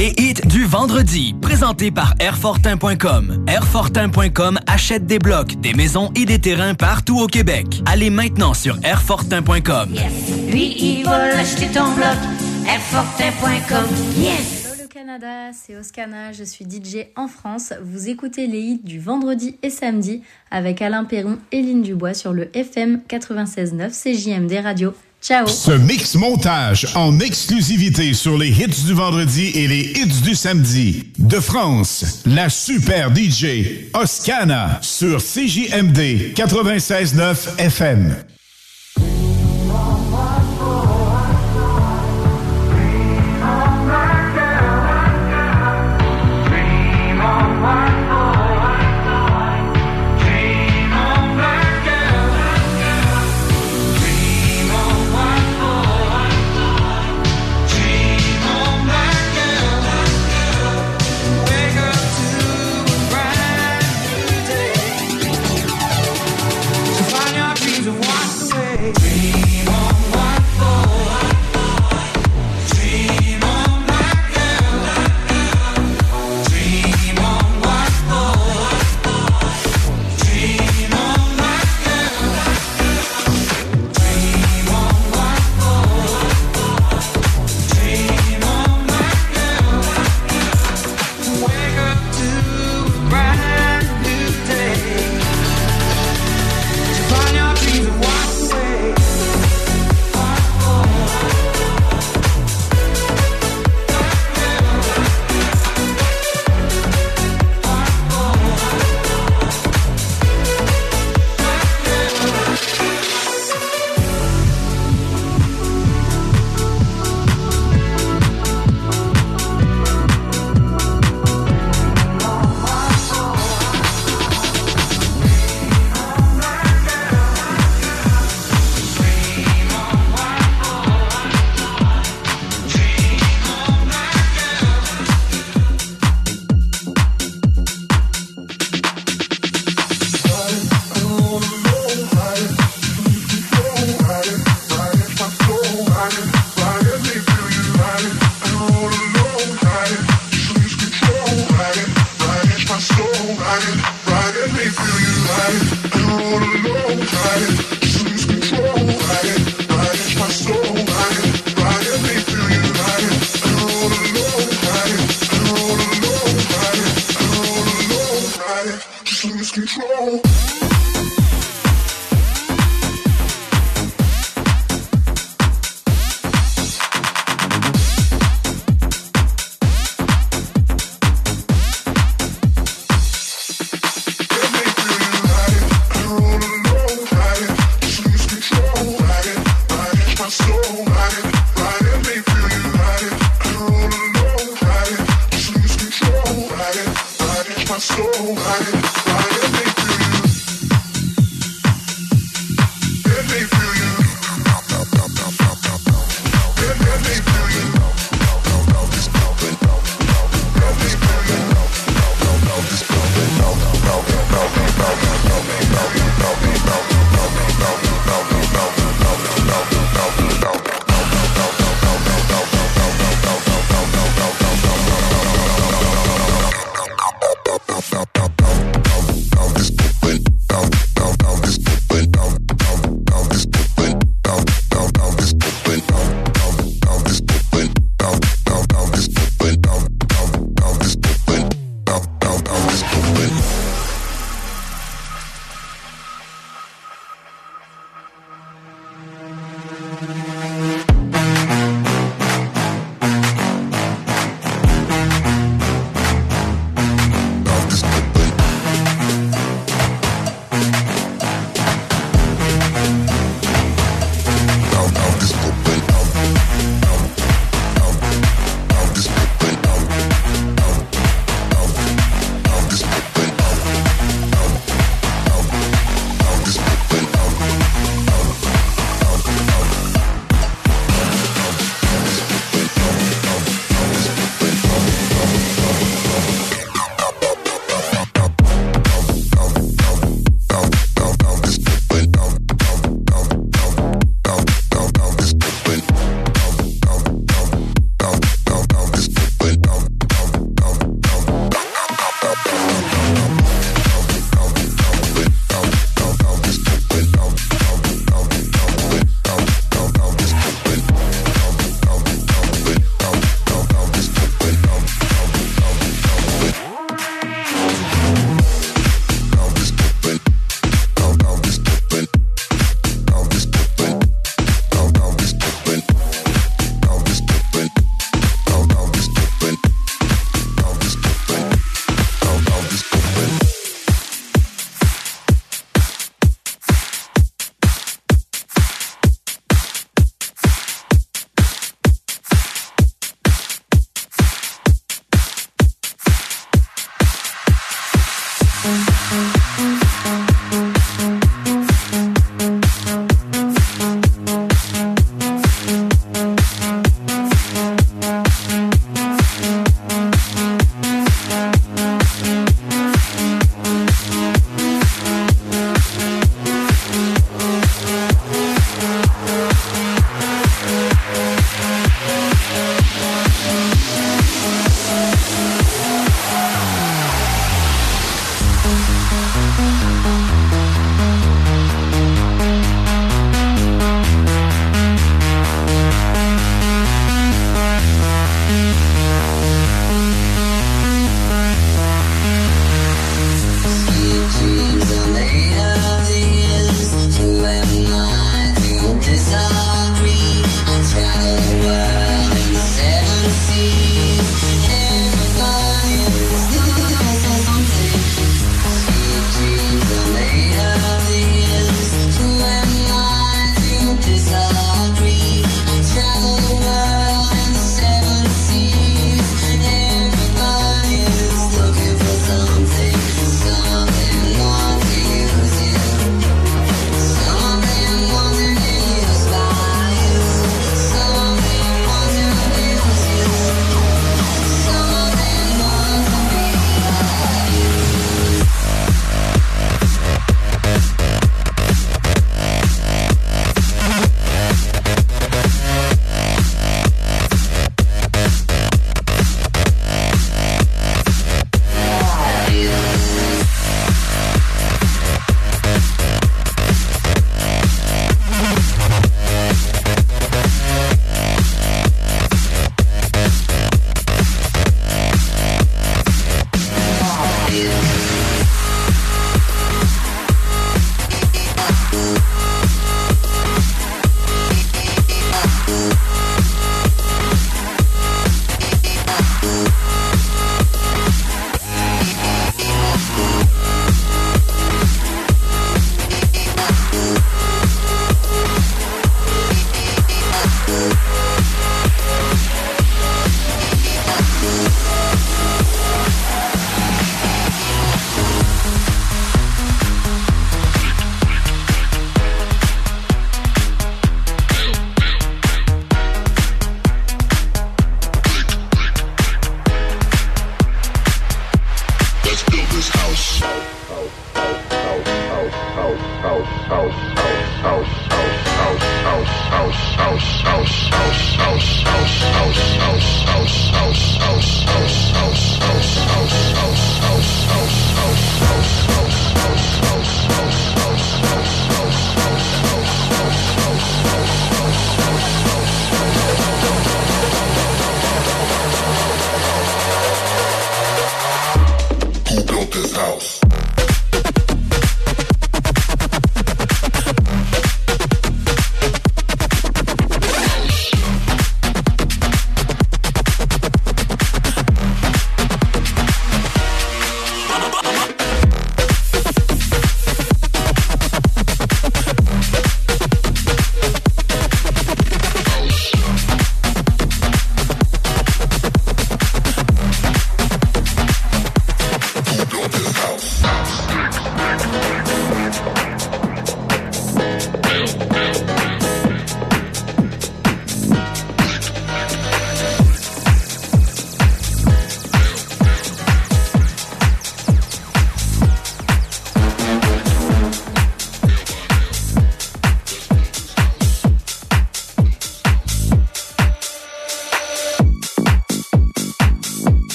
[0.00, 3.44] Les hits du vendredi, présentés par Airfortin.com.
[3.46, 7.82] Airfortin.com achète des blocs, des maisons et des terrains partout au Québec.
[7.84, 9.94] Allez maintenant sur Airfortin.com.
[10.50, 12.16] Lui, il va l'acheter ton bloc.
[12.66, 13.84] Airfortin.com.
[14.16, 14.64] Yes!
[14.64, 17.74] Hello le Canada, c'est Oscana, je suis DJ en France.
[17.84, 22.32] Vous écoutez les hits du vendredi et samedi avec Alain Perron et Lynn Dubois sur
[22.32, 24.94] le FM 96.9 CJMD Radio.
[25.22, 31.12] Ce mix montage en exclusivité sur les hits du vendredi et les hits du samedi.
[31.18, 38.16] De France, la super DJ Oscana sur CJMD 96.9 FM.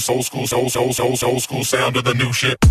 [0.00, 2.61] school, soul school, soul, soul, soul, soul school sound of the new shit.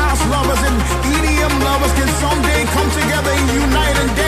[0.00, 0.76] house lovers and
[1.12, 4.27] EDM lovers can someday come together and unite and dance.